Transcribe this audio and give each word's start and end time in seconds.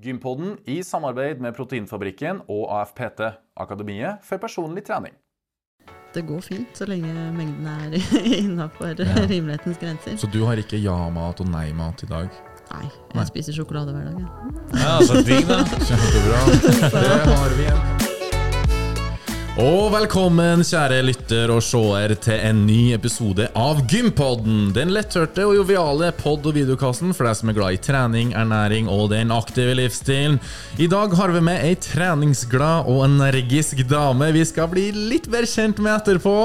Gympodden 0.00 0.56
i 0.64 0.78
samarbeid 0.82 1.42
med 1.44 1.52
Proteinfabrikken 1.56 2.40
og 2.48 2.70
AFPT, 2.72 3.20
Akademiet 3.60 4.22
for 4.24 4.40
personlig 4.40 4.84
trening. 4.86 5.12
Det 6.14 6.22
går 6.26 6.40
fint 6.42 6.72
så 6.74 6.88
lenge 6.88 7.12
mengden 7.36 7.68
er 7.68 7.98
innafor 8.40 8.96
rimelighetens 9.28 9.78
grenser. 9.78 10.16
Så 10.16 10.30
du 10.32 10.40
har 10.48 10.58
ikke 10.58 10.80
ja-mat 10.80 11.44
og 11.44 11.52
nei-mat 11.52 12.02
i 12.06 12.10
dag? 12.10 12.32
Nei, 12.70 12.84
jeg 12.86 13.18
Nei. 13.18 13.28
spiser 13.28 13.54
sjokolade 13.60 13.92
hver 13.94 14.08
dag. 14.08 14.20
Ja. 14.24 14.80
Ja, 14.80 14.98
så 15.04 15.20
digg, 15.26 15.44
da. 15.50 15.60
Kjempebra. 15.84 16.44
Det 16.96 17.34
har 17.34 17.58
vi 17.58 17.66
igjen. 17.68 17.99
Og 19.58 19.88
velkommen, 19.90 20.62
kjære 20.62 21.00
lytter 21.02 21.50
og 21.50 21.58
seer, 21.66 22.12
til 22.22 22.38
en 22.46 22.60
ny 22.68 22.92
episode 22.94 23.48
av 23.58 23.80
Gympodden. 23.90 24.68
Den 24.76 24.92
letthørte 24.94 25.42
og 25.48 25.56
joviale 25.58 26.12
pod- 26.14 26.46
og 26.46 26.54
videokassen 26.54 27.10
for 27.16 27.26
deg 27.26 27.34
som 27.40 27.50
er 27.50 27.56
glad 27.58 27.74
i 27.74 27.80
trening, 27.82 28.30
ernæring 28.38 28.86
og 28.88 29.08
den 29.10 29.34
aktive 29.34 29.74
livsstilen. 29.74 30.38
I 30.78 30.86
dag 30.92 31.16
har 31.18 31.34
vi 31.34 31.42
med 31.42 31.66
ei 31.66 31.74
treningsglad 31.82 32.86
og 32.86 33.02
energisk 33.08 33.82
dame 33.90 34.30
vi 34.38 34.46
skal 34.46 34.70
bli 34.70 34.86
litt 34.94 35.26
mer 35.32 35.48
kjent 35.50 35.82
med 35.82 35.96
etterpå. 35.98 36.36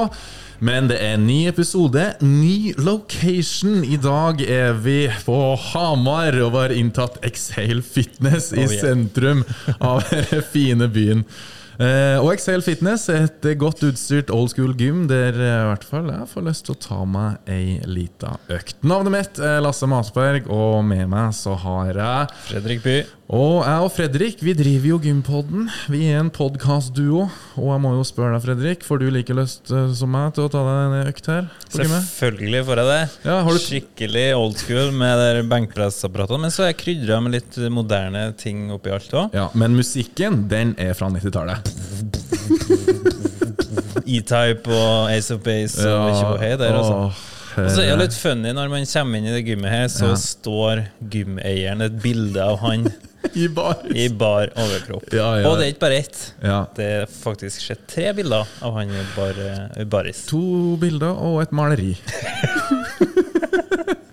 Men 0.58 0.88
det 0.90 0.98
er 0.98 1.14
en 1.14 1.26
ny 1.28 1.42
episode, 1.46 2.02
ny 2.24 2.72
location. 2.80 3.84
I 3.84 3.98
dag 4.02 4.40
er 4.42 4.72
vi 4.82 5.02
på 5.24 5.40
Hamar 5.70 6.40
og 6.42 6.56
har 6.58 6.74
inntatt 6.74 7.20
Exhale 7.22 7.84
Fitness 7.84 8.50
i 8.56 8.64
Oh, 8.64 8.80
sentrum 8.80 9.44
av 9.78 10.02
denne 10.10 10.42
fine 10.50 10.88
byen. 10.90 11.28
Eh, 11.76 12.16
og 12.22 12.30
Excel 12.32 12.62
Fitness 12.64 13.08
et 13.12 13.44
godt 13.60 13.82
utstyrt 13.84 14.30
old 14.32 14.48
school 14.52 14.72
gym 14.78 15.04
der 15.10 15.36
eh, 15.36 15.58
i 15.60 15.68
hvert 15.70 15.84
fall 15.86 16.08
jeg 16.12 16.28
får 16.30 16.46
lyst 16.48 16.66
til 16.68 16.76
å 16.76 16.80
ta 16.80 17.00
meg 17.08 17.50
ei 17.52 17.76
lita 17.88 18.36
økt. 18.52 18.78
Navnet 18.86 19.12
mitt 19.12 19.40
er 19.42 19.60
Lasse 19.64 19.88
Masberg, 19.90 20.48
og 20.52 20.80
med 20.88 21.06
meg 21.12 21.34
så 21.36 21.56
har 21.60 21.92
jeg 21.92 22.40
Fredrik 22.48 22.82
By. 22.84 22.96
og 23.36 23.58
jeg 23.66 23.84
og 23.84 23.92
Fredrik 23.92 24.44
vi 24.46 24.54
driver 24.56 24.92
jo 24.94 25.00
Gympodden. 25.04 25.68
Vi 25.92 26.04
er 26.08 26.22
en 26.22 26.32
podkastduo. 26.32 27.26
Og 27.56 27.68
jeg 27.72 27.82
må 27.82 27.92
jo 27.96 28.04
spørre 28.06 28.36
deg, 28.36 28.44
Fredrik, 28.44 28.84
får 28.86 29.00
du 29.02 29.06
like 29.12 29.36
lyst 29.36 29.72
eh, 29.74 29.92
som 29.96 30.12
meg 30.12 30.32
til 30.36 30.46
å 30.46 30.52
ta 30.52 30.64
deg 30.64 30.82
en 30.86 31.10
økt 31.12 31.30
her? 31.32 31.50
Selvfølgelig 31.72 32.64
får 32.68 32.82
jeg 32.82 32.90
det. 32.92 33.00
Ja, 33.28 33.38
har 33.44 33.52
du 33.52 33.64
Skikkelig 33.66 34.26
old 34.38 34.60
school 34.60 34.92
med 34.94 35.42
benkpressapparatene. 35.50 36.46
Men 36.46 36.54
så 36.54 36.64
er 36.66 36.72
jeg 36.72 36.80
krydra 36.84 37.20
med 37.24 37.36
litt 37.36 37.58
moderne 37.72 38.28
ting 38.38 38.68
oppi 38.74 38.94
alt 38.94 39.12
òg. 39.16 39.34
Ja, 39.36 39.48
Men 39.58 39.76
musikken, 39.76 40.44
den 40.50 40.76
er 40.80 40.94
fra 40.96 41.10
90-tallet. 41.12 41.65
E-Type 44.06 44.70
og 44.70 45.10
Ace 45.10 45.34
of 45.34 45.40
Base 45.44 45.82
og 45.88 46.10
ikke 46.12 46.28
på 46.30 46.36
hei 46.42 46.52
der, 46.60 46.76
altså. 46.78 47.10
Og 47.56 47.70
så 47.72 47.80
er 47.86 47.94
det 47.96 48.02
litt 48.04 48.16
funny 48.20 48.50
når 48.52 48.68
man 48.68 48.84
kommer 48.90 49.16
inn 49.18 49.28
i 49.30 49.32
det 49.32 49.44
gymmet 49.46 49.72
her, 49.72 49.86
så 49.88 50.10
Ja. 50.12 50.16
står 50.20 50.82
gymeieren 51.10 51.80
et 51.86 51.94
bilde 52.02 52.42
av 52.44 52.58
han 52.60 52.84
I 53.34 53.48
bar. 53.50 53.80
i 53.90 54.06
bar 54.12 54.52
overkropp. 54.54 55.08
Ja, 55.16 55.30
ja. 55.40 55.48
Og 55.48 55.56
det 55.58 55.64
er 55.66 55.70
ikke 55.72 55.82
bare 55.86 55.98
ett. 56.04 56.18
Ja. 56.44 56.58
Det 56.76 56.84
er 57.00 57.06
faktisk 57.10 57.64
sett 57.64 57.86
tre 57.90 58.12
bilder 58.14 58.44
av 58.62 58.76
han 58.76 58.92
i 58.94 59.02
bar, 59.16 59.34
eh, 59.40 59.80
i 59.82 59.84
baris. 59.90 60.20
To 60.30 60.76
bilder 60.80 61.16
og 61.16 61.40
et 61.46 61.52
maleri. 61.56 61.96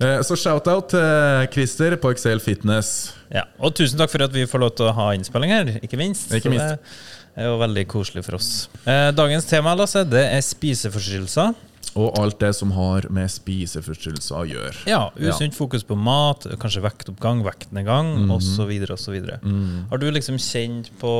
Eh, 0.04 0.20
Så 0.28 0.36
shout-out 0.36 0.90
til 0.92 1.46
Christer 1.54 1.94
på 1.96 2.10
Excel 2.12 2.42
Fitness. 2.44 3.14
Ja, 3.32 3.46
og 3.64 3.72
tusen 3.78 3.96
takk 4.02 4.12
for 4.12 4.20
at 4.26 4.34
vi 4.36 4.44
får 4.50 4.60
lov 4.60 4.74
til 4.76 4.90
å 4.90 4.92
ha 4.98 5.06
innspilling 5.16 5.54
her, 5.54 5.70
ikke 5.80 5.96
minst. 5.96 6.28
Ikke 6.36 6.52
minst. 6.52 6.76
Det 7.34 7.42
er 7.42 7.50
jo 7.50 7.58
veldig 7.58 7.84
koselig 7.90 8.24
for 8.28 8.38
oss. 8.38 8.50
Eh, 8.86 9.10
Dagens 9.18 9.48
tema 9.50 9.74
Lasse, 9.76 10.04
det 10.06 10.22
er 10.36 10.42
spiseforstyrrelser. 10.46 11.56
Og 11.98 12.16
alt 12.18 12.40
det 12.42 12.52
som 12.58 12.72
har 12.74 13.06
med 13.14 13.30
spiseforstyrrelser 13.30 14.38
å 14.40 14.46
gjøre. 14.50 14.76
Ja, 14.90 15.02
Usunt 15.18 15.54
fokus 15.58 15.84
på 15.86 15.98
mat, 15.98 16.46
kanskje 16.62 16.82
vektoppgang, 16.82 17.44
vektnedgang 17.46 18.14
Mhm. 18.26 18.32
osv. 18.34 18.72
osv. 18.94 19.18
Mm. 19.44 19.90
Har 19.90 19.98
du 19.98 20.10
liksom 20.12 20.38
kjent 20.38 20.90
på 21.00 21.14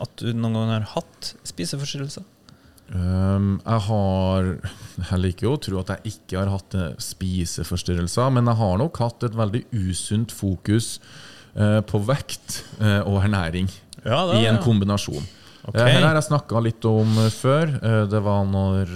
at 0.00 0.16
du 0.16 0.32
noen 0.32 0.52
gang 0.54 0.68
har 0.70 0.80
hatt 0.94 1.34
spiseforstyrrelser? 1.44 2.24
Um, 2.94 3.60
jeg 3.66 3.80
har 3.88 4.58
Jeg 5.10 5.18
liker 5.18 5.42
jo 5.48 5.56
å 5.56 5.60
tro 5.60 5.80
at 5.80 5.88
jeg 5.88 6.12
ikke 6.14 6.38
har 6.38 6.48
hatt 6.48 6.74
eh, 6.74 6.94
spiseforstyrrelser, 7.02 8.30
men 8.32 8.46
jeg 8.46 8.56
har 8.56 8.78
nok 8.78 8.96
hatt 9.02 9.24
et 9.26 9.34
veldig 9.36 9.64
usunt 9.74 10.30
fokus 10.32 11.00
uh, 11.58 11.80
på 11.82 11.98
vekt 12.06 12.62
uh, 12.80 13.00
og 13.04 13.24
ernæring 13.24 13.68
Ja, 14.06 14.22
i 14.38 14.46
en 14.46 14.58
kombinasjon. 14.62 15.24
Ok. 15.66 15.74
Eh, 15.74 15.82
Her 15.96 16.06
har 16.06 16.14
jeg 16.14 16.28
snakka 16.30 16.62
litt 16.62 16.84
om 16.86 17.18
eh, 17.24 17.30
før. 17.34 17.74
Eh, 17.82 18.06
Det 18.06 18.22
var 18.22 18.44
når 18.46 18.92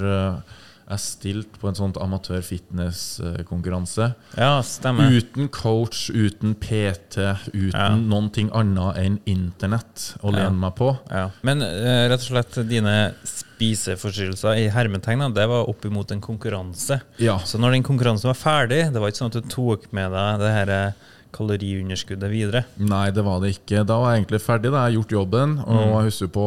jeg 0.90 0.98
stilte 0.98 1.58
på 1.62 1.68
en 1.70 1.74
sånn 1.78 1.92
amatør 2.02 2.40
fitness-konkurranse. 2.42 4.08
Ja, 4.36 4.56
stemmer. 4.66 5.10
Uten 5.14 5.46
coach, 5.54 6.08
uten 6.10 6.54
PT, 6.58 7.18
uten 7.54 7.70
Ja. 7.78 7.90
noen 7.94 8.30
ting 8.32 8.50
annet 8.50 8.96
enn 8.98 9.20
internett 9.26 10.16
å 10.22 10.32
Ja. 10.32 10.38
lene 10.48 10.58
meg 10.58 10.74
på. 10.74 10.98
Ja. 11.10 11.30
Men 11.42 11.60
rett 11.60 12.12
og 12.12 12.20
slett 12.44 12.68
dine 12.68 13.14
spiseforstyrrelser 13.24 14.56
i 14.58 14.68
hermetegn, 14.68 15.32
det 15.34 15.46
var 15.48 15.68
opp 15.68 15.84
imot 15.84 16.10
en 16.12 16.20
konkurranse. 16.20 17.00
Ja. 17.18 17.38
Så 17.38 17.58
når 17.58 17.72
den 17.72 17.82
konkurransen 17.84 18.24
var 18.30 18.34
ferdig, 18.34 18.92
det 18.92 19.00
var 19.00 19.08
ikke 19.10 19.22
sånn 19.24 19.34
at 19.36 19.42
du 19.42 19.48
tok 19.48 19.92
med 19.92 20.10
deg 20.10 20.38
det 20.40 20.50
her 20.52 20.94
kaloriunderskuddet 21.32 22.30
videre. 22.30 22.64
Nei, 22.78 23.10
det 23.10 23.24
var 23.24 23.40
det 23.40 23.54
ikke. 23.56 23.84
Da 23.86 23.98
var 24.00 24.14
jeg 24.14 24.24
egentlig 24.24 24.42
ferdig. 24.44 24.70
Da 24.74 24.86
jeg 24.88 24.98
gjort 25.00 25.16
jobben. 25.18 25.58
Og 25.64 25.80
Mm. 25.80 25.94
jeg 25.96 26.04
husker 26.10 26.28
på, 26.28 26.46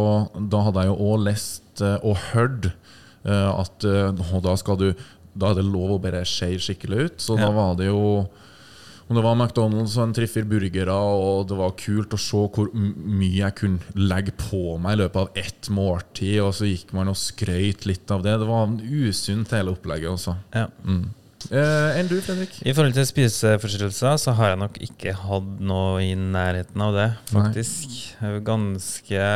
da 0.49 0.61
hadde 0.63 0.83
jeg 0.83 0.91
jo 0.93 0.97
òg 1.09 1.23
lest 1.23 1.81
eh, 1.81 1.97
og 2.03 2.15
hørt 2.33 2.71
eh, 3.25 3.49
at 3.59 3.83
eh, 3.85 4.39
da 4.41 4.55
skal 4.55 4.77
du 4.77 4.93
Da 5.35 5.49
er 5.49 5.55
det 5.55 5.65
lov 5.65 5.95
å 5.95 6.01
bare 6.01 6.19
skje 6.29 6.59
skikkelig 6.61 7.05
ut. 7.05 7.17
Så 7.17 7.39
Ja. 7.39 7.47
da 7.47 7.51
var 7.51 7.75
det 7.75 7.87
jo 7.87 8.29
om 9.09 9.15
det 9.17 9.23
var 9.23 9.35
McDonald's 9.35 9.97
og 9.97 10.03
en 10.03 10.13
tre-fire 10.13 10.45
burgere, 10.45 10.93
og 10.93 11.47
det 11.47 11.57
var 11.57 11.71
kult 11.71 12.13
å 12.13 12.19
se 12.19 12.37
hvor 12.53 12.69
mye 12.73 13.35
jeg 13.41 13.55
kunne 13.55 13.79
legge 13.95 14.31
på 14.37 14.79
meg 14.79 14.93
i 14.93 15.01
løpet 15.03 15.15
av 15.15 15.29
ett 15.35 15.69
måltid, 15.69 16.39
og 16.41 16.53
så 16.53 16.65
gikk 16.69 16.93
man 16.93 17.09
og 17.09 17.15
skrøt 17.15 17.85
litt 17.85 18.09
av 18.11 18.21
det. 18.23 18.37
Det 18.39 18.47
var 18.47 18.67
usunt, 18.79 19.49
hele 19.51 19.73
opplegget. 19.75 20.09
Også. 20.13 20.35
Ja. 20.53 20.67
Mm. 20.85 21.09
Eh, 21.51 21.99
enn 21.99 22.09
du, 22.09 22.15
Fredrik? 22.23 22.55
I 22.63 22.73
forhold 22.75 22.95
til 22.95 23.07
spiseforstyrrelser 23.09 24.17
så 24.21 24.33
har 24.37 24.53
jeg 24.53 24.61
nok 24.61 24.79
ikke 24.85 25.15
hatt 25.17 25.51
noe 25.63 26.01
i 26.05 26.13
nærheten 26.15 26.83
av 26.85 26.95
det, 26.95 27.09
faktisk. 27.31 27.93
Er 28.23 28.39
ganske 28.45 29.27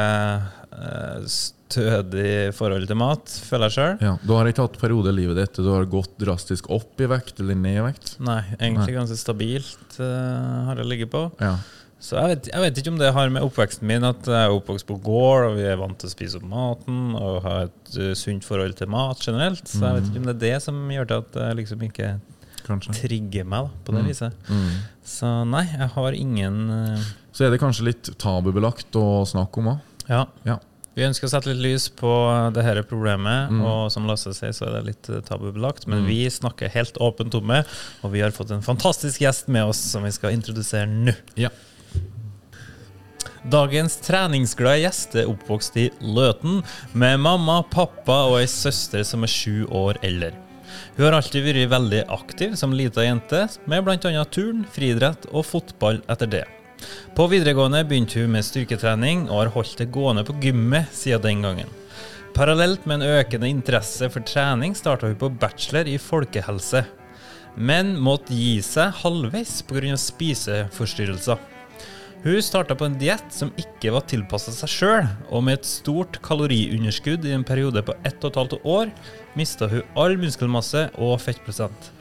uh, 0.72 1.28
stødig 1.28 2.54
forhold 2.56 2.88
til 2.88 3.00
mat, 3.00 3.34
føler 3.50 3.68
jeg 3.68 3.78
sjøl. 3.78 3.96
Ja, 4.06 4.14
Du 4.24 4.36
har 4.38 4.50
ikke 4.50 4.68
hatt 4.68 4.78
perioder 4.82 5.16
i 5.16 5.22
livet 5.24 5.42
ditt 5.42 5.60
du 5.60 5.72
har 5.74 5.88
gått 5.90 6.16
drastisk 6.22 6.70
opp 6.74 7.02
i 7.04 7.10
vekt 7.12 7.42
eller 7.44 7.58
ned 7.60 7.82
i 7.82 7.88
vekt? 7.90 8.16
Nei, 8.24 8.42
egentlig 8.60 8.94
Nei. 8.94 9.00
ganske 9.02 9.20
stabilt 9.20 10.00
uh, 10.00 10.70
har 10.70 10.80
jeg 10.84 10.92
ligget 10.94 11.14
på. 11.14 11.28
Ja. 11.44 11.58
Så 12.00 12.14
jeg 12.20 12.30
vet, 12.30 12.48
jeg 12.54 12.62
vet 12.62 12.78
ikke 12.78 12.92
om 12.94 12.98
det 13.02 13.08
har 13.16 13.30
med 13.34 13.42
oppveksten 13.42 13.88
min 13.90 14.04
at 14.06 14.28
jeg 14.30 14.38
er 14.38 14.54
oppvokst 14.54 14.86
på 14.86 15.00
gård, 15.02 15.48
og 15.50 15.56
vi 15.58 15.64
er 15.66 15.80
vant 15.82 15.98
til 15.98 16.08
å 16.10 16.14
spise 16.14 16.38
opp 16.38 16.44
maten 16.46 17.16
og 17.18 17.40
har 17.42 17.64
et 17.72 17.98
uh, 17.98 18.12
sunt 18.14 18.46
forhold 18.46 18.76
til 18.78 18.88
mat 18.94 19.18
generelt. 19.26 19.66
Så 19.66 19.82
jeg 19.82 19.96
vet 19.98 20.10
ikke 20.12 20.22
om 20.22 20.28
det 20.30 20.36
er 20.36 20.44
det 20.44 20.60
som 20.68 20.78
gjør 20.94 21.08
til 21.10 21.24
at 21.24 21.40
jeg 21.42 21.58
liksom 21.64 21.86
ikke 21.90 22.12
Kanskje. 22.68 22.94
trigger 23.02 23.46
meg 23.50 23.66
da, 23.66 23.82
på 23.88 23.96
det 23.96 24.04
Mm. 24.04 24.08
viset. 24.12 24.34
Mm. 24.52 24.72
Så 25.08 25.34
nei, 25.50 25.64
jeg 25.74 25.90
har 25.96 26.12
ingen 26.14 26.58
uh, 26.70 27.04
Så 27.34 27.46
er 27.48 27.52
det 27.54 27.60
kanskje 27.62 27.86
litt 27.90 28.10
tabubelagt 28.22 28.92
å 29.00 29.24
snakke 29.26 29.58
om 29.64 29.72
òg. 29.74 29.80
Ja. 30.10 30.26
Ja. 30.46 30.58
Vi 30.98 31.04
ønsker 31.06 31.28
å 31.28 31.30
sette 31.30 31.50
litt 31.52 31.62
lys 31.62 31.90
på 31.94 32.10
det 32.56 32.64
her 32.66 32.80
problemet, 32.84 33.50
Mm. 33.54 33.62
og 33.66 33.92
som 33.94 34.06
Lasse 34.10 34.34
sier, 34.34 34.50
så 34.54 34.66
er 34.68 34.78
det 34.78 34.86
litt 34.86 35.10
eh, 35.10 35.22
tabubelagt. 35.22 35.86
Men 35.88 36.02
Mm. 36.04 36.08
vi 36.08 36.26
snakker 36.30 36.70
helt 36.74 36.94
åpent 36.98 37.34
om 37.38 37.48
det, 37.48 37.66
og 38.04 38.12
vi 38.12 38.22
har 38.22 38.32
fått 38.32 38.52
en 38.52 38.62
fantastisk 38.66 39.22
gjest 39.22 39.48
med 39.48 39.64
oss 39.66 39.78
som 39.78 40.04
vi 40.04 40.10
skal 40.12 40.32
introdusere 40.34 40.86
nå. 40.90 41.14
Ja. 41.38 41.50
Dagens 43.48 43.98
treningsglade 44.04 44.82
gjest 44.84 45.16
er 45.18 45.30
oppvokst 45.32 45.78
i 45.80 45.88
Løten 46.02 46.62
med 46.94 47.22
mamma, 47.24 47.62
pappa 47.72 48.24
og 48.32 48.42
ei 48.42 48.50
søster 48.52 49.06
som 49.08 49.24
er 49.26 49.32
sju 49.32 49.66
år 49.70 50.00
eldre. 50.06 50.34
Hun 50.98 51.06
har 51.06 51.18
alltid 51.18 51.46
vært 51.46 51.72
veldig 51.72 52.04
aktiv 52.14 52.56
som 52.60 52.76
lita 52.76 53.06
jente, 53.06 53.46
med 53.70 53.86
bl.a. 53.86 54.24
turn, 54.34 54.66
friidrett 54.74 55.30
og 55.32 55.46
fotball 55.48 56.02
etter 56.10 56.30
det. 56.32 56.46
På 57.18 57.26
videregående 57.32 57.84
begynte 57.88 58.22
hun 58.22 58.36
med 58.36 58.46
styrketrening 58.46 59.26
og 59.30 59.42
har 59.42 59.54
holdt 59.56 59.80
det 59.82 59.90
gående 59.94 60.26
på 60.28 60.36
gymmet 60.42 60.94
siden 60.94 61.24
den 61.24 61.46
gangen. 61.46 61.72
Parallelt 62.38 62.86
med 62.86 63.02
en 63.02 63.18
økende 63.18 63.50
interesse 63.50 64.10
for 64.14 64.26
trening 64.28 64.76
starta 64.78 65.10
hun 65.10 65.18
på 65.18 65.32
bachelor 65.42 65.90
i 65.90 65.98
folkehelse, 65.98 66.84
men 67.58 67.96
måtte 67.98 68.38
gi 68.38 68.60
seg 68.62 68.94
halvveis 69.02 69.64
pga. 69.66 69.96
spiseforstyrrelser. 69.98 71.57
Hun 72.24 72.42
starta 72.44 72.76
på 72.76 72.88
en 72.88 72.98
diett 72.98 73.28
som 73.34 73.52
ikke 73.62 73.92
var 73.94 74.06
tilpassa 74.10 74.52
seg 74.52 74.72
sjøl, 74.72 75.10
og 75.30 75.44
med 75.46 75.60
et 75.60 75.68
stort 75.70 76.18
kaloriunderskudd 76.26 77.28
i 77.28 77.36
en 77.36 77.46
periode 77.46 77.84
på 77.86 77.94
ett 78.08 78.18
og 78.24 78.32
et 78.32 78.40
halvt 78.42 78.56
år 78.66 78.92
mista 79.38 79.70
hun 79.70 79.86
all 79.96 80.18
muskelmasse 80.20 80.88
og 80.98 81.20
fettprosent. 81.22 81.92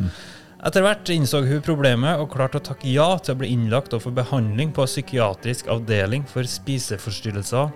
Etter 0.66 0.82
hvert 0.82 1.10
innså 1.12 1.42
hun 1.44 1.60
problemet 1.62 2.18
og 2.18 2.30
klarte 2.32 2.58
å 2.58 2.64
takke 2.64 2.88
ja 2.90 3.10
til 3.20 3.36
å 3.36 3.40
bli 3.42 3.52
innlagt 3.54 3.92
og 3.94 4.02
få 4.06 4.14
behandling 4.16 4.72
på 4.74 4.86
psykiatrisk 4.88 5.68
avdeling 5.70 6.24
for 6.26 6.48
spiseforstyrrelser 6.48 7.68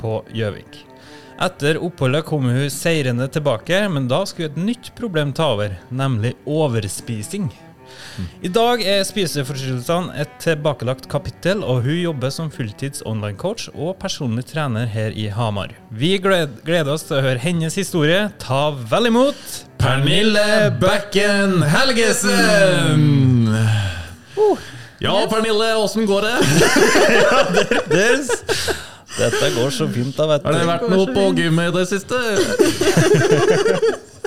på 0.00 0.16
Gjøvik. 0.34 0.80
Etter 1.42 1.78
oppholdet 1.82 2.24
kom 2.26 2.48
hun 2.48 2.70
seirende 2.72 3.28
tilbake, 3.30 3.84
men 3.92 4.08
da 4.08 4.22
skulle 4.26 4.50
et 4.50 4.58
nytt 4.58 4.90
problem 4.98 5.32
ta 5.36 5.52
over, 5.54 5.76
nemlig 5.92 6.34
overspising. 6.48 7.50
I 8.44 8.50
dag 8.52 8.82
er 8.84 9.04
spiseforstyrrelsene 9.08 10.12
et 10.20 10.32
tilbakelagt 10.42 11.08
kapittel, 11.10 11.62
og 11.64 11.82
hun 11.86 11.96
jobber 11.96 12.30
som 12.34 12.50
fulltids 12.52 13.02
online-coach 13.08 13.70
og 13.72 13.96
personlig 14.02 14.44
trener 14.50 14.86
her 14.90 15.14
i 15.16 15.28
Hamar. 15.32 15.72
Vi 15.90 16.16
gleder 16.20 16.92
oss 16.92 17.06
til 17.08 17.16
å 17.18 17.24
høre 17.24 17.40
hennes 17.42 17.74
historie. 17.78 18.26
Ta 18.42 18.70
vel 18.92 19.08
imot 19.12 19.40
Pernille 19.80 20.70
Bekken 20.82 21.62
Helgesen! 21.72 23.02
Ja, 25.02 25.16
Pernille, 25.26 25.72
åssen 25.82 26.06
går 26.06 26.28
det? 26.28 26.36
Deres. 27.94 28.28
Dette 29.16 29.50
går 29.56 29.70
så 29.74 29.88
fint, 29.92 30.14
da, 30.16 30.28
vet 30.30 30.44
du. 30.44 30.48
Har 30.48 30.56
det 30.56 30.68
vært 30.68 30.88
noe 30.92 31.06
på 31.10 31.26
gymmet 31.36 31.68
i 31.68 31.74
det 31.80 31.86
siste? 31.90 32.16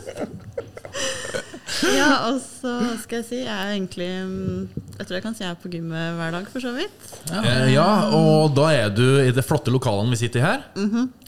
Ja, 1.96 2.10
og 2.30 2.38
så 2.42 2.72
skal 3.04 3.20
jeg 3.22 3.26
si 3.30 3.40
Jeg 3.42 3.52
er 3.52 3.72
egentlig 3.76 4.08
mm, 4.28 4.84
Jeg 5.00 5.08
tror 5.08 5.16
jeg 5.18 5.24
kan 5.26 5.36
si 5.38 5.44
jeg 5.44 5.52
er 5.52 5.58
på 5.62 5.72
gymmet 5.74 6.16
hver 6.20 6.32
dag, 6.38 6.48
for 6.54 6.64
så 6.64 6.72
vidt. 6.76 7.10
Eh, 7.32 7.74
Ja, 7.74 7.88
og 8.16 8.54
da 8.56 8.70
er 8.74 8.94
du 8.96 9.04
i 9.24 9.32
det 9.36 9.44
flotte 9.46 9.74
lokalene 9.74 10.14
vi 10.16 10.22
sitter 10.24 10.40
i 10.40 10.46
her. 10.46 10.64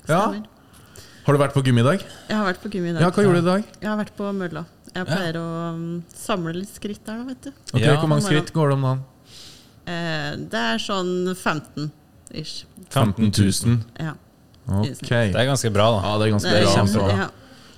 Ja. 0.08 0.22
Stemmer. 0.30 0.46
Har 1.28 1.36
du 1.36 1.42
vært 1.42 1.56
på 1.58 1.64
gym 1.66 1.82
i 1.82 1.84
dag? 1.84 2.04
Jeg 2.30 2.38
har 2.40 2.46
vært 2.48 2.62
på 2.64 2.70
gym 2.72 2.86
i 2.88 2.94
dag. 2.96 3.02
Ja, 3.04 3.10
hva 3.12 3.24
gjorde 3.26 3.42
du 3.42 3.48
i 3.48 3.52
dag? 3.52 3.64
Jeg 3.84 3.90
har 3.92 3.98
vært 4.00 4.14
på 4.16 4.30
mølla. 4.32 4.64
Jeg 4.96 5.06
pleier 5.10 5.36
å 5.42 5.48
mm, 5.76 5.90
samle 6.16 6.54
litt 6.56 6.72
skritt 6.74 7.02
der, 7.06 7.18
da, 7.20 7.26
vet 7.28 7.42
du. 7.50 7.52
Ok, 7.76 7.82
Ja. 7.84 7.98
Hvor 8.00 8.08
mange 8.14 8.24
skritt 8.24 8.54
går 8.56 8.72
det 8.72 8.78
om 8.80 8.86
dagen? 8.88 9.02
Eh, 9.88 10.30
det 10.52 10.62
er 10.72 10.80
sånn 10.84 11.12
15 11.36 11.92
ish. 12.32 12.64
15 12.96 13.28
000. 13.36 13.76
Ja. 14.00 14.16
Okay. 14.68 15.30
Det 15.32 15.40
er 15.44 15.48
ganske 15.52 15.70
bra, 15.76 15.90
da. 15.96 16.00
Ja, 16.08 16.16
det 16.20 16.26
er 16.30 16.34
ganske 16.38 16.50
Det 16.52 16.62
er 16.62 16.66
bra. 16.66 16.74
kjempe- 16.80 17.04
altså. 17.04 17.20
ja. 17.20 17.28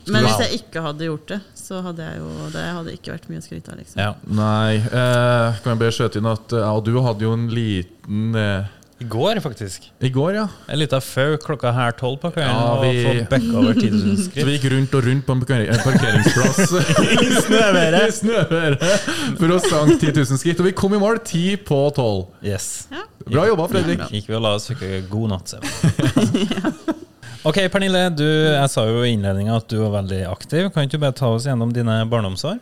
Men 0.10 0.26
hvis 0.26 0.40
jeg 0.42 0.62
ikke 0.62 0.82
hadde 0.82 1.06
gjort 1.06 1.28
det, 1.30 1.38
så 1.70 1.84
hadde 1.86 2.02
jeg 2.02 2.18
jo 2.18 2.30
Det 2.56 2.64
hadde 2.66 2.96
ikke 2.98 3.14
vært 3.14 3.30
mye 3.30 3.40
å 3.44 3.46
skryte 3.46 3.70
av, 3.70 3.78
liksom. 3.78 4.02
Ja. 4.02 4.12
Nei, 4.26 4.80
eh, 4.82 5.62
kan 5.62 5.76
jeg 5.76 5.82
bare 5.86 5.94
skjøte 6.00 6.18
inn 6.22 6.30
at 6.32 6.56
eh, 6.58 6.66
ja, 6.66 6.74
du 6.82 6.96
hadde 7.06 7.26
jo 7.28 7.34
en 7.38 7.44
liten 7.54 8.34
eh, 8.40 8.70
I 9.00 9.06
går, 9.08 9.40
faktisk. 9.46 9.86
I 10.04 10.10
går, 10.12 10.32
ja. 10.40 10.48
En 10.68 10.80
liten 10.82 11.04
fau 11.06 11.38
klokka 11.46 11.72
her 11.78 11.94
tolv 12.00 12.18
på 12.24 12.32
kvelden 12.36 12.52
Ja, 12.52 12.66
og 12.74 12.82
vi- 12.84 13.06
få 13.06 13.14
over 13.62 13.78
10 13.78 13.92
000 13.94 14.18
Så 14.26 14.48
vi 14.50 14.56
gikk 14.58 14.66
rundt 14.74 14.98
og 14.98 15.06
rundt 15.08 15.28
på 15.30 15.38
en 15.38 15.46
parkeringsplass 15.46 16.74
I 17.28 17.30
snøværet 17.46 18.98
for 19.40 19.56
å 19.56 19.62
sanke 19.64 20.00
10 20.02 20.16
000 20.26 20.42
skritt. 20.42 20.60
Og 20.60 20.68
vi 20.72 20.76
kom 20.82 20.98
i 20.98 21.02
mål 21.06 21.22
ti 21.24 21.46
på 21.56 21.80
tolv. 21.96 22.32
Yes. 22.44 22.88
Ja. 22.92 23.06
Bra 23.30 23.46
jobba, 23.46 23.70
Fredrik. 23.72 24.08
Gikk 24.10 24.32
vi 24.34 24.40
og 24.40 24.44
la 24.48 24.56
oss 24.58 24.68
fikk 24.74 24.82
god 25.14 25.36
natt 25.38 25.54
søvn. 25.54 26.98
Ok, 27.48 27.56
Pernille. 27.72 28.02
Du, 28.12 28.26
jeg 28.26 28.70
sa 28.72 28.84
jo 28.90 29.04
i 29.08 29.14
innledninga 29.16 29.54
at 29.62 29.70
du 29.72 29.78
var 29.80 29.94
veldig 30.02 30.24
aktiv. 30.28 30.68
Kan 30.76 30.88
ikke 30.88 30.98
du 30.98 31.04
bare 31.06 31.16
ta 31.16 31.30
oss 31.32 31.46
gjennom 31.48 31.72
dine 31.76 32.02
barndomsår? 32.12 32.58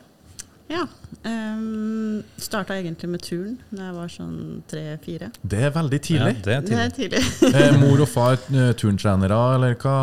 Ja. 0.69 0.83
Um, 1.23 2.21
Starta 2.41 2.75
egentlig 2.77 3.09
med 3.09 3.23
turn 3.25 3.55
da 3.71 3.87
jeg 3.87 3.95
var 3.95 4.11
sånn 4.13 4.35
tre-fire. 4.69 5.31
Det 5.41 5.63
er 5.69 5.73
veldig 5.75 5.99
tidlig. 6.05 6.35
Ja, 6.37 6.43
det 6.45 6.53
er 6.57 6.67
Det 6.67 6.77
er 6.83 6.93
tidlig. 6.99 7.23
tidlig. 7.39 7.63
Eh, 7.63 7.79
mor 7.81 8.03
og 8.05 8.09
far 8.11 8.37
eh, 8.51 8.69
turntrenere, 8.77 9.39
eller 9.57 9.73
hva? 9.81 9.95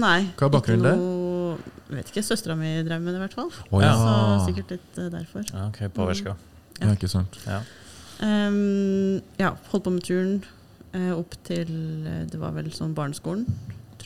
Nei. 0.00 0.18
Hva 0.40 0.48
er 0.48 0.54
bakgrunnen 0.56 1.00
noe- 1.04 1.58
Jeg 1.86 2.00
vet 2.00 2.10
ikke. 2.10 2.24
Søstera 2.26 2.56
mi 2.58 2.72
drev 2.82 2.98
med 3.04 3.14
det, 3.14 3.20
i 3.20 3.24
hvert 3.28 3.36
fall. 3.38 3.50
Oh, 3.70 3.78
ja. 3.84 3.92
Så 3.94 4.48
sikkert 4.50 4.74
litt 4.74 4.98
eh, 5.04 5.10
derfor. 5.12 5.46
Ja, 5.52 5.68
ok, 5.70 5.84
påvirka. 5.94 6.34
ja, 6.82 6.90
ikke 6.96 7.08
sant. 7.12 7.38
Ja. 7.46 7.60
Um, 8.18 9.20
ja, 9.38 9.52
holdt 9.70 9.84
på 9.86 9.92
med 9.94 10.02
turn 10.08 10.38
uh, 10.96 11.12
opp 11.18 11.34
til 11.44 11.68
uh, 12.08 12.22
Det 12.32 12.38
var 12.40 12.54
vel 12.56 12.70
sånn 12.72 12.94
barneskolen, 12.96 13.44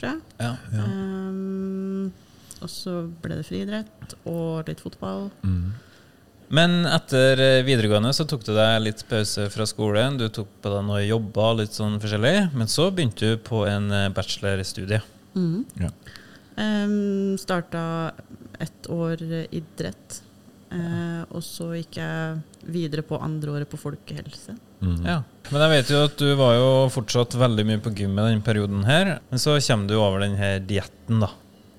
tror 0.01 0.11
jeg. 0.11 0.19
Ja. 0.41 0.51
Ja. 0.73 0.89
Um, 0.89 2.11
og 2.61 2.69
så 2.69 2.97
ble 3.23 3.39
det 3.39 3.47
friidrett 3.47 4.17
og 4.29 4.67
litt 4.69 4.81
fotball. 4.83 5.29
Mm. 5.45 5.71
Men 6.51 6.81
etter 6.83 7.39
eh, 7.39 7.63
videregående 7.63 8.11
så 8.13 8.25
tok 8.27 8.43
du 8.43 8.51
deg 8.53 8.81
litt 8.83 9.05
pause 9.07 9.47
fra 9.53 9.65
skolen. 9.69 10.17
Du 10.19 10.27
tok 10.27 10.49
på 10.61 10.73
deg 10.73 10.83
noe 10.83 10.99
jobber, 11.05 11.61
litt 11.61 11.77
sånn 11.77 11.95
forskjellig. 12.03 12.51
Men 12.51 12.69
så 12.71 12.89
begynte 12.91 13.31
du 13.31 13.39
på 13.45 13.63
en 13.69 13.87
eh, 13.95 14.09
bachelorstudie. 14.11 14.99
Mm. 15.37 15.63
Ja. 15.79 15.93
Um, 16.59 17.37
starta 17.39 18.11
ett 18.59 18.89
år 18.91 19.23
idrett. 19.47 20.19
Uh, 20.71 21.23
og 21.31 21.41
så 21.43 21.71
gikk 21.75 21.97
jeg 21.99 22.67
videre 22.71 23.03
på 23.07 23.19
andre 23.19 23.55
året 23.55 23.71
på 23.71 23.79
folkehelse. 23.79 24.57
Mm. 24.81 25.01
Ja. 25.05 25.19
Men 25.51 25.61
jeg 25.65 25.71
vet 25.75 25.91
jo 25.93 25.99
at 26.07 26.15
du 26.21 26.29
var 26.39 26.55
jo 26.57 26.69
fortsatt 26.93 27.35
veldig 27.37 27.65
mye 27.67 27.81
på 27.83 27.91
gymmet 27.97 28.29
den 28.31 28.41
perioden 28.45 28.85
her. 28.87 29.17
Men 29.29 29.41
så 29.41 29.57
kommer 29.65 29.87
du 29.91 29.95
over 29.99 30.23
denne 30.23 30.53
dietten, 30.65 31.21
da. 31.23 31.29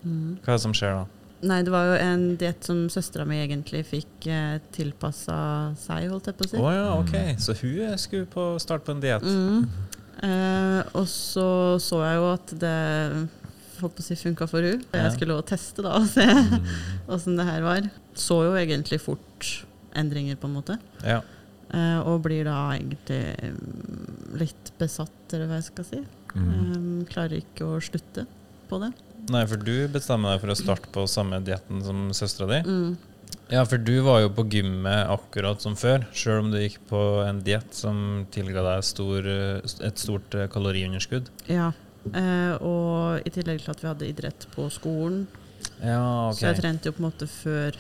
Mm. 0.05 0.39
Hva 0.43 0.53
er 0.53 0.59
det 0.59 0.65
som 0.67 0.75
skjer 0.77 0.97
da? 1.01 1.05
Nei, 1.43 1.57
det 1.67 1.73
var 1.75 1.89
jo 1.91 1.95
en 1.99 2.21
diett 2.39 2.63
som 2.69 2.85
søstera 2.93 3.25
mi 3.27 3.41
egentlig 3.43 3.81
fikk 3.89 4.29
eh, 4.31 4.61
tilpassa 4.77 5.37
seg, 5.81 6.07
holdt 6.13 6.29
jeg 6.31 6.37
på 6.39 6.47
å 6.47 6.51
Å 6.51 6.53
si. 6.53 6.61
ja, 6.77 6.85
ok. 7.01 7.17
Så 7.43 7.57
hun 7.59 7.99
skulle 7.99 8.29
på 8.31 8.45
starte 8.63 8.87
på 8.87 8.95
en 8.95 9.03
diett. 9.03 9.27
Mm. 9.27 9.65
Eh, 10.23 10.81
og 10.95 11.09
så 11.11 11.47
så 11.83 11.99
jeg 12.05 12.21
jo 12.21 12.29
at 12.31 12.53
det 12.63 12.77
holdt 13.81 13.97
på 13.99 14.05
å 14.05 14.07
si 14.07 14.19
funka 14.21 14.47
for 14.47 14.63
hun. 14.63 14.85
Og 14.93 14.99
jeg 15.01 15.15
skulle 15.17 15.41
òg 15.41 15.47
teste 15.51 15.83
da 15.83 15.97
og 15.99 16.07
se 16.13 16.27
Mm. 16.29 17.35
det 17.41 17.49
her 17.49 17.63
var. 17.67 17.91
Så 18.15 18.39
jo 18.47 18.55
egentlig 18.59 19.01
fort 19.03 19.49
endringer, 19.99 20.37
på 20.39 20.47
en 20.47 20.55
måte. 20.55 20.79
Ja. 21.03 21.21
Eh, 21.73 22.01
og 22.05 22.21
blir 22.27 22.45
da 22.45 22.57
egentlig 22.75 23.23
mm, 23.41 24.35
litt 24.43 24.73
besatt, 24.81 25.23
eller 25.33 25.49
hva 25.49 25.61
jeg 25.61 25.69
skal 25.71 25.89
si. 25.89 26.03
Mm. 26.37 27.07
Klarer 27.09 27.39
ikke 27.41 27.69
å 27.69 27.81
slutte 27.85 28.27
på 28.69 28.81
det. 28.83 28.93
Nei, 29.33 29.45
for 29.49 29.63
du 29.63 29.75
bestemmer 29.93 30.35
deg 30.35 30.43
for 30.43 30.53
å 30.53 30.59
starte 30.59 30.91
på 30.93 31.07
samme 31.09 31.39
dietten 31.47 31.81
som 31.87 32.11
søstera 32.17 32.51
di. 32.51 32.61
Mm. 32.67 33.13
Ja, 33.53 33.63
for 33.69 33.81
du 33.81 33.95
var 34.05 34.23
jo 34.23 34.31
på 34.33 34.45
gymmet 34.53 35.11
akkurat 35.13 35.61
som 35.65 35.77
før, 35.77 36.07
sjøl 36.17 36.43
om 36.43 36.51
du 36.53 36.59
gikk 36.61 36.79
på 36.89 37.01
en 37.25 37.41
diett 37.45 37.73
som 37.77 38.27
tilga 38.33 38.65
deg 38.65 38.85
stor, 38.87 39.29
et 39.29 40.01
stort 40.01 40.37
eh, 40.37 40.49
kaloriunderskudd. 40.53 41.29
Ja. 41.53 41.71
Eh, 42.11 42.55
og 42.65 43.25
i 43.29 43.33
tillegg 43.33 43.63
til 43.63 43.73
at 43.75 43.83
vi 43.83 43.91
hadde 43.91 44.09
idrett 44.09 44.47
på 44.57 44.67
skolen. 44.75 45.27
Ja, 45.83 46.33
Så 46.35 46.49
jeg 46.49 46.61
trente 46.61 46.91
jo 46.91 46.97
på 46.97 47.03
en 47.05 47.09
måte 47.09 47.29
før, 47.31 47.77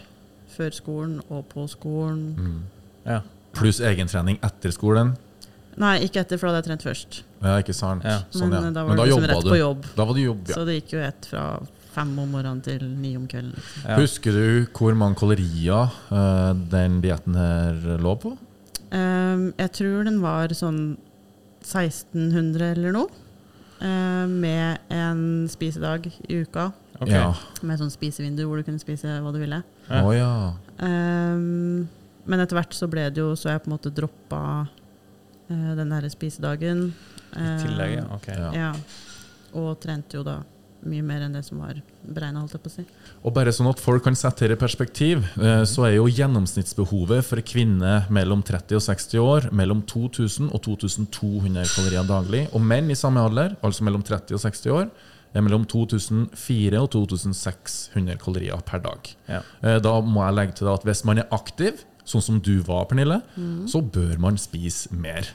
før 0.55 0.77
skolen 0.77 1.21
og 1.29 1.47
på 1.51 1.65
skolen. 1.71 2.27
Mm. 2.39 2.61
Ja. 3.09 3.21
Pluss 3.57 3.81
egentrening 3.85 4.39
etter 4.45 4.73
skolen. 4.75 5.15
Nei, 5.81 5.95
ikke 6.07 6.21
etter, 6.21 6.41
for 6.41 6.49
da 6.49 6.59
hadde 6.59 6.67
jeg 6.67 6.71
trent 6.71 6.85
først. 6.85 7.23
Ja, 7.43 7.55
ikke 7.63 7.75
sant? 7.77 8.05
Ja. 8.05 8.19
Sånn, 8.33 8.51
Men 8.53 8.59
ja. 8.59 8.69
eh, 8.69 8.75
da 8.75 8.83
var 8.85 8.93
Men 8.93 9.01
da 9.01 9.07
liksom 9.09 9.23
jobba 9.23 9.31
rett 9.33 9.47
du. 9.47 9.51
på 9.51 9.61
jobb. 9.61 9.87
Da 9.97 10.07
var 10.09 10.19
det 10.19 10.27
jobb, 10.27 10.43
ja. 10.49 10.57
Så 10.57 10.67
det 10.69 10.75
gikk 10.79 10.93
jo 10.97 11.05
ett 11.07 11.29
fra 11.31 11.45
fem 11.93 12.13
om 12.23 12.31
morgenen 12.33 12.61
til 12.65 12.85
ni 12.89 13.15
om 13.17 13.25
kvelden. 13.29 13.55
liksom. 13.57 13.87
Ja. 13.89 13.97
Husker 14.01 14.37
du 14.37 14.67
hvor 14.77 14.97
mange 14.97 15.19
kalorier 15.21 15.97
uh, 16.13 16.53
den 16.73 17.01
dietten 17.05 17.37
her 17.37 17.99
lå 18.01 18.15
på? 18.21 18.37
Um, 18.93 19.49
jeg 19.57 19.73
tror 19.79 20.05
den 20.09 20.21
var 20.25 20.53
sånn 20.57 20.83
1600 21.65 22.73
eller 22.77 22.97
noe. 22.97 23.21
Uh, 23.83 24.29
med 24.31 24.93
en 24.95 25.49
spisedag 25.51 26.07
i 26.29 26.43
uka. 26.45 26.71
Okay. 27.01 27.17
Ja. 27.17 27.33
Med 27.67 27.81
sånn 27.81 27.91
spisevindu 27.91 28.45
hvor 28.47 28.61
du 28.61 28.67
kunne 28.67 28.83
spise 28.83 29.17
hva 29.25 29.33
du 29.35 29.41
ville. 29.43 29.63
Ja. 29.89 30.03
ja. 30.15 30.33
Ehm, 30.87 31.89
men 32.27 32.41
etter 32.45 32.59
hvert 32.59 32.75
så 32.77 32.89
ble 32.91 33.09
det 33.11 33.23
jo 33.23 33.33
så 33.39 33.51
jeg 33.55 33.63
på 33.65 33.71
en 33.71 33.77
måte 33.77 33.91
droppa 33.95 34.43
eh, 35.51 35.73
den 35.79 35.91
der 35.95 36.09
spisedagen. 36.13 36.89
I 37.33 37.53
tillegg, 37.63 37.95
ja. 37.99 38.05
Ehm, 38.07 38.17
Ok. 38.19 38.29
Ja. 38.29 38.51
ja. 38.53 38.73
Og 39.59 39.79
trente 39.81 40.17
jo 40.19 40.23
da 40.25 40.41
mye 40.83 41.03
mer 41.07 41.23
enn 41.23 41.35
det 41.37 41.45
som 41.47 41.61
var 41.63 41.77
beregna, 42.03 42.41
holdt 42.43 42.57
jeg 42.57 42.63
på 42.65 42.71
å 42.71 42.73
si. 42.75 42.85
Og 43.23 43.35
bare 43.37 43.53
sånn 43.55 43.69
at 43.71 43.79
folk 43.79 44.03
kan 44.03 44.17
sette 44.19 44.49
det 44.51 44.57
i 44.57 44.61
perspektiv, 44.61 45.23
eh, 45.39 45.63
så 45.69 45.85
er 45.87 45.93
jo 45.95 46.09
gjennomsnittsbehovet 46.11 47.23
for 47.25 47.39
en 47.39 47.47
kvinne 47.47 47.93
mellom 48.11 48.43
30 48.43 48.81
og 48.81 48.83
60 48.83 49.23
år 49.23 49.47
mellom 49.55 49.85
2000 49.87 50.51
og 50.51 50.63
2200 50.67 51.69
kalorier 51.77 52.09
daglig. 52.09 52.43
Og 52.53 52.61
menn 52.67 52.91
i 52.91 52.99
samme 52.99 53.23
alder, 53.23 53.55
altså 53.63 53.87
mellom 53.87 54.03
30 54.03 54.35
og 54.35 54.43
60 54.43 54.75
år, 54.75 54.91
er 55.33 55.41
mellom 55.47 55.63
2004 55.65 56.77
og 56.83 56.91
2600 56.93 58.19
kalorier 58.21 58.61
per 58.67 58.83
dag. 58.85 59.13
Ja. 59.31 59.41
Eh, 59.63 59.79
Da 59.81 59.95
må 60.05 60.27
jeg 60.27 60.35
legge 60.35 60.59
til 60.59 60.69
at 60.69 60.83
hvis 60.85 61.05
man 61.09 61.19
er 61.23 61.29
aktiv, 61.33 61.85
sånn 62.09 62.23
som 62.25 62.41
du 62.43 62.59
var, 62.67 62.85
Pernille, 62.91 63.21
Mm. 63.37 63.67
så 63.71 63.81
bør 63.83 64.19
man 64.19 64.37
spise 64.39 64.91
mer. 64.95 65.29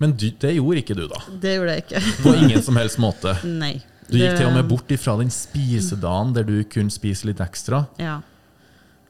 Men 0.00 0.12
du, 0.16 0.30
det 0.30 0.54
gjorde 0.56 0.80
ikke 0.82 0.96
du, 0.96 1.06
da. 1.08 1.20
Det 1.40 1.56
gjorde 1.58 1.74
jeg 1.76 1.84
ikke. 1.84 2.02
På 2.24 2.34
ingen 2.36 2.62
som 2.62 2.76
helst 2.76 2.98
måte. 2.98 3.34
Nei. 3.62 3.80
Du 4.10 4.16
gikk 4.18 4.36
til 4.40 4.48
og 4.48 4.54
med 4.56 4.66
bort 4.68 4.90
ifra 4.90 5.14
den 5.20 5.30
spisedagen 5.30 6.32
der 6.34 6.42
du 6.48 6.56
kunne 6.64 6.90
spise 6.90 7.28
litt 7.28 7.38
ekstra. 7.44 7.84
Ja. 8.00 8.16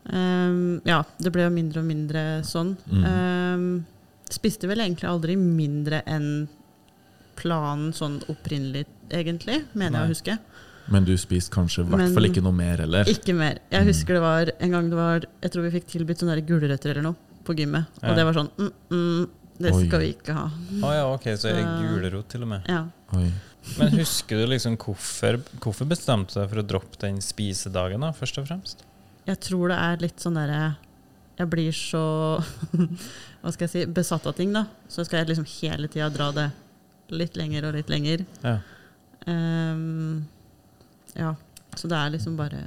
Um, 0.05 0.81
ja, 0.85 1.03
det 1.21 1.31
ble 1.33 1.45
jo 1.47 1.53
mindre 1.55 1.81
og 1.83 1.87
mindre 1.89 2.23
sånn. 2.47 2.75
Mm. 2.91 3.05
Um, 3.07 3.67
spiste 4.31 4.69
vel 4.71 4.83
egentlig 4.85 5.09
aldri 5.11 5.37
mindre 5.41 6.03
enn 6.09 6.49
planen 7.41 7.95
sånn 7.97 8.19
opprinnelig, 8.29 8.85
egentlig, 9.09 9.63
mener 9.73 10.03
jeg 10.03 10.09
å 10.09 10.13
huske. 10.13 10.39
Men 10.91 11.07
du 11.07 11.13
spiste 11.21 11.53
kanskje 11.55 11.85
i 11.85 11.91
hvert 11.91 12.15
fall 12.17 12.29
ikke 12.29 12.43
noe 12.45 12.57
mer, 12.57 12.83
eller? 12.87 13.11
Ikke 13.11 13.35
mer. 13.37 13.61
Jeg 13.73 13.87
husker 13.91 14.19
det 14.19 14.23
var 14.25 14.51
en 14.59 14.73
gang 14.75 14.89
det 14.91 14.99
var 14.99 15.27
Jeg 15.27 15.53
tror 15.55 15.67
vi 15.69 15.75
fikk 15.77 15.87
tilbudt 15.93 16.25
sånne 16.25 16.41
gulrøtter 16.47 16.95
eller 16.95 17.07
noe 17.11 17.45
på 17.47 17.55
gymmet. 17.59 18.01
Ja. 18.01 18.11
Og 18.11 18.19
det 18.19 18.27
var 18.29 18.37
sånn 18.37 18.51
mm, 18.59 18.73
mm, 18.91 19.55
Det 19.61 19.73
Oi. 19.75 19.85
skal 19.87 20.03
vi 20.03 20.11
ikke 20.17 20.37
ha. 20.37 20.49
Å 20.51 20.93
ja, 20.97 21.07
ok, 21.15 21.31
så 21.39 21.53
er 21.53 21.61
det 21.61 21.65
gulrot 21.69 22.29
til 22.33 22.45
og 22.47 22.53
med. 22.57 22.69
Ja. 22.71 22.85
Oi. 23.17 23.31
Men 23.77 23.99
husker 24.01 24.41
du 24.41 24.51
liksom 24.51 24.77
hvorfor, 24.81 25.41
hvorfor 25.61 25.89
bestemte 25.89 26.35
du 26.35 26.41
deg 26.41 26.53
for 26.53 26.63
å 26.63 26.69
droppe 26.75 27.01
den 27.03 27.21
spisedagen, 27.25 28.03
da, 28.03 28.13
først 28.17 28.41
og 28.41 28.49
fremst? 28.49 28.87
Jeg 29.29 29.39
tror 29.45 29.71
det 29.71 29.79
er 29.79 30.01
litt 30.09 30.23
sånn 30.23 30.39
derre 30.41 30.63
jeg 31.41 31.49
blir 31.49 31.73
så 31.73 32.03
Hva 33.41 33.53
skal 33.55 33.65
jeg 33.65 33.73
si 33.73 33.85
besatt 33.89 34.27
av 34.29 34.37
ting, 34.37 34.53
da. 34.53 34.67
Så 34.93 35.07
skal 35.07 35.23
jeg 35.23 35.31
liksom 35.31 35.49
hele 35.61 35.89
tida 35.93 36.11
dra 36.13 36.29
det 36.37 36.51
litt 37.17 37.39
lenger 37.39 37.69
og 37.69 37.79
litt 37.79 37.89
lenger. 37.91 38.27
Ja. 38.45 38.59
Ehm, 39.31 40.27
ja. 41.17 41.35
Så 41.79 41.87
det 41.87 41.95
er 41.95 42.11
liksom 42.11 42.35
bare 42.35 42.59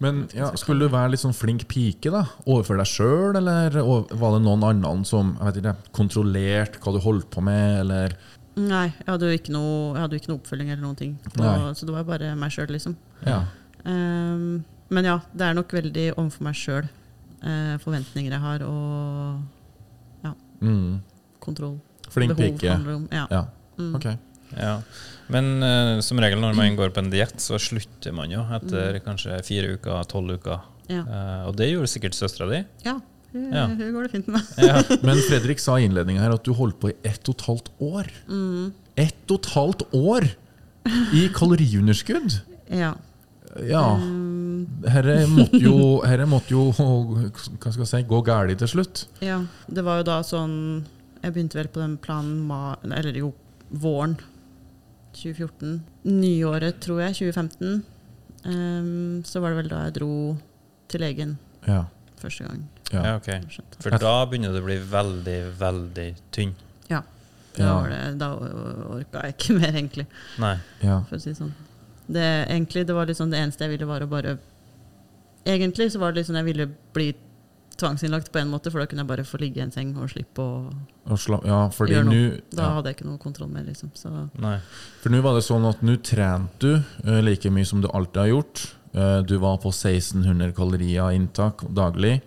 Men 0.00 0.22
ja, 0.32 0.46
skulle 0.56 0.86
du 0.86 0.92
være 0.94 1.10
litt 1.12 1.20
sånn 1.20 1.34
flink 1.36 1.66
pike 1.68 2.08
da? 2.10 2.22
overfor 2.46 2.78
deg 2.80 2.88
sjøl, 2.88 3.36
eller 3.36 3.76
var 3.82 4.38
det 4.38 4.40
noen 4.46 4.64
annen 4.64 5.04
som 5.04 5.34
ikke, 5.36 5.74
kontrollerte 5.92 6.80
hva 6.80 6.94
du 6.96 7.00
holdt 7.04 7.28
på 7.30 7.42
med, 7.44 7.80
eller 7.84 8.16
Nei, 8.56 8.86
jeg 8.88 9.08
hadde 9.08 9.28
jo 9.28 9.36
ikke 9.36 9.52
noe, 9.52 9.92
jeg 9.94 10.00
hadde 10.06 10.16
ikke 10.20 10.28
noe 10.32 10.40
oppfølging 10.40 10.70
eller 10.72 10.82
noen 10.84 10.96
ting. 10.96 11.12
På, 11.32 11.44
så 11.76 11.86
det 11.88 11.94
var 11.94 12.04
bare 12.04 12.34
meg 12.36 12.50
sjøl, 12.52 12.68
liksom. 12.74 12.96
Ja. 13.24 13.38
Um, 13.84 14.64
men 14.92 15.08
ja, 15.08 15.14
det 15.32 15.46
er 15.46 15.54
nok 15.56 15.72
veldig 15.72 16.10
overfor 16.20 16.44
meg 16.48 16.58
sjøl. 16.60 16.88
forventninger 17.80 18.30
jeg 18.36 18.40
har, 18.40 18.62
og 18.68 19.40
Mm. 20.62 21.00
kontroll. 21.42 21.80
Flink 22.12 22.36
Behov 22.36 22.52
pike. 22.58 22.68
handler 22.70 22.94
om. 22.94 23.08
Ja. 23.10 23.26
Ja. 23.30 23.44
Mm. 23.78 23.94
Ok. 23.96 24.04
Ja. 24.58 24.76
Men 25.32 25.62
uh, 25.62 26.00
som 26.04 26.18
regel 26.20 26.40
når 26.42 26.54
man 26.58 26.76
går 26.76 26.90
på 26.92 27.00
en 27.04 27.10
diett, 27.12 27.38
så 27.40 27.56
slutter 27.62 28.12
man 28.12 28.30
jo 28.30 28.42
etter 28.52 28.98
Mm. 28.98 29.04
kanskje 29.06 29.38
fire 29.46 29.76
uker, 29.78 30.04
tolv 30.10 30.34
uker. 30.38 30.60
Ja. 30.90 31.02
Uh, 31.06 31.48
og 31.48 31.56
det 31.56 31.70
gjorde 31.70 31.88
sikkert 31.88 32.14
søstera 32.18 32.50
di. 32.50 32.64
ja. 32.84 32.98
Hun, 33.32 33.46
Ja. 33.54 33.62
hun 33.66 33.94
går 33.94 34.02
det 34.02 34.10
fint 34.12 34.26
med. 34.28 34.42
Ja. 34.60 34.82
Men 35.08 35.16
Fredrik 35.24 35.58
sa 35.58 35.78
i 35.80 35.86
innledninga 35.86 36.20
her 36.20 36.34
at 36.34 36.44
du 36.44 36.52
holdt 36.52 36.76
på 36.82 36.90
i 36.90 36.96
ett 37.08 37.24
og 37.30 37.38
et 37.38 37.44
halvt 37.46 37.70
år. 37.80 38.10
Mm. 38.28 38.74
Ett 39.00 39.30
og 39.32 39.38
et 39.40 39.48
halvt 39.54 39.84
år 39.96 40.26
i 41.16 41.22
kaloriunderskudd! 41.32 42.42
Ja. 42.68 42.90
Ja. 43.64 43.96
Ehm, 43.96 44.66
Herre 44.88 45.26
måtte 45.32 45.60
jo, 45.64 45.78
herre 46.08 46.26
måtte 46.28 46.52
jo 46.52 46.66
hva 46.76 47.32
skal 47.72 47.82
jeg 47.86 47.88
si, 47.94 48.02
gå 48.08 48.20
galt 48.26 48.58
til 48.60 48.68
slutt. 48.68 49.06
ja. 49.24 49.40
Det 49.68 49.84
var 49.84 50.02
jo 50.02 50.06
da 50.10 50.18
sånn 50.24 50.54
Jeg 51.22 51.32
begynte 51.32 51.56
vel 51.60 51.68
på 51.72 51.80
den 51.80 51.96
planen 52.02 52.40
ma 52.48 52.74
Eller 52.84 53.16
jo, 53.16 53.32
våren 53.70 54.16
2014. 55.14 55.82
Nyåret, 56.08 56.80
tror 56.80 57.00
jeg. 57.04 57.14
2015. 57.20 57.82
um, 58.44 59.22
så 59.24 59.40
var 59.40 59.50
det 59.52 59.56
vel 59.62 59.68
da 59.70 59.84
jeg 59.86 59.94
dro 60.00 60.36
til 60.88 61.00
legen 61.04 61.36
Ja. 61.68 61.84
første 62.18 62.44
gang. 62.48 62.64
Ja. 62.92 63.02
Ja, 63.04 63.16
ok. 63.16 63.28
For 63.80 63.90
da 64.02 64.14
begynner 64.26 64.52
det 64.52 64.62
å 64.62 64.66
bli 64.66 64.78
veldig, 64.78 65.38
veldig 65.58 66.08
tynn. 66.34 66.54
Da, 66.88 67.64
Ja. 67.64 67.74
var 67.82 67.88
det, 67.90 68.18
da 68.18 68.28
orka 68.96 69.22
jeg 69.26 69.34
ikke 69.36 69.54
mer, 69.60 69.72
egentlig. 69.76 70.06
Nei. 70.40 70.54
ja. 70.82 71.02
For 71.08 71.16
å 71.16 71.20
si 71.20 71.30
det 71.30 71.36
sånn. 71.36 71.52
Det, 72.08 72.24
egentlig, 72.48 72.86
det 72.88 72.94
var 72.96 73.06
liksom 73.06 73.30
det 73.30 73.38
eneste 73.42 73.66
jeg 73.66 73.74
ville, 73.78 73.86
var 73.86 74.00
å 74.00 74.08
bare 74.08 74.38
Egentlig 75.44 75.90
så 75.92 75.98
var 75.98 76.12
det 76.12 76.22
liksom 76.22 76.36
jeg 76.38 76.44
ville 76.46 76.66
bli 76.94 77.08
tvangsinnlagt 77.82 78.30
på 78.32 78.40
en 78.40 78.50
måte, 78.52 78.70
for 78.72 78.80
da 78.82 78.86
kunne 78.90 79.02
jeg 79.04 79.10
bare 79.12 79.24
få 79.28 79.40
ligge 79.42 79.60
i 79.60 79.64
en 79.66 79.72
seng 79.74 79.92
og 79.98 80.08
slippe 80.12 80.42
å 80.42 80.72
Og 81.12 81.18
sla, 81.18 81.40
ja, 81.48 81.60
fordi 81.74 81.96
Gjør 81.96 82.04
noe. 82.08 82.14
Nu, 82.14 82.40
Da 82.54 82.62
ja. 82.68 82.74
hadde 82.78 82.92
jeg 82.92 82.96
ikke 83.00 83.08
noe 83.10 83.18
kontroll 83.22 83.50
mer, 83.52 83.64
liksom. 83.68 83.90
Så 83.98 84.12
Nei. 84.40 84.56
For 85.02 85.10
nå 85.14 85.20
var 85.24 85.34
det 85.38 85.42
sånn 85.48 85.66
at 85.68 85.82
nå 85.82 85.96
trente 86.06 86.62
du 86.62 87.08
uh, 87.10 87.18
like 87.26 87.50
mye 87.50 87.66
som 87.68 87.82
du 87.82 87.88
alltid 87.90 88.22
har 88.24 88.30
gjort. 88.32 88.62
Uh, 88.94 89.18
du 89.26 89.36
var 89.42 89.58
på 89.62 89.72
1600 89.74 90.52
kalorier 90.56 91.10
inntak 91.16 91.64
daglig. 91.74 92.20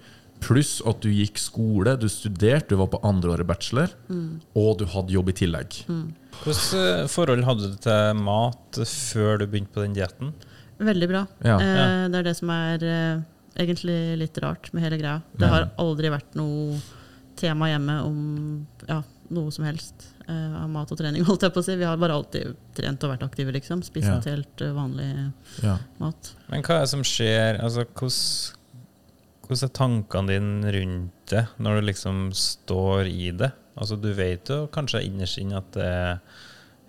Pluss 0.45 0.81
at 0.85 0.99
du 1.01 1.07
gikk 1.09 1.39
skole, 1.39 1.95
du 1.97 2.09
studerte, 2.11 2.73
du 2.75 2.81
var 2.81 2.89
på 2.91 2.99
andreåret 3.07 3.47
bachelor. 3.47 3.93
mm, 4.11 4.41
Og 4.59 4.75
du 4.81 4.85
hadde 4.91 5.13
jobb 5.15 5.31
i 5.31 5.35
tillegg. 5.39 5.79
mm. 5.87 6.05
Hvilket 6.43 6.73
eh, 6.75 7.05
forhold 7.07 7.45
hadde 7.47 7.69
du 7.71 7.77
til 7.79 8.17
mat 8.19 8.81
før 8.91 9.39
du 9.39 9.45
begynte 9.47 9.71
på 9.71 9.85
den 9.85 9.93
dietten? 9.95 10.33
Veldig 10.83 11.07
bra. 11.07 11.21
Ja. 11.47 11.55
Eh, 11.63 12.01
det 12.11 12.19
er 12.19 12.27
det 12.27 12.33
som 12.35 12.51
er 12.51 12.83
eh, 12.83 13.21
egentlig 13.55 13.97
litt 14.19 14.37
rart 14.43 14.71
med 14.73 14.83
hele 14.83 14.99
greia. 14.99 15.21
Det 15.39 15.49
har 15.49 15.69
aldri 15.81 16.11
vært 16.13 16.35
noe 16.37 16.79
tema 17.39 17.69
hjemme 17.69 17.97
om 18.05 18.19
ja, 18.87 19.01
noe 19.35 19.51
som 19.51 19.65
helst 19.67 20.07
uh, 20.29 20.61
av 20.63 20.69
mat 20.71 20.91
og 20.91 20.99
trening, 20.99 21.25
holdt 21.29 21.45
jeg 21.47 21.55
på 21.55 21.63
å 21.63 21.65
si. 21.65 21.75
Vi 21.79 21.87
har 21.87 21.99
bare 22.01 22.17
alltid 22.19 22.55
trent 22.77 23.03
og 23.07 23.13
vært 23.15 23.25
aktive, 23.27 23.55
liksom. 23.55 23.83
Spist 23.85 24.07
Ja. 24.09 24.19
helt 24.27 24.63
uh, 24.63 24.71
vanlig 24.75 25.09
Ja. 25.63 25.77
mat. 26.01 26.33
Men 26.51 26.63
hva 26.65 26.79
er 26.79 26.85
det 26.85 26.93
som 26.93 27.03
skjer? 27.07 27.61
Altså, 27.63 27.85
hvordan, 27.95 29.67
er 29.69 29.75
tankene 29.81 30.33
dine 30.33 30.73
rundt 30.79 31.11
det, 31.31 31.45
når 31.59 31.79
du 31.79 31.87
liksom 31.91 32.25
står 32.35 33.11
i 33.11 33.31
det? 33.31 33.51
Altså, 33.75 33.99
du 33.99 34.11
vet 34.15 34.47
jo 34.51 34.65
kanskje 34.71 35.03
innerst 35.03 35.39
inne 35.41 35.59
at 35.59 35.71
det 35.75 35.85
er 35.89 36.19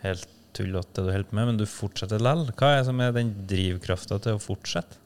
helt 0.04 0.28
tullete 0.56 1.02
det 1.02 1.08
du 1.08 1.12
holder 1.12 1.28
på 1.28 1.36
med, 1.36 1.50
men 1.50 1.58
du 1.60 1.66
fortsetter 1.68 2.22
likevel. 2.22 2.52
Hva 2.56 2.70
er 2.72 2.78
det 2.80 2.86
som 2.88 3.02
er 3.04 3.16
den 3.16 3.34
drivkrafta 3.50 4.20
til 4.24 4.38
å 4.38 4.42
fortsette? 4.42 5.02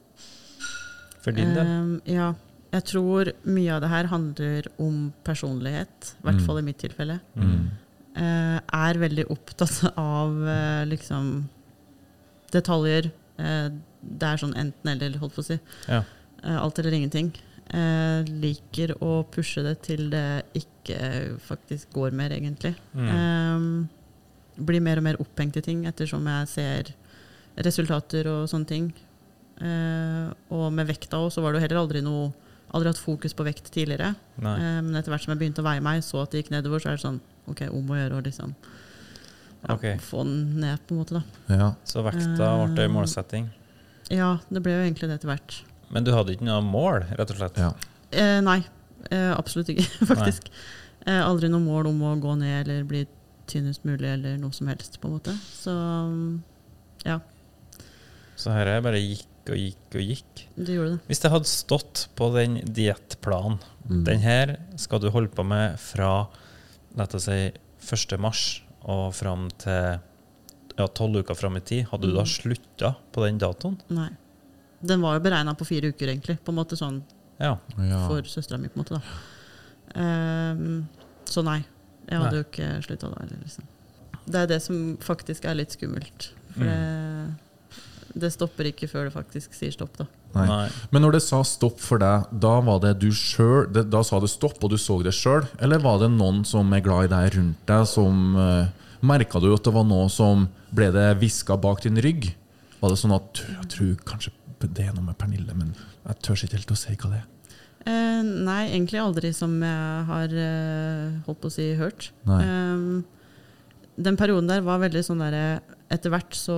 For 1.21 1.31
din 1.37 1.53
del? 1.55 1.67
Um, 1.67 2.01
ja. 2.09 2.31
Jeg 2.71 2.85
tror 2.87 3.29
mye 3.43 3.73
av 3.75 3.81
det 3.83 3.89
her 3.91 4.07
handler 4.07 4.67
om 4.79 5.13
personlighet, 5.27 6.13
i 6.19 6.23
hvert 6.25 6.39
Mm. 6.39 6.45
fall 6.47 6.59
i 6.61 6.61
mitt 6.69 6.77
tilfelle. 6.79 7.19
Mm. 7.35 7.69
Uh, 8.15 8.59
er 8.73 8.99
veldig 8.99 9.25
opptatt 9.29 9.91
av 9.97 10.31
uh, 10.39 10.83
liksom 10.87 11.49
detaljer. 12.51 13.11
Uh, 13.39 13.69
det 14.01 14.27
er 14.27 14.41
sånn 14.41 14.55
enten-eller, 14.57 15.17
holdt 15.21 15.35
på 15.35 15.43
å 15.43 15.49
si. 15.51 15.59
Ja. 15.87 16.01
Alt 16.57 16.79
eller 16.81 16.95
ingenting. 16.97 17.27
Liker 18.41 18.95
å 19.05 19.21
pushe 19.31 19.61
det 19.63 19.75
til 19.85 20.07
det 20.09 20.43
ikke 20.57 21.37
faktisk 21.45 21.91
går 21.93 22.11
mer, 22.17 22.33
egentlig. 22.33 22.73
Mm. 22.97 23.09
Ehm, 23.13 23.67
blir 24.57 24.81
mer 24.81 24.97
og 24.97 25.05
mer 25.05 25.19
opphengt 25.21 25.59
i 25.61 25.61
ting 25.61 25.85
ettersom 25.85 26.25
jeg 26.27 26.49
ser 26.49 26.89
resultater 27.61 28.25
og 28.27 28.49
sånne 28.49 28.67
ting. 28.73 28.89
Eh, 29.61 30.31
og 30.55 30.71
med 30.73 30.89
vekta 30.89 31.19
også, 31.21 31.37
så 31.39 31.45
var 31.45 31.53
det 31.53 31.61
jo 31.61 31.65
heller 31.67 31.83
aldri 31.83 32.05
noe 32.05 32.31
Aldri 32.71 32.87
hatt 32.87 33.01
fokus 33.03 33.33
på 33.35 33.43
vekt 33.43 33.65
tidligere. 33.75 34.13
Nei. 34.39 34.53
Eh, 34.55 34.77
men 34.79 34.95
etter 34.95 35.11
hvert 35.11 35.25
som 35.25 35.33
jeg 35.33 35.41
begynte 35.41 35.59
å 35.59 35.65
veie 35.65 35.81
meg, 35.83 36.05
så 36.07 36.21
at 36.21 36.31
det 36.31 36.39
gikk 36.39 36.53
nedover, 36.53 36.79
så 36.79 36.87
er 36.87 36.95
det 36.95 37.03
sånn 37.03 37.17
OK, 37.51 37.65
om 37.67 37.89
å 37.91 37.97
gjøre 37.97 38.21
å 38.21 38.23
liksom 38.23 38.53
ja, 38.55 39.73
Ok. 39.75 39.83
få 39.99 40.23
den 40.23 40.37
ned, 40.61 40.79
på 40.87 40.95
en 40.95 41.01
måte, 41.01 41.17
da. 41.19 41.23
Ja. 41.51 41.67
Så 41.83 41.99
vekta 42.05 42.47
ble 42.71 42.85
en 42.87 42.93
målsetting. 42.95 43.49
Ja, 44.07 44.37
det 44.47 44.61
ble 44.63 44.77
jo 44.77 44.85
egentlig 44.85 45.09
det 45.11 45.19
etter 45.19 45.33
hvert. 45.33 45.57
Men 45.91 46.07
du 46.07 46.13
hadde 46.15 46.31
ikke 46.31 46.47
noe 46.47 46.61
mål, 46.63 47.03
rett 47.19 47.33
og 47.33 47.41
slett? 47.41 47.59
Ja. 47.59 47.73
Eh, 48.15 48.39
nei, 48.43 48.61
eh, 49.09 49.31
absolutt 49.35 49.73
ikke, 49.73 49.87
faktisk. 50.13 50.47
Eh, 51.03 51.19
aldri 51.19 51.49
noe 51.51 51.63
mål 51.63 51.91
om 51.91 51.99
å 52.07 52.13
gå 52.23 52.37
ned 52.39 52.61
eller 52.69 52.87
bli 52.87 53.03
tynnest 53.51 53.83
mulig 53.83 54.07
eller 54.13 54.39
noe 54.39 54.55
som 54.55 54.71
helst, 54.71 54.95
på 55.01 55.09
en 55.09 55.17
måte. 55.17 55.35
Så 55.35 55.75
ja, 57.03 57.19
Så 58.39 58.53
er 58.55 58.79
bare 58.85 59.01
gikk 59.01 59.27
og 59.49 59.57
gikk 59.57 59.95
og 59.95 60.01
gikk. 60.01 60.43
det 60.55 60.75
gjorde 60.75 60.91
det. 60.91 60.99
Hvis 61.07 61.19
det 61.23 61.31
hadde 61.31 61.45
stått 61.49 62.07
på 62.15 62.31
den 62.35 62.61
diettplanen 62.65 63.59
Mm. 63.89 64.03
Den 64.05 64.19
her 64.19 64.59
skal 64.77 64.99
du 65.01 65.09
holde 65.09 65.27
på 65.33 65.43
med 65.43 65.79
fra 65.79 66.27
la 66.95 67.03
oss 67.03 67.23
si 67.25 67.51
1. 67.81 68.19
mars 68.21 68.61
og 68.85 69.13
fram 69.15 69.49
til 69.57 69.97
ja, 70.77 70.85
12 70.87 71.23
uker 71.23 71.33
fram 71.35 71.57
i 71.57 71.59
tid. 71.61 71.87
Hadde 71.89 72.03
du 72.07 72.13
da 72.13 72.21
Mm. 72.21 72.27
slutta 72.29 72.95
på 73.11 73.25
den 73.25 73.39
datoen? 73.39 73.79
Nei. 73.89 74.09
Den 74.85 75.01
var 75.01 75.15
jo 75.17 75.19
beregna 75.25 75.55
på 75.57 75.65
fire 75.65 75.89
uker, 75.91 76.07
egentlig. 76.07 76.37
På 76.45 76.49
en 76.53 76.55
måte 76.61 76.77
sånn 76.77 77.01
Ja. 77.39 77.57
Ja. 77.77 78.07
for 78.07 78.21
søstera 78.21 78.59
mi, 78.59 78.67
på 78.69 78.77
en 78.79 78.83
måte. 78.85 79.01
da. 79.95 80.51
Um, 80.53 80.87
så 81.25 81.43
nei. 81.43 81.63
Jeg 82.07 82.19
hadde 82.19 82.31
Nei. 82.31 82.39
jo 82.41 82.47
ikke 82.49 82.83
slutta 82.85 83.09
da 83.13 83.25
liksom. 83.43 83.63
Det 84.25 84.35
er 84.35 84.47
det 84.47 84.61
som 84.61 84.97
faktisk 84.97 85.45
er 85.45 85.55
litt 85.55 85.69
skummelt. 85.75 86.31
For 86.53 86.63
det, 86.63 87.35
det 88.13 88.31
stopper 88.33 88.67
ikke 88.71 88.89
før 88.91 89.07
det 89.07 89.13
faktisk 89.13 89.55
sier 89.55 89.73
stopp, 89.73 89.93
da. 89.99 90.07
Nei. 90.35 90.67
Men 90.93 91.03
når 91.03 91.17
det 91.17 91.23
sa 91.25 91.41
stopp 91.47 91.79
for 91.83 92.01
deg, 92.01 92.27
da 92.31 92.53
var 92.63 92.79
det 92.79 92.93
du 93.01 93.09
sjøl 93.11 93.65
Da 93.67 93.99
sa 94.07 94.21
det 94.23 94.29
stopp, 94.31 94.61
og 94.63 94.71
du 94.71 94.77
så 94.79 94.95
det 95.03 95.11
sjøl? 95.15 95.43
Eller 95.59 95.81
var 95.83 95.99
det 95.99 96.07
noen 96.13 96.45
som 96.47 96.71
er 96.71 96.83
glad 96.85 97.09
i 97.09 97.11
deg 97.11 97.33
rundt 97.35 97.65
deg, 97.67 97.83
som 97.89 98.37
uh, 98.39 98.69
Merka 99.03 99.41
du 99.43 99.49
at 99.51 99.65
det 99.65 99.73
var 99.75 99.87
noe 99.87 100.07
som 100.13 100.45
ble 100.71 100.87
det 100.95 101.09
hviska 101.19 101.57
bak 101.59 101.83
din 101.83 101.99
rygg? 101.99 102.29
Var 102.79 102.93
det 102.93 103.01
sånn 103.01 103.15
at 103.17 103.43
Jeg 103.43 103.71
tror 103.75 103.91
kanskje 104.07 104.35
det 104.61 104.85
er 104.85 104.95
noe 104.95 105.07
med 105.07 105.17
Pernille, 105.17 105.55
men 105.57 105.73
jeg 106.05 106.19
tør 106.21 106.37
ikke 106.37 106.59
helt 106.59 106.73
å 106.73 106.77
si 106.77 106.93
hva 106.93 107.09
det 107.09 107.19
er. 107.23 107.27
Eh, 107.89 108.21
nei, 108.21 108.61
egentlig 108.69 109.01
aldri 109.01 109.31
som 109.33 109.55
jeg 109.65 110.03
har 110.05 110.35
eh, 110.37 111.15
holdt 111.25 111.41
på 111.41 111.49
å 111.49 111.53
si 111.53 111.71
hørt. 111.79 112.11
Nei. 112.29 112.41
Ehm, 112.45 112.99
den 113.97 114.17
perioden 114.19 114.49
der 114.49 114.61
var 114.65 114.81
veldig 114.81 115.01
sånn 115.05 115.21
derre 115.21 115.61
Etter 115.91 116.13
hvert 116.13 116.37
så 116.37 116.55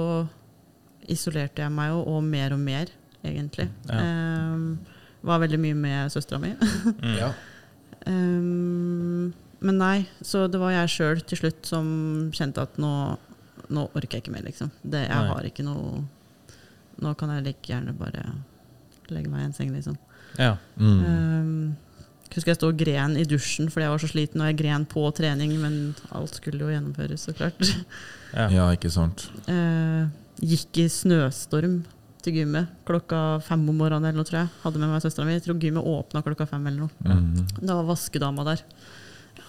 isolerte 1.12 1.64
jeg 1.64 1.74
meg 1.74 1.92
jo, 1.92 2.02
og 2.14 2.24
mer 2.26 2.56
og 2.56 2.62
mer, 2.62 2.92
egentlig. 3.24 3.70
Ja. 3.90 4.02
Um, 4.54 4.80
var 5.24 5.40
veldig 5.44 5.60
mye 5.64 5.78
med 5.80 6.12
søstera 6.14 6.40
mi. 6.44 6.54
Mm. 7.04 7.14
Ja. 7.18 7.30
um, 8.08 9.34
men 9.68 9.80
nei, 9.80 9.98
så 10.22 10.48
det 10.52 10.60
var 10.60 10.74
jeg 10.76 10.92
sjøl 10.92 11.22
til 11.28 11.40
slutt 11.44 11.70
som 11.70 11.86
kjente 12.36 12.66
at 12.66 12.80
nå, 12.82 12.92
nå 13.72 13.86
orker 13.94 14.18
jeg 14.18 14.26
ikke 14.26 14.36
mer, 14.36 14.44
liksom. 14.48 14.74
Det, 14.82 15.06
jeg 15.06 15.14
Nei. 15.16 15.30
har 15.32 15.48
ikke 15.48 15.66
noe 15.68 16.04
Nå 17.04 17.10
kan 17.18 17.32
jeg 17.34 17.42
like 17.42 17.66
gjerne 17.66 17.90
bare 17.98 18.22
legge 19.10 19.32
meg 19.32 19.42
i 19.42 19.48
en 19.48 19.56
seng, 19.56 19.72
liksom. 19.74 19.96
ja. 20.38 20.54
Mm. 20.78 21.00
Um, 21.02 21.94
husker 22.36 22.54
jeg 22.54 22.60
sto 22.60 22.70
og 22.72 22.78
gren 22.80 23.16
i 23.20 23.26
dusjen 23.28 23.70
fordi 23.72 23.88
jeg 23.88 23.94
var 23.94 24.02
så 24.04 24.10
sliten, 24.12 24.42
og 24.42 24.50
jeg 24.52 24.60
gren 24.62 24.86
på 24.90 25.04
trening, 25.18 25.56
men 25.62 25.80
alt 26.16 26.38
skulle 26.40 26.62
jo 26.64 26.72
gjennomføres, 26.72 27.26
så 27.28 27.34
klart. 27.38 27.60
ja. 28.38 28.48
ja, 28.54 28.68
ikke 28.74 28.92
sant. 28.94 29.26
Eh, 29.50 30.06
gikk 30.42 30.80
i 30.84 30.88
snøstorm 30.92 31.82
til 32.24 32.38
gymmet 32.38 32.72
klokka 32.88 33.42
fem 33.44 33.64
om 33.70 33.76
morgenen. 33.78 34.06
eller 34.08 34.22
noe, 34.22 34.28
tror 34.28 34.40
jeg. 34.44 34.52
Hadde 34.64 34.80
med 34.80 34.90
meg 34.94 35.04
søstera 35.04 35.26
mi. 35.28 35.36
Jeg 35.36 35.44
tror 35.46 35.60
gymmet 35.60 35.84
åpna 35.94 36.24
klokka 36.24 36.48
fem. 36.48 36.66
eller 36.68 36.86
noe. 36.86 36.92
Mm. 37.04 37.46
Det 37.60 37.70
var 37.74 37.84
vaskedama 37.90 38.46
der. 38.48 38.64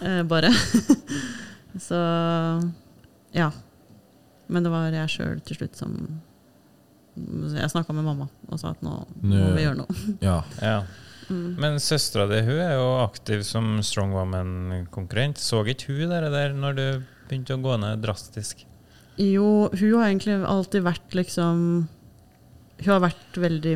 Eh, 0.02 0.22
bare. 0.26 0.50
Så 1.86 1.98
ja. 3.34 3.50
Men 4.46 4.66
det 4.66 4.72
var 4.74 4.90
jeg 4.92 5.12
sjøl 5.14 5.40
til 5.46 5.56
slutt 5.56 5.78
som 5.78 5.94
Jeg 7.54 7.70
snakka 7.70 7.94
med 7.94 8.04
mamma 8.04 8.26
og 8.50 8.58
sa 8.58 8.72
at 8.74 8.80
nå 8.82 8.92
må 9.22 9.48
vi 9.54 9.62
gjøre 9.64 9.78
noe. 9.84 9.98
Ja. 10.24 10.40
Ja. 10.60 10.80
Mm. 11.30 11.54
Men 11.56 11.78
søstera 11.80 12.26
di 12.28 12.42
hun 12.44 12.58
er 12.60 12.74
jo 12.76 12.88
aktiv 13.00 13.44
som 13.46 13.78
Strong 13.86 14.12
Woman-konkurrent. 14.12 15.38
Så 15.40 15.62
ikke 15.70 15.94
hun 15.94 16.10
dere 16.12 16.28
der 16.34 16.52
når 16.58 16.76
du 16.76 16.86
begynte 17.28 17.54
å 17.56 17.62
gå 17.62 17.78
ned 17.80 18.02
drastisk? 18.04 18.66
Jo, 19.20 19.68
hun 19.70 19.92
har 19.94 20.08
egentlig 20.08 20.40
alltid 20.42 20.82
vært 20.82 21.14
liksom 21.14 21.58
Hun 22.80 22.90
har 22.90 23.02
vært 23.04 23.36
veldig, 23.38 23.74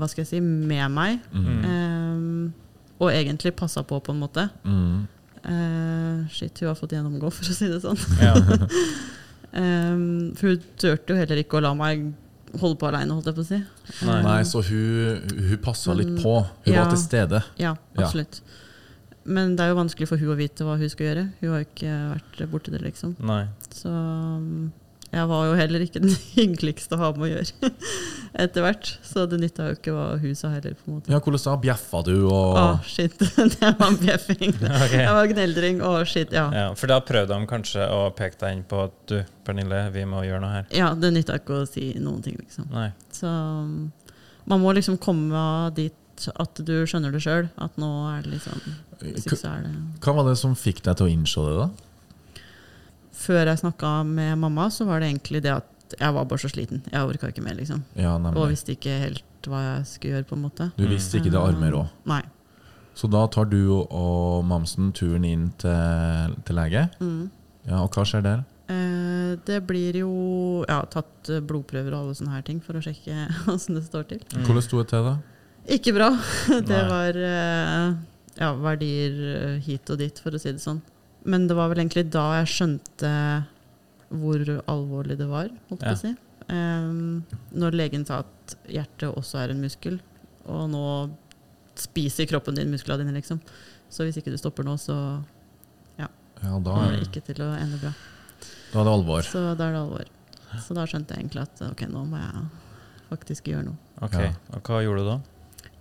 hva 0.00 0.08
skal 0.08 0.22
jeg 0.24 0.30
si, 0.30 0.40
med 0.40 0.94
meg. 0.94 1.18
Mm. 1.36 1.58
Um, 1.68 2.78
og 2.98 3.12
egentlig 3.12 3.52
passa 3.58 3.84
på, 3.86 3.98
på 4.02 4.14
en 4.14 4.22
måte. 4.22 4.48
Mm. 4.64 5.04
Uh, 5.44 6.24
shit, 6.32 6.56
hun 6.62 6.70
har 6.70 6.78
fått 6.78 6.96
gjennomgå, 6.96 7.28
for 7.30 7.52
å 7.52 7.54
si 7.54 7.68
det 7.70 7.82
sånn. 7.84 8.00
Ja. 8.18 8.32
Um, 9.52 10.32
for 10.38 10.48
hun 10.48 10.64
turte 10.80 11.12
jo 11.12 11.20
heller 11.20 11.42
ikke 11.44 11.60
å 11.60 11.62
la 11.68 11.74
meg 11.78 12.08
holde 12.56 12.78
på 12.80 12.88
aleine, 12.88 13.12
holdt 13.12 13.28
jeg 13.28 13.36
på 13.36 13.44
å 13.44 13.48
si. 13.50 13.60
Nei. 14.08 14.18
Nei, 14.24 14.38
så 14.48 14.62
hun, 14.64 15.36
hun 15.50 15.60
passa 15.62 15.94
litt 15.96 16.16
på. 16.22 16.38
Hun 16.64 16.72
ja. 16.72 16.80
var 16.80 16.94
til 16.94 17.04
stede. 17.04 17.44
Ja, 17.60 17.76
Ja. 17.98 18.08
Men 19.28 19.54
det 19.58 19.64
er 19.64 19.72
jo 19.74 19.78
vanskelig 19.82 20.08
for 20.10 20.20
hun 20.20 20.34
å 20.34 20.38
vite 20.38 20.66
hva 20.66 20.78
hun 20.80 20.90
skal 20.92 21.10
gjøre. 21.10 21.24
Hun 21.40 21.54
har 21.54 21.62
jo 21.62 21.70
ikke 21.70 21.94
vært 22.14 22.44
borti 22.52 22.74
det, 22.74 22.82
liksom. 22.84 23.16
Nei. 23.28 23.42
Så 23.76 23.92
um, 23.92 24.70
jeg 25.08 25.24
var 25.30 25.44
jo 25.48 25.54
heller 25.56 25.84
ikke 25.84 26.02
den 26.04 26.14
hyggeligste 26.34 26.96
å 26.96 27.00
ha 27.00 27.10
med 27.16 27.28
å 27.28 27.30
gjøre 27.30 27.70
etter 28.44 28.64
hvert. 28.64 28.90
Så 29.06 29.24
det 29.30 29.40
nytta 29.40 29.70
jo 29.70 29.76
ikke 29.78 29.94
hva 29.96 30.06
hun 30.20 30.36
sa 30.38 30.50
heller, 30.52 30.76
på 30.76 30.88
en 30.90 30.98
måte. 30.98 31.12
Ja, 31.12 31.20
hvordan 31.24 31.44
da? 31.44 31.54
Bjeffa 31.64 32.02
du 32.06 32.14
og 32.28 32.58
Å, 32.60 32.66
shit. 32.88 33.16
det 33.54 33.72
var 33.80 34.00
bjeffing. 34.02 34.56
okay. 34.58 35.04
Jeg 35.04 35.14
var 35.20 35.30
gneldring. 35.32 35.84
Å, 35.84 35.92
shit. 36.08 36.34
Ja. 36.36 36.48
Ja, 36.54 36.66
for 36.78 36.92
da 36.92 37.00
prøvde 37.04 37.36
de 37.36 37.50
kanskje 37.50 37.88
å 37.92 38.02
peke 38.16 38.40
deg 38.44 38.58
inn 38.58 38.66
på 38.68 38.82
at 38.88 38.98
du, 39.08 39.20
Pernille, 39.46 39.86
vi 39.94 40.04
må 40.08 40.24
gjøre 40.26 40.42
noe 40.44 40.58
her. 40.58 40.68
ja, 40.76 40.92
det 40.96 41.12
nytta 41.16 41.40
ikke 41.40 41.62
å 41.62 41.68
si 41.68 41.94
noen 42.00 42.20
ting, 42.24 42.36
liksom. 42.40 42.68
Nei. 42.74 42.90
Så 43.16 43.28
um, 43.28 43.88
man 44.48 44.60
må 44.64 44.76
liksom 44.76 45.00
komme 45.00 45.40
dit 45.76 45.96
at 46.34 46.60
du 46.66 46.74
skjønner 46.88 47.14
det 47.14 47.22
sjøl. 47.24 47.48
At 47.62 47.76
nå 47.80 47.88
er 48.10 48.24
det 48.24 48.34
liksom 48.36 48.62
så 48.98 49.52
er 49.52 49.66
det 49.68 49.72
Hva 50.02 50.14
var 50.16 50.26
det 50.26 50.38
som 50.40 50.56
fikk 50.58 50.82
deg 50.82 50.98
til 50.98 51.06
å 51.06 51.12
innse 51.12 51.44
det, 51.46 51.56
da? 51.60 51.68
Før 53.18 53.50
jeg 53.50 53.60
snakka 53.60 53.92
med 54.06 54.38
mamma, 54.42 54.68
så 54.74 54.86
var 54.88 55.02
det 55.02 55.12
egentlig 55.12 55.42
det 55.46 55.54
at 55.54 55.94
jeg 55.98 56.14
var 56.14 56.26
bare 56.28 56.42
så 56.42 56.50
sliten. 56.52 56.82
Jeg 56.92 57.06
orka 57.06 57.30
ikke 57.30 57.44
mer, 57.44 57.56
liksom. 57.58 57.84
Ja, 57.98 58.16
Og 58.18 58.50
visste 58.50 58.74
ikke 58.74 58.98
helt 59.06 59.48
hva 59.48 59.62
jeg 59.62 59.86
skulle 59.88 60.18
gjøre, 60.18 60.28
på 60.28 60.36
en 60.36 60.44
måte. 60.44 60.68
Du 60.76 60.84
visste 60.90 61.20
ikke 61.20 61.32
det 61.32 61.40
arme 61.40 61.70
råd. 61.72 61.94
Nei. 62.10 62.22
Så 62.98 63.08
da 63.10 63.22
tar 63.30 63.46
du 63.48 63.60
og 63.78 64.44
mamsen 64.44 64.90
turen 64.92 65.24
inn 65.24 65.48
til, 65.62 66.36
til 66.44 66.58
lege. 66.58 66.88
Mm. 66.98 67.28
Ja, 67.68 67.82
Og 67.84 67.94
hva 67.94 68.04
skjer 68.08 68.24
der? 68.26 68.44
Eh, 68.68 69.38
det 69.48 69.62
blir 69.64 69.96
jo 70.02 70.10
ja, 70.68 70.82
tatt 70.92 71.30
eh, 71.32 71.40
blodprøver 71.40 71.94
og 71.94 72.02
alle 72.02 72.16
sånne 72.18 72.34
her 72.34 72.44
ting 72.44 72.58
for 72.64 72.76
å 72.76 72.82
sjekke 72.84 73.28
åssen 73.54 73.78
det 73.78 73.86
står 73.86 74.08
til. 74.10 74.24
Mm. 74.34 74.44
Hvordan 74.44 74.66
sto 74.66 74.82
det 74.82 74.90
til, 74.92 75.06
da? 75.08 75.37
Ikke 75.68 75.92
bra. 75.96 76.08
Det 76.48 76.72
Nei. 76.72 76.84
var 76.88 77.18
eh, 77.28 77.96
ja, 78.38 78.52
verdier 78.62 79.18
eh, 79.34 79.58
hit 79.66 79.90
og 79.92 80.00
dit, 80.00 80.20
for 80.22 80.34
å 80.34 80.40
si 80.40 80.52
det 80.54 80.62
sånn. 80.62 80.80
Men 81.28 81.48
det 81.50 81.56
var 81.58 81.68
vel 81.72 81.82
egentlig 81.82 82.06
da 82.14 82.24
jeg 82.38 82.52
skjønte 82.54 83.10
hvor 84.08 84.40
alvorlig 84.70 85.18
det 85.20 85.26
var, 85.28 85.50
holdt 85.68 85.82
jeg 85.84 85.90
på 85.90 85.96
å 85.98 86.02
si. 86.06 86.12
Um, 86.48 87.24
når 87.52 87.74
legen 87.76 88.06
sa 88.08 88.22
at 88.22 88.54
hjertet 88.72 89.10
også 89.10 89.42
er 89.42 89.52
en 89.52 89.60
muskel, 89.60 89.98
og 90.48 90.62
nå 90.72 90.84
spiser 91.78 92.24
kroppen 92.30 92.56
din 92.56 92.70
musklene 92.72 93.04
dine, 93.04 93.18
liksom. 93.18 93.42
Så 93.92 94.06
hvis 94.06 94.16
ikke 94.20 94.32
du 94.32 94.38
stopper 94.40 94.64
nå, 94.64 94.78
så 94.80 94.96
Ja, 95.98 96.08
da, 96.38 96.54
kommer 96.62 96.94
det 96.94 97.08
ikke 97.10 97.24
til 97.26 97.42
å 97.44 97.50
ende 97.58 97.80
bra. 97.82 97.92
da 98.72 98.80
er 98.80 98.86
det 98.88 98.94
alvor. 98.94 99.26
Så 99.26 99.42
da 99.58 99.66
er 99.68 99.74
det 99.74 99.82
alvor. 99.82 100.08
Så 100.64 100.76
da 100.78 100.86
skjønte 100.88 101.12
jeg 101.12 101.26
egentlig 101.26 101.44
at 101.44 101.60
ok, 101.68 101.82
nå 101.92 102.04
må 102.08 102.20
jeg 102.22 102.44
faktisk 103.10 103.50
gjøre 103.52 103.66
noe. 103.68 103.76
Ok, 104.00 104.16
Ja. 104.22 104.32
Og 104.54 104.62
hva 104.70 104.80
gjorde 104.86 105.02
du 105.04 105.10
da? 105.10 105.18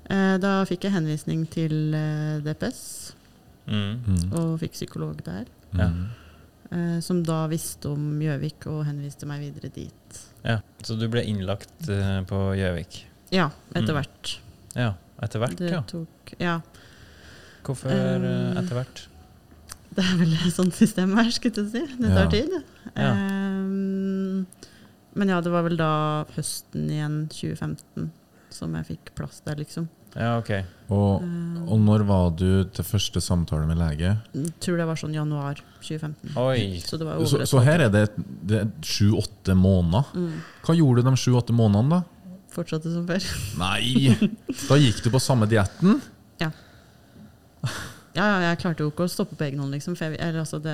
Eh, 0.09 0.37
da 0.39 0.63
fikk 0.65 0.85
jeg 0.87 0.93
henvisning 0.95 1.45
til 1.51 1.93
eh, 1.97 2.39
DPS, 2.45 3.13
Mm. 3.67 3.99
Mm. 4.07 4.31
og 4.31 4.59
fikk 4.61 4.71
psykolog 4.77 5.17
der. 5.25 5.45
Ja. 5.75 5.89
Eh, 6.71 6.99
som 7.03 7.21
da 7.23 7.47
visste 7.51 7.89
om 7.91 8.19
Gjøvik 8.23 8.65
og 8.71 8.85
henviste 8.87 9.27
meg 9.27 9.41
videre 9.43 9.69
dit. 9.75 10.21
Ja, 10.45 10.61
Så 10.81 10.95
du 10.97 11.07
ble 11.11 11.25
innlagt 11.27 11.67
på 12.29 12.39
Gjøvik? 12.55 13.03
Ja, 13.31 13.49
etter 13.75 13.91
Mm. 13.93 13.97
hvert. 13.99 14.37
Ja, 14.75 14.93
etter 15.21 15.39
hvert, 15.39 15.59
ja. 15.69 15.81
tok 15.81 16.33
Ja. 16.39 16.61
Hvorfor 17.65 17.91
Um, 17.91 18.57
etter 18.57 18.75
hvert? 18.77 19.07
Det 19.97 20.05
er 20.05 20.15
vel 20.17 20.31
sånn 20.53 20.71
systemet 20.71 21.25
er, 21.25 21.31
skulle 21.31 21.65
jeg 21.65 21.71
si. 21.71 21.97
Det 21.97 22.07
tar 22.07 22.23
Ja. 22.23 22.29
tid. 22.29 22.63
Ja. 22.95 23.11
Um, 23.11 24.47
men 25.15 25.27
ja, 25.27 25.41
det 25.41 25.51
var 25.51 25.63
vel 25.63 25.75
da 25.75 26.23
høsten 26.37 26.87
igjen, 26.89 27.27
2015, 27.27 28.11
som 28.49 28.73
jeg 28.75 28.85
fikk 28.85 29.15
plass 29.15 29.41
der, 29.43 29.55
liksom. 29.55 29.89
Ja, 30.15 30.37
ok. 30.39 30.51
Og, 30.93 31.23
og 31.67 31.79
når 31.83 32.03
var 32.07 32.29
du 32.39 32.63
til 32.73 32.85
første 32.87 33.21
samtale 33.21 33.67
med 33.67 33.79
lege? 33.79 34.13
tror 34.63 34.79
det 34.79 34.85
var 34.87 34.99
sånn 34.99 35.15
januar 35.17 35.59
2015. 35.81 36.37
Oi. 36.39 36.79
Så 36.83 36.99
det 36.99 37.09
var 37.09 37.25
Så, 37.27 37.41
så 37.49 37.63
her 37.65 37.83
er 37.87 37.91
det 37.93 38.05
det 38.47 38.63
sju-åtte 38.87 39.57
måneder. 39.57 40.13
Mm. 40.15 40.37
Hva 40.63 40.77
gjorde 40.77 41.03
du 41.03 41.09
de 41.09 41.19
sju-åtte 41.19 41.55
månedene, 41.57 41.99
da? 41.99 42.37
Fortsatte 42.55 42.93
som 42.93 43.03
før. 43.09 43.27
Nei! 43.59 44.15
Da 44.69 44.79
gikk 44.79 45.03
du 45.03 45.11
på 45.13 45.21
samme 45.21 45.49
dietten? 45.49 45.99
Ja, 48.17 48.25
ja, 48.25 48.37
jeg 48.47 48.57
klarte 48.63 48.81
jo 48.81 48.89
ikke 48.89 49.05
å 49.05 49.11
stoppe 49.11 49.35
på 49.37 49.45
egen 49.45 49.59
hånd, 49.61 49.75
liksom. 49.75 49.93
For 49.97 50.09
jeg, 50.09 50.17
eller, 50.17 50.41
altså 50.41 50.57
det, 50.61 50.73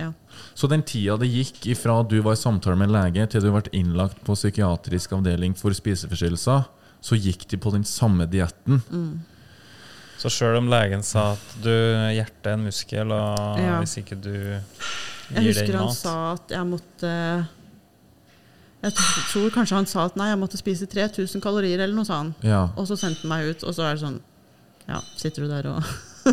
ja. 0.00 0.08
Så 0.56 0.70
den 0.72 0.84
tida 0.88 1.18
det 1.20 1.28
gikk 1.28 1.66
ifra 1.74 1.98
du 2.08 2.16
var 2.24 2.38
i 2.38 2.40
samtale 2.40 2.78
med 2.80 2.88
en 2.88 2.94
lege, 2.96 3.26
til 3.28 3.44
du 3.44 3.50
ble 3.52 3.60
innlagt 3.76 4.22
på 4.24 4.36
psykiatrisk 4.38 5.12
avdeling 5.18 5.56
for 5.58 5.76
spiseforstyrrelser, 5.76 6.64
så 7.00 7.16
gikk 7.16 7.46
de 7.50 7.56
på 7.56 7.70
den 7.72 7.84
samme 7.84 8.26
dietten. 8.30 8.80
Mm. 8.90 9.20
Så 10.18 10.30
sjøl 10.34 10.56
om 10.58 10.66
legen 10.68 11.02
sa 11.06 11.32
at 11.36 11.52
du, 11.62 11.70
hjertet 12.10 12.46
er 12.50 12.56
en 12.56 12.64
muskel, 12.66 13.12
og 13.14 13.60
Ja. 13.62 13.76
hvis 13.78 13.98
ikke 14.00 14.16
du 14.20 14.32
gir 14.32 14.58
den 15.28 15.36
mat 15.36 15.44
Jeg 15.44 15.44
husker 15.54 15.76
han 15.78 15.92
sa 15.94 16.14
at 16.32 16.48
jeg 16.56 16.66
måtte 16.66 17.12
Jeg 18.82 18.92
tror, 19.32 19.50
kanskje 19.50 19.74
han 19.76 19.86
sa 19.90 20.04
at 20.06 20.16
nei, 20.18 20.28
jeg 20.30 20.38
måtte 20.38 20.58
spise 20.60 20.86
3000 20.86 21.42
kalorier, 21.42 21.80
eller 21.82 21.94
noe, 21.94 22.06
sa 22.06 22.20
han. 22.22 22.34
Ja. 22.46 22.68
Og 22.78 22.86
så 22.86 22.96
sendte 22.98 23.24
han 23.26 23.32
meg 23.32 23.48
ut, 23.50 23.64
og 23.66 23.74
så 23.74 23.82
er 23.88 23.94
det 23.96 24.02
sånn 24.04 24.20
Ja, 24.88 25.00
sitter 25.18 25.42
du 25.44 25.48
der 25.50 25.66
og 25.72 25.84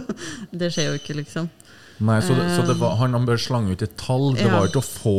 Det 0.60 0.70
skjer 0.74 0.92
jo 0.92 0.98
ikke, 1.00 1.16
liksom. 1.22 1.50
Nei, 2.06 2.20
så 2.22 2.36
det, 2.36 2.50
så 2.58 2.66
det 2.68 2.76
var, 2.82 2.98
han 3.00 3.14
han 3.16 3.26
bør 3.26 3.38
slange 3.40 3.72
ut 3.72 3.82
et 3.86 3.94
tall. 3.98 4.34
Det 4.36 4.44
Ja. 4.50 4.60
var 4.60 4.68
ikke 4.68 4.82
å 4.82 4.88
få 4.90 5.16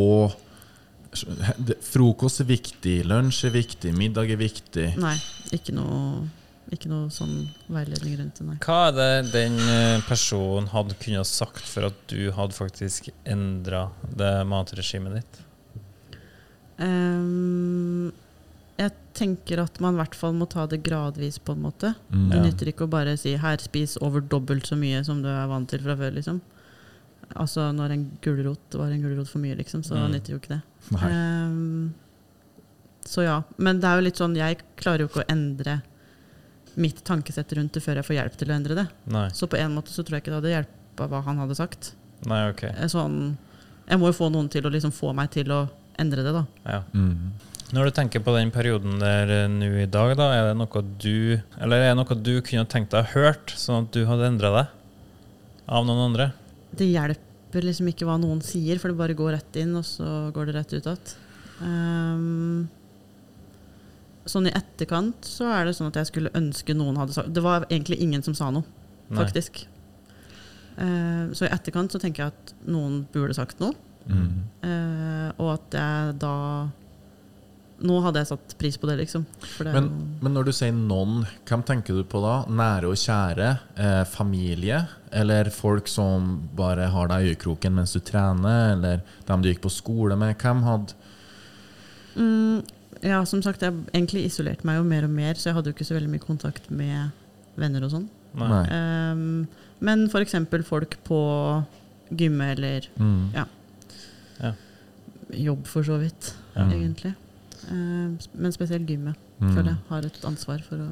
Frokost 1.86 2.42
er 2.42 2.48
viktig, 2.50 2.96
lunsj 3.08 3.46
er 3.48 3.54
viktig, 3.54 3.92
middag 3.96 4.32
er 4.34 4.40
viktig. 4.40 4.88
Nei, 5.00 5.14
ikke 5.56 5.74
noe, 5.76 6.26
ikke 6.74 6.90
noe 6.90 7.08
sånn 7.14 7.46
veiledning 7.72 8.18
rundt 8.20 8.40
det, 8.40 8.46
nei. 8.50 8.58
Hva 8.64 8.78
er 8.90 8.96
det 8.98 9.32
den 9.34 9.58
eh, 9.62 9.96
personen 10.08 10.70
hadde 10.74 10.98
kunnet 11.02 11.30
sagt 11.30 11.64
for 11.68 11.88
at 11.90 11.98
du 12.12 12.30
hadde 12.36 12.56
faktisk 12.56 13.10
endra 13.24 13.88
det 14.18 14.34
matregimet 14.50 15.20
ditt? 15.20 15.42
Um, 16.76 18.12
jeg 18.76 18.92
tenker 19.16 19.62
at 19.62 19.78
man 19.80 19.96
i 19.96 20.00
hvert 20.02 20.16
fall 20.18 20.34
må 20.36 20.48
ta 20.50 20.66
det 20.68 20.82
gradvis, 20.84 21.38
på 21.40 21.54
en 21.56 21.64
måte. 21.64 21.94
Mm. 22.12 22.26
Det 22.32 22.42
nytter 22.44 22.72
ikke 22.72 22.84
å 22.84 22.92
bare 22.92 23.16
si 23.16 23.32
'her, 23.36 23.56
spis 23.62 23.96
over 24.04 24.20
dobbelt 24.20 24.68
så 24.68 24.76
mye 24.76 25.02
som 25.04 25.22
du 25.22 25.30
er 25.32 25.48
vant 25.48 25.68
til 25.68 25.80
fra 25.80 25.96
før', 25.96 26.12
liksom. 26.18 26.42
Altså 27.34 27.72
når 27.74 27.90
en 27.92 28.04
gulrot 28.22 28.74
var 28.78 28.92
en 28.94 29.02
gulrot 29.02 29.28
for 29.28 29.38
mye, 29.42 29.56
liksom, 29.58 29.82
så 29.84 29.96
Mm. 29.96 30.12
nytter 30.12 30.30
jo 30.32 30.38
ikke 30.38 30.54
det. 30.54 30.62
Ehm, 31.02 31.92
så 33.04 33.22
ja. 33.24 33.42
Men 33.58 33.80
det 33.80 33.84
er 33.88 33.96
jo 33.96 34.04
litt 34.06 34.16
sånn, 34.16 34.36
jeg 34.36 34.58
klarer 34.76 35.00
jo 35.04 35.08
ikke 35.08 35.24
å 35.24 35.30
endre 35.32 35.82
mitt 36.76 37.02
tankesett 37.04 37.52
rundt 37.56 37.72
det 37.72 37.82
før 37.82 37.96
jeg 37.96 38.04
får 38.04 38.16
hjelp 38.18 38.36
til 38.36 38.48
å 38.48 38.54
endre 38.56 38.74
det. 38.74 38.86
Nei. 39.06 39.28
Så 39.30 39.48
på 39.48 39.56
en 39.58 39.74
måte 39.74 39.88
så 39.90 40.04
tror 40.04 40.16
jeg 40.18 40.22
ikke 40.24 40.34
det 40.34 40.40
hadde 40.42 40.54
hjulpet 40.54 41.10
hva 41.10 41.22
han 41.24 41.38
hadde 41.38 41.56
sagt. 41.56 41.92
Nei, 42.26 42.48
ok. 42.50 42.62
Eh, 42.64 42.86
Sånn, 42.88 43.36
jeg 43.88 43.98
må 43.98 44.06
jo 44.12 44.16
få 44.24 44.30
noen 44.32 44.48
til 44.50 44.62
å 44.62 44.70
liksom 44.72 44.92
få 44.92 45.14
meg 45.14 45.30
til 45.30 45.46
å 45.52 45.68
endre 45.98 46.22
det, 46.22 46.32
da. 46.32 46.44
Ja. 46.66 46.82
Mm. 46.94 47.32
Når 47.72 47.84
du 47.84 47.90
tenker 47.96 48.20
på 48.22 48.32
den 48.36 48.50
perioden 48.54 48.98
der 49.00 49.28
eh, 49.44 49.48
nå 49.48 49.72
i 49.82 49.86
dag, 49.90 50.16
da, 50.16 50.30
er 50.32 50.48
det 50.52 50.56
noe 50.60 50.82
du 51.02 51.40
Eller 51.60 51.76
er 51.82 51.94
det 51.94 51.96
noe 51.96 52.14
du 52.22 52.40
kunne 52.40 52.64
tenkt 52.68 52.90
deg 52.94 53.04
å 53.04 53.12
hørt, 53.16 53.50
sånn 53.58 53.84
at 53.84 53.92
du 53.92 54.04
hadde 54.06 54.28
endra 54.28 54.52
deg? 54.54 54.68
Av 55.68 55.84
noen 55.84 56.04
andre? 56.12 56.32
Det 56.76 56.88
hjelper 56.88 57.64
liksom 57.64 57.90
ikke 57.92 58.08
hva 58.08 58.18
noen 58.20 58.42
sier, 58.44 58.80
for 58.82 58.92
det 58.92 58.98
bare 58.98 59.16
går 59.16 59.36
rett 59.38 59.60
inn, 59.62 59.76
og 59.78 59.86
så 59.88 60.28
går 60.34 60.50
det 60.50 60.56
rett 60.58 60.74
ut 60.74 60.88
igjen. 60.90 61.14
Um, 61.62 62.66
sånn 64.28 64.50
i 64.50 64.52
etterkant 64.58 65.24
så 65.24 65.48
er 65.54 65.64
det 65.64 65.76
sånn 65.78 65.88
at 65.88 65.96
jeg 66.02 66.10
skulle 66.10 66.34
ønske 66.36 66.74
noen 66.76 66.98
hadde 67.00 67.14
sagt 67.14 67.30
Det 67.32 67.40
var 67.40 67.64
egentlig 67.70 67.96
ingen 68.04 68.24
som 68.26 68.36
sa 68.36 68.50
noe, 68.52 68.66
faktisk. 69.16 69.62
Uh, 70.76 71.32
så 71.32 71.46
i 71.46 71.52
etterkant 71.54 71.94
så 71.94 72.00
tenker 72.02 72.26
jeg 72.26 72.34
at 72.34 72.54
noen 72.68 73.04
burde 73.14 73.36
sagt 73.38 73.62
noe, 73.62 73.76
Mm. 74.06 74.42
Uh, 74.62 75.30
og 75.42 75.48
at 75.56 75.74
jeg 75.74 76.18
da 76.22 76.34
nå 77.82 77.96
hadde 78.00 78.22
jeg 78.22 78.28
satt 78.30 78.54
pris 78.58 78.76
på 78.80 78.88
det, 78.88 78.94
liksom. 79.02 79.26
For 79.56 79.64
det 79.68 79.72
Men, 79.76 79.88
men 80.22 80.32
når 80.32 80.46
du 80.48 80.52
sier 80.56 80.72
noen, 80.72 81.26
hvem 81.48 81.62
tenker 81.68 81.98
du 81.98 82.04
på 82.08 82.22
da? 82.24 82.38
Nære 82.48 82.88
og 82.88 82.96
kjære? 82.96 83.48
Eh, 83.76 84.04
familie? 84.08 84.78
Eller 85.12 85.50
folk 85.52 85.88
som 85.88 86.48
bare 86.56 86.86
har 86.92 87.08
deg 87.12 87.24
i 87.26 87.34
øyekroken 87.34 87.74
mens 87.76 87.92
du 87.92 88.00
trener? 88.00 88.72
Eller 88.76 89.02
dem 89.28 89.42
du 89.44 89.50
gikk 89.50 89.60
på 89.66 89.72
skole 89.72 90.16
med? 90.16 90.38
Hvem 90.40 90.62
hadde 90.64 90.96
mm, 92.16 92.62
Ja, 93.04 93.20
som 93.28 93.42
sagt, 93.44 93.60
jeg 93.62 93.74
egentlig 93.92 94.24
isolerte 94.30 94.64
meg 94.66 94.78
jo 94.80 94.86
mer 94.88 95.04
og 95.04 95.12
mer, 95.12 95.34
så 95.36 95.50
jeg 95.50 95.58
hadde 95.58 95.68
jo 95.70 95.76
ikke 95.76 95.84
så 95.88 95.98
veldig 95.98 96.14
mye 96.14 96.24
kontakt 96.24 96.70
med 96.72 97.10
venner 97.60 97.84
og 97.84 97.92
sånn. 97.92 98.08
Um, 98.36 99.46
men 99.84 100.06
f.eks. 100.08 100.34
folk 100.68 100.96
på 101.04 101.20
gymmet 102.16 102.56
eller 102.58 102.88
Mm. 102.96 103.30
Ja. 103.34 103.44
Ja. 104.40 104.52
jobb, 105.32 105.66
for 105.66 105.82
så 105.84 105.98
vidt, 106.00 106.34
Ja. 106.56 106.64
egentlig. 106.70 107.14
Um, 107.70 108.18
men 108.34 108.52
spesielt 108.52 108.86
gymmet 108.86 109.16
Mm. 109.40 109.50
føler 109.54 109.68
jeg 109.74 109.78
har 109.90 110.04
et 110.06 110.22
ansvar 110.24 110.62
for 110.64 110.76
å 110.80 110.88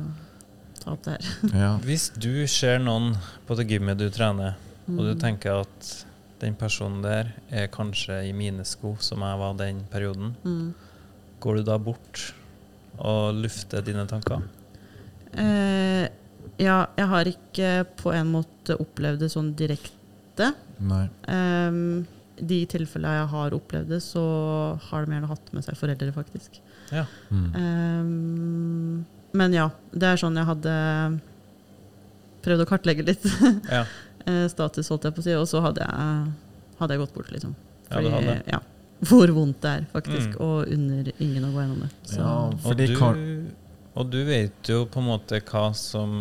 ta 0.82 0.90
opp 0.92 1.02
det 1.04 1.12
her. 1.14 1.50
Ja. 1.62 1.78
Hvis 1.78 2.10
du 2.20 2.46
ser 2.46 2.78
noen 2.78 3.14
på 3.46 3.56
det 3.56 3.68
gymmet 3.70 3.96
du 3.98 4.10
trener, 4.10 4.56
og 4.88 4.98
du 4.98 5.14
Mm. 5.14 5.20
tenker 5.20 5.60
at 5.62 6.04
den 6.40 6.54
personen 6.54 7.00
der 7.02 7.32
er 7.50 7.68
kanskje 7.68 8.28
i 8.28 8.32
mine 8.32 8.64
sko, 8.64 8.96
som 9.00 9.20
jeg 9.20 9.38
var 9.38 9.54
den 9.56 9.80
perioden, 9.90 10.34
Mm. 10.44 10.74
går 11.40 11.56
du 11.56 11.62
da 11.62 11.78
bort 11.78 12.34
og 12.98 13.34
lufter 13.34 13.80
dine 13.82 14.04
tanker? 14.06 14.42
Eh, 15.32 16.08
ja, 16.58 16.86
jeg 16.96 17.06
har 17.08 17.24
ikke 17.24 17.70
på 17.96 18.12
en 18.14 18.30
måte 18.32 18.76
opplevd 18.78 19.18
det 19.24 19.30
sånn 19.32 19.54
direkte. 19.56 20.52
Nei. 20.80 21.08
Um, 21.28 22.06
de 22.40 22.66
tilfellene 22.66 23.14
jeg 23.20 23.28
har 23.30 23.54
opplevd 23.54 23.88
det, 23.94 24.00
så 24.02 24.22
har 24.90 25.04
de 25.06 25.12
gjerne 25.14 25.28
hatt 25.30 25.52
med 25.54 25.64
seg 25.64 25.76
foreldre, 25.78 26.12
faktisk. 26.12 26.60
Ja. 26.90 27.04
Mm. 27.30 27.46
Um, 27.54 29.06
men 29.34 29.52
ja, 29.56 29.68
det 29.92 30.08
er 30.12 30.20
sånn 30.20 30.36
jeg 30.38 30.46
hadde 30.46 30.74
prøvd 32.44 32.64
å 32.64 32.68
kartlegge 32.68 33.06
litt 33.06 33.24
Ja, 33.70 33.84
eh, 34.28 34.44
status, 34.52 34.90
holdt 34.92 35.08
jeg 35.08 35.16
på 35.16 35.22
å 35.24 35.26
si, 35.26 35.34
og 35.38 35.48
så 35.50 35.62
hadde 35.64 35.86
jeg, 35.86 36.32
hadde 36.80 36.96
jeg 36.96 37.02
gått 37.04 37.14
bort, 37.16 37.32
liksom. 37.34 37.54
ja 37.90 38.02
det 38.04 38.12
hadde. 38.14 38.36
ja, 38.52 38.60
hvor 39.10 39.32
vondt 39.36 39.60
det 39.64 39.72
er, 39.80 39.86
faktisk, 39.92 40.34
Mm. 40.34 40.40
og 40.44 40.72
under 40.74 41.10
ingen 41.18 41.44
å 41.48 41.52
gå 41.54 41.60
gjennom 41.64 41.80
det. 41.84 41.90
Så, 42.08 42.18
Ja, 42.20 42.32
Og 42.64 42.76
du, 42.78 43.52
og 43.94 44.10
du 44.10 44.20
vet 44.26 44.70
jo 44.70 44.84
på 44.90 44.98
en 45.02 45.06
måte 45.08 45.40
hva 45.44 45.68
som 45.76 46.14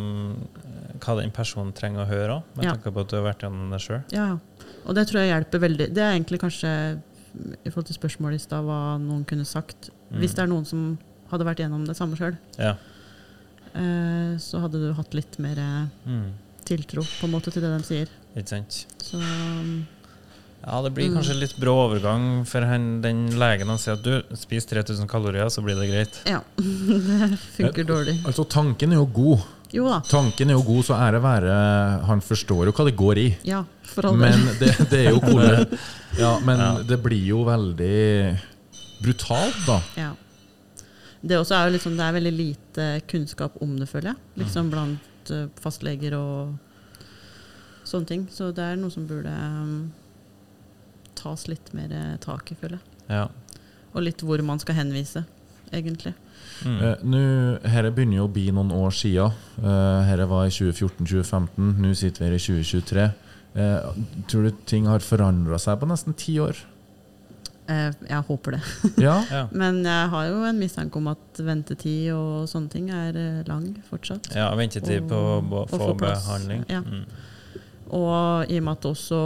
Hva 1.04 1.16
den 1.20 1.32
personen 1.36 1.74
trenger 1.76 2.04
å 2.06 2.08
høre 2.08 2.36
òg, 2.38 2.44
med 2.56 2.66
Ja. 2.66 2.74
tanke 2.76 2.92
på 2.94 3.02
at 3.02 3.10
du 3.10 3.16
har 3.18 3.26
vært 3.34 3.42
gjennom 3.44 3.72
det 3.74 3.80
sjøl. 3.84 4.04
ja, 4.14 4.28
ja. 4.34 4.38
Og 4.86 4.96
det 4.96 5.08
tror 5.10 5.22
jeg 5.24 5.32
hjelper 5.34 5.60
veldig. 5.64 5.88
Det 5.94 6.04
er 6.04 6.14
egentlig 6.18 6.40
kanskje 6.42 6.72
i 7.66 7.70
forhold 7.72 7.88
til 7.90 7.96
spørsmålet 7.98 8.36
i 8.36 8.44
stad, 8.44 8.64
hva 8.68 8.98
noen 9.02 9.24
kunne 9.26 9.46
sagt. 9.46 9.90
Mm. 10.12 10.20
Hvis 10.22 10.36
det 10.36 10.44
er 10.44 10.48
noen 10.52 10.66
som 10.70 10.98
hadde 11.32 11.46
vært 11.48 11.64
gjennom 11.64 11.86
det 11.88 11.96
samme 11.98 12.16
sjøl, 12.20 12.36
Ja. 12.60 12.76
eh, 13.74 14.36
så 14.38 14.60
hadde 14.62 14.80
du 14.84 14.94
hatt 14.94 15.14
litt 15.14 15.40
mer 15.40 15.90
Mm. 16.06 16.34
tiltro 16.66 17.02
på 17.02 17.24
en 17.26 17.32
måte 17.32 17.52
til 17.52 17.62
det 17.62 17.72
de 17.78 17.84
sier. 17.84 18.08
Ikke 18.36 18.48
sant? 18.50 18.86
Så 19.02 19.16
um, 19.20 19.88
Ja, 20.66 20.82
det 20.82 20.94
blir 20.94 21.10
Mm. 21.10 21.18
kanskje 21.18 21.40
litt 21.40 21.58
brå 21.60 21.74
overgang 21.90 22.46
for 22.48 22.62
han, 22.62 23.02
den 23.02 23.32
legen 23.38 23.68
han 23.68 23.78
sier 23.78 23.94
at 23.98 24.04
du 24.04 24.22
spiser 24.36 24.80
3000 24.82 25.08
kalorier, 25.10 25.50
så 25.50 25.62
blir 25.62 25.76
det 25.76 25.90
greit. 25.90 26.22
ja, 26.26 26.40
det 26.58 27.38
funker 27.58 27.84
dårlig. 27.84 28.24
Altså, 28.26 28.46
tanken 28.48 28.92
er 28.94 28.96
jo 28.96 29.06
god. 29.06 29.42
Jo 29.74 29.88
da. 29.90 30.00
Tanken 30.06 30.52
er 30.52 30.58
jo 30.58 30.64
god, 30.68 30.84
så 30.86 30.94
ære 31.02 31.20
være 31.24 31.54
Han 32.06 32.20
forstår 32.22 32.68
jo 32.70 32.74
hva 32.78 32.86
det 32.86 32.96
går 33.00 33.18
i. 33.22 33.28
Ja, 33.50 33.64
for 33.90 34.06
all 34.12 34.20
Men 34.22 34.44
det, 34.60 34.70
det 34.92 35.00
er 35.08 35.16
jo 35.16 35.22
hvordan 35.26 35.72
Ja, 36.20 36.36
men 36.46 36.60
Ja. 36.62 36.68
det 36.86 37.00
blir 37.02 37.24
jo 37.26 37.40
veldig 37.48 38.38
brutalt, 39.04 39.58
da. 39.68 39.80
Ja. 39.98 40.12
Det 41.24 41.38
også 41.40 41.56
er 41.56 41.68
jo 41.70 41.74
liksom, 41.78 41.96
det 41.98 42.06
er 42.06 42.16
veldig 42.18 42.34
lite 42.36 42.86
kunnskap 43.10 43.56
om 43.64 43.74
det, 43.80 43.88
føler 43.90 44.12
jeg. 44.14 44.22
Liksom 44.44 44.70
blant 44.72 45.32
eh, 45.32 45.46
fastleger 45.64 46.14
og 46.20 46.54
sånne 47.88 48.10
ting. 48.10 48.26
Så 48.32 48.52
det 48.56 48.64
er 48.64 48.80
noe 48.80 48.92
som 48.94 49.08
burde 49.08 49.32
um, 49.32 49.92
tas 51.18 51.48
litt 51.48 51.72
mer 51.76 51.92
eh, 51.96 52.14
tak 52.24 52.52
i, 52.54 52.58
føler 52.60 52.78
jeg. 52.78 53.18
Ja. 53.18 53.26
Og 53.94 54.04
litt 54.06 54.22
hvor 54.26 54.42
man 54.46 54.60
skal 54.62 54.78
henvise, 54.82 55.24
egentlig. 55.72 56.14
Mm. 56.66 56.78
Uh, 56.80 56.96
nå, 57.04 57.22
Dette 57.64 57.92
begynner 57.96 58.18
jo 58.22 58.28
å 58.28 58.34
bli 58.34 58.46
noen 58.56 58.72
år 58.76 58.94
siden. 58.96 59.34
Uh, 59.60 60.04
dette 60.10 60.28
var 60.30 60.46
i 60.48 60.54
2014-2015. 60.54 61.74
Nå 61.84 61.94
sitter 62.00 62.24
vi 62.24 62.30
her 62.30 62.38
i 62.38 62.44
2023. 62.44 63.08
Uh, 63.54 63.90
tror 64.32 64.48
du 64.48 64.62
ting 64.70 64.86
har 64.90 65.04
forandra 65.06 65.60
seg 65.62 65.80
på 65.82 65.90
nesten 65.90 66.16
ti 66.18 66.38
år? 66.42 66.58
Uh, 67.70 67.92
jeg 68.10 68.22
håper 68.28 68.58
det. 68.58 68.62
Ja. 69.00 69.18
ja. 69.38 69.44
Men 69.56 69.82
jeg 69.88 70.10
har 70.12 70.26
jo 70.32 70.42
en 70.50 70.58
mistanke 70.60 71.00
om 71.00 71.08
at 71.14 71.40
ventetid 71.40 72.10
og 72.16 72.48
sånne 72.52 72.70
ting 72.74 72.90
er 72.92 73.16
eh, 73.16 73.44
lang 73.48 73.70
fortsatt. 73.90 74.32
ja, 74.36 74.50
ventetid 74.60 75.06
på 75.08 75.16
å 75.16 75.38
Og- 75.38 75.48
bo- 75.52 75.62
og 75.64 75.70
få 75.72 75.80
få 75.80 75.94
behandling. 76.02 76.66
Ja. 76.72 76.82
Mm. 76.84 77.06
Og 77.94 78.50
i 78.52 78.58
og 78.58 78.64
med 78.66 78.72
at 78.78 78.82
det 78.84 78.92
også 78.96 79.22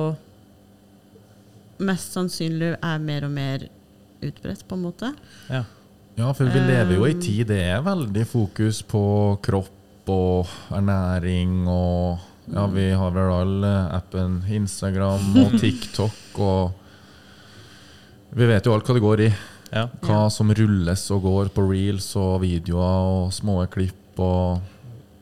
mest 1.87 2.13
sannsynlig 2.17 2.71
er 2.81 3.01
mer 3.01 3.25
og 3.27 3.31
mer 3.33 3.67
utbredt, 4.25 4.63
på 4.67 4.75
en 4.77 4.81
måte. 4.85 5.11
Ja. 5.49 5.63
Ja, 6.17 6.31
for 6.33 6.49
vi 6.49 6.59
lever 6.65 6.95
jo 6.97 7.05
i 7.07 7.13
Um, 7.13 7.21
tid 7.21 7.47
det 7.51 7.59
er 7.69 7.83
veldig 7.85 8.25
fokus 8.27 8.81
på 8.83 9.01
kropp 9.45 10.09
og 10.09 10.47
ernæring 10.73 11.67
og 11.69 12.23
Ja, 12.47 12.63
vi 12.71 12.85
har 12.95 13.11
vel 13.11 13.31
alle 13.35 13.71
appen 13.91 14.37
Instagram 14.47 15.33
og 15.43 15.57
TikTok 15.61 16.39
og 16.39 16.71
Vi 18.37 18.45
vet 18.47 18.65
jo 18.65 18.73
alt 18.75 18.87
hva 18.87 18.95
det 18.95 19.03
går 19.03 19.21
i. 19.25 19.27
Ja. 19.73 19.85
Hva 20.03 20.29
som 20.31 20.51
rulles 20.55 21.03
og 21.11 21.21
går 21.25 21.51
på 21.55 21.63
reels 21.67 22.07
og 22.19 22.41
videoer 22.43 23.11
og 23.11 23.33
små 23.35 23.59
klipp 23.71 24.19
og 24.23 24.61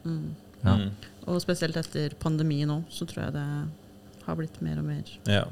Mm. 0.06 0.36
Ja. 0.62 0.76
Mm. 0.78 0.90
Og 1.26 1.42
spesielt 1.42 1.78
etter 1.82 2.14
pandemien 2.22 2.70
nå, 2.70 2.84
så 2.94 3.08
tror 3.10 3.24
jeg 3.24 3.34
det 3.34 3.46
har 4.28 4.36
blitt 4.38 4.60
mer 4.62 4.78
og 4.78 4.86
mer. 4.86 5.16
ja. 5.26 5.46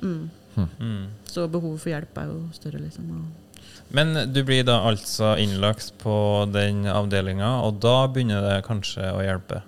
Mm. 0.00 0.30
Mm. 0.78 1.06
Så 1.26 1.48
behovet 1.50 1.80
for 1.82 1.90
hjelp 1.90 2.18
er 2.18 2.30
jo 2.30 2.38
større, 2.54 2.78
liksom. 2.78 3.10
Og 3.10 3.49
Men 3.92 4.32
du 4.32 4.42
blir 4.46 4.62
da 4.64 4.80
altså 4.86 5.32
innlagt 5.42 5.92
på 5.98 6.46
den 6.52 6.84
avdelinga, 6.86 7.60
og 7.66 7.80
da 7.82 8.06
begynner 8.08 8.40
det 8.48 8.64
kanskje 8.68 9.12
å 9.14 9.22
hjelpe? 9.26 9.62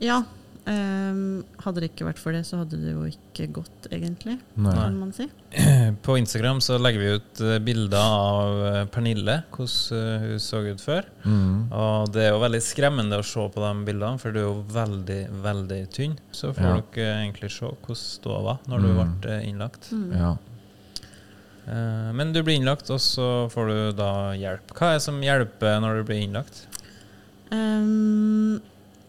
ja. 0.00 0.22
Um, 0.66 1.44
hadde 1.62 1.78
det 1.78 1.92
ikke 1.92 2.08
vært 2.08 2.18
for 2.18 2.34
det, 2.34 2.40
så 2.42 2.56
hadde 2.58 2.74
det 2.82 2.90
jo 2.90 3.04
ikke 3.06 3.44
gått, 3.54 3.84
egentlig, 3.94 4.32
Nei. 4.58 4.72
kan 4.74 4.96
man 4.98 5.12
si. 5.14 5.28
På 6.02 6.16
Instagram 6.18 6.58
så 6.60 6.74
legger 6.82 6.98
vi 7.04 7.12
ut 7.20 7.42
eh, 7.46 7.60
bilder 7.62 8.00
av 8.02 8.62
eh, 8.72 8.78
Pernille, 8.90 9.36
hvordan 9.54 9.94
eh, 10.00 10.24
hun 10.32 10.42
så 10.42 10.64
ut 10.66 10.82
før. 10.82 11.06
Mm. 11.22 11.70
Og 11.70 12.10
det 12.16 12.24
er 12.24 12.34
jo 12.34 12.42
veldig 12.42 12.62
skremmende 12.66 13.20
å 13.22 13.28
se 13.30 13.46
på 13.54 13.62
de 13.62 13.70
bildene, 13.86 14.18
for 14.18 14.34
du 14.34 14.40
er 14.40 14.48
jo 14.48 14.56
veldig, 14.74 15.20
veldig 15.46 15.80
tynn. 15.94 16.18
Så 16.34 16.50
får 16.58 16.66
Ja. 16.66 16.82
dere 16.96 17.14
egentlig 17.22 17.52
se 17.60 17.70
hvordan 17.70 18.02
ståa 18.02 18.42
var 18.48 18.58
når 18.66 18.82
du 18.82 18.88
Mm. 18.90 19.14
ble 19.22 19.38
innlagt. 19.46 19.92
Mm. 19.94 20.10
Ja. 20.18 20.32
Eh, 21.66 22.12
Men 22.14 22.32
du 22.32 22.42
blir 22.42 22.56
innlagt, 22.60 22.90
og 22.90 23.00
så 23.02 23.48
får 23.52 23.70
du 23.72 23.78
da 23.98 24.10
hjelp. 24.38 24.72
Hva 24.76 24.92
er 24.92 24.98
det 24.98 25.06
som 25.06 25.20
hjelper 25.22 25.80
når 25.82 26.00
du 26.00 26.08
blir 26.10 26.22
innlagt? 26.22 26.64
Um, 27.50 28.60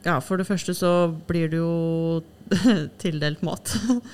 ja, 0.05 0.19
for 0.21 0.37
det 0.39 0.47
første 0.47 0.73
så 0.77 0.91
blir 1.27 1.49
du 1.51 1.57
jo 1.59 1.71
tildelt 3.01 3.41
mat. 3.45 3.73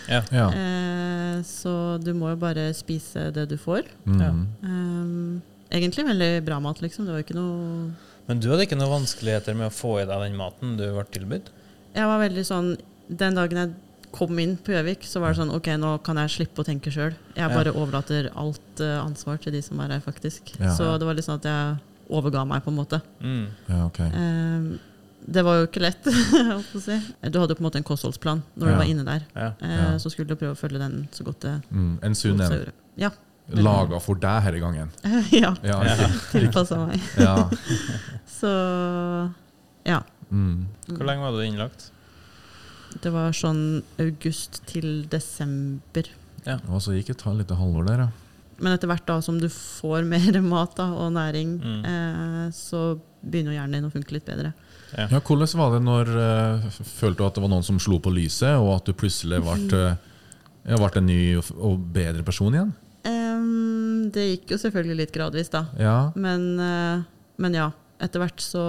Ja. 0.09 0.23
ja. 0.31 0.47
Eh, 0.51 1.41
så 1.47 1.97
du 2.01 2.13
må 2.17 2.33
jo 2.33 2.39
bare 2.41 2.69
spise 2.77 3.29
det 3.35 3.47
du 3.51 3.57
får. 3.61 3.87
Mm. 4.07 4.21
Ja. 4.21 4.31
Ehm, 4.67 5.41
egentlig 5.73 6.07
veldig 6.07 6.31
bra 6.47 6.59
mat, 6.63 6.81
liksom. 6.83 7.07
Det 7.07 7.15
var 7.15 7.25
ikke 7.25 7.37
noe 7.37 7.91
Men 8.29 8.39
du 8.39 8.49
hadde 8.51 8.65
ikke 8.67 8.79
noen 8.79 9.01
vanskeligheter 9.01 9.57
med 9.59 9.67
å 9.67 9.75
få 9.75 9.97
i 10.01 10.07
deg 10.07 10.27
den 10.27 10.37
maten 10.39 10.77
du 10.79 10.85
ble 10.95 11.05
tilbudt? 11.11 11.51
Jeg 11.93 12.09
var 12.09 12.21
veldig 12.23 12.43
sånn 12.47 12.69
Den 13.11 13.35
dagen 13.37 13.59
jeg 13.59 13.73
kom 14.13 14.37
inn 14.39 14.55
på 14.61 14.71
Gjøvik, 14.75 15.03
så 15.09 15.19
var 15.23 15.33
det 15.33 15.39
sånn 15.41 15.51
OK, 15.55 15.67
nå 15.81 15.95
kan 16.05 16.19
jeg 16.21 16.29
slippe 16.35 16.61
å 16.61 16.67
tenke 16.67 16.91
sjøl. 16.93 17.15
Jeg 17.35 17.43
Ja. 17.43 17.49
bare 17.49 17.73
overlater 17.73 18.29
alt 18.37 18.81
uh, 18.83 19.01
ansvar 19.01 19.39
til 19.41 19.51
de 19.55 19.61
som 19.65 19.79
er 19.81 19.95
her, 19.95 20.03
faktisk. 20.05 20.53
Ja. 20.59 20.75
Så 20.77 20.91
det 21.01 21.07
var 21.07 21.17
litt 21.17 21.25
sånn 21.25 21.39
at 21.41 21.47
jeg 21.49 21.79
overga 22.13 22.43
meg, 22.45 22.61
på 22.63 22.69
en 22.69 22.77
måte. 22.77 23.01
Mm. 23.23 23.47
ja, 23.69 23.85
okay. 23.87 24.09
um, 24.13 24.79
det 25.25 25.41
var 25.47 25.55
jo 25.61 25.67
ikke 25.69 25.81
lett, 25.81 26.05
å 26.75 26.79
si. 26.83 26.97
Du 27.31 27.39
hadde 27.39 27.55
jo 27.55 27.57
på 27.57 27.63
en 27.63 27.67
måte 27.69 27.79
en 27.79 27.87
kostholdsplan 27.87 28.41
når 28.59 28.67
Ja. 28.67 28.73
du 28.73 28.77
var 28.83 28.89
inne 28.91 29.05
der. 29.07 29.25
Ja. 29.35 29.51
Eh, 29.61 29.75
Ja. 29.79 29.97
Så 29.97 30.11
skulle 30.11 30.27
du 30.27 30.35
prøve 30.35 30.53
å 30.53 30.59
følge 30.59 30.79
den 30.83 31.07
så 31.11 31.23
godt 31.23 31.39
det 31.47 31.53
Mm. 31.71 31.97
En 32.03 32.13
sunn 32.13 32.41
en. 32.41 32.71
Ja. 32.97 33.09
Laga 33.49 33.99
for 33.99 34.15
deg 34.15 34.43
denne 34.45 34.59
gangen. 34.59 34.91
ja. 35.31 35.55
Ja. 35.63 35.79
Ja. 35.83 36.07
Tilpassa 36.31 36.77
meg. 36.87 37.01
ja. 37.17 37.49
Så 38.39 38.51
ja. 39.85 40.01
Mm. 40.31 40.67
Hvor 40.87 41.05
lenge 41.07 41.21
var 41.23 41.31
du 41.31 41.43
innlagt? 41.45 41.89
Det 43.03 43.11
var 43.11 43.33
sånn 43.35 43.81
august 43.99 44.61
til 44.69 45.03
desember. 45.11 46.07
Ja, 46.47 46.57
Og 46.69 46.81
så 46.83 46.95
gikk 46.95 47.11
et 47.13 47.23
lite 47.37 47.55
halvår 47.59 47.87
der, 47.87 48.05
ja. 48.05 48.09
Men 48.63 48.75
etter 48.75 48.87
hvert 48.87 49.05
da 49.07 49.17
som 49.25 49.39
du 49.41 49.47
får 49.51 50.05
mer 50.13 50.39
mat 50.45 50.75
da, 50.79 50.89
og 50.93 51.11
næring, 51.15 51.57
Mm. 51.63 51.81
eh, 51.85 52.51
så 52.55 52.99
begynner 53.23 53.55
hjernen 53.57 53.79
din 53.81 53.89
å 53.89 53.93
funke 53.93 54.11
litt 54.15 54.25
bedre. 54.27 54.53
Ja, 54.93 55.07
Hvordan 55.19 55.57
var 55.57 55.71
det 55.73 55.81
når 55.81 56.09
uh, 56.13 56.65
følte 56.85 57.17
du 57.17 57.25
at 57.25 57.33
det 57.35 57.41
var 57.41 57.49
noen 57.49 57.65
som 57.65 57.79
slo 57.81 57.97
på 58.03 58.11
lyset, 58.13 58.53
og 58.61 58.75
at 58.75 58.85
du 58.85 58.93
plutselig 58.93 59.39
ble, 59.41 59.95
ble 60.77 60.89
en 60.99 61.07
ny 61.07 61.21
og, 61.39 61.49
og 61.57 61.79
bedre 61.95 62.21
person 62.27 62.53
igjen? 62.53 62.73
Um, 63.03 64.11
det 64.13 64.27
gikk 64.29 64.53
jo 64.53 64.59
selvfølgelig 64.61 64.99
litt 65.01 65.15
gradvis, 65.15 65.49
da. 65.49 65.65
Ja. 65.81 65.95
Men, 66.15 66.45
eh, 66.61 67.01
men 67.41 67.57
ja, 67.57 67.71
etter 68.03 68.21
hvert 68.21 68.43
så 68.43 68.61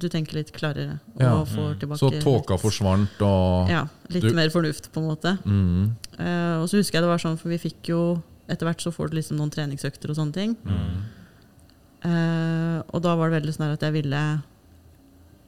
Du 0.00 0.08
tenker 0.08 0.34
litt 0.40 0.52
klarere 0.52 0.98
og 1.14 1.20
Ja. 1.22 1.44
får 1.44 1.74
Mm. 1.74 1.78
tilbake 1.80 1.98
Så 1.98 2.10
tåka 2.22 2.56
forsvant, 2.58 3.20
og 3.22 3.68
Ja, 3.70 3.86
litt 4.08 4.22
Du- 4.22 4.32
mer 4.34 4.48
fornuft, 4.50 4.90
på 4.92 4.98
en 5.00 5.08
måte. 5.08 5.38
mm. 5.44 5.96
Uh, 6.18 6.62
og 6.62 6.68
så 6.68 6.76
husker 6.78 6.94
jeg 6.98 7.02
det 7.02 7.08
var 7.08 7.18
sånn, 7.18 7.38
for 7.38 7.48
vi 7.48 7.58
fikk 7.58 7.88
jo 7.88 8.22
Etter 8.48 8.66
hvert 8.66 8.80
så 8.82 8.90
får 8.92 9.10
du 9.10 9.16
liksom 9.16 9.36
noen 9.38 9.48
treningsøkter 9.50 10.10
og 10.10 10.16
sånne 10.16 10.32
ting. 10.32 10.56
Mm. 10.66 11.02
Uh, 12.04 12.82
og 12.94 13.02
da 13.02 13.14
var 13.14 13.28
det 13.30 13.42
veldig 13.42 13.54
sånn 13.54 13.72
at 13.72 13.80
jeg 13.80 13.92
ville 13.92 14.42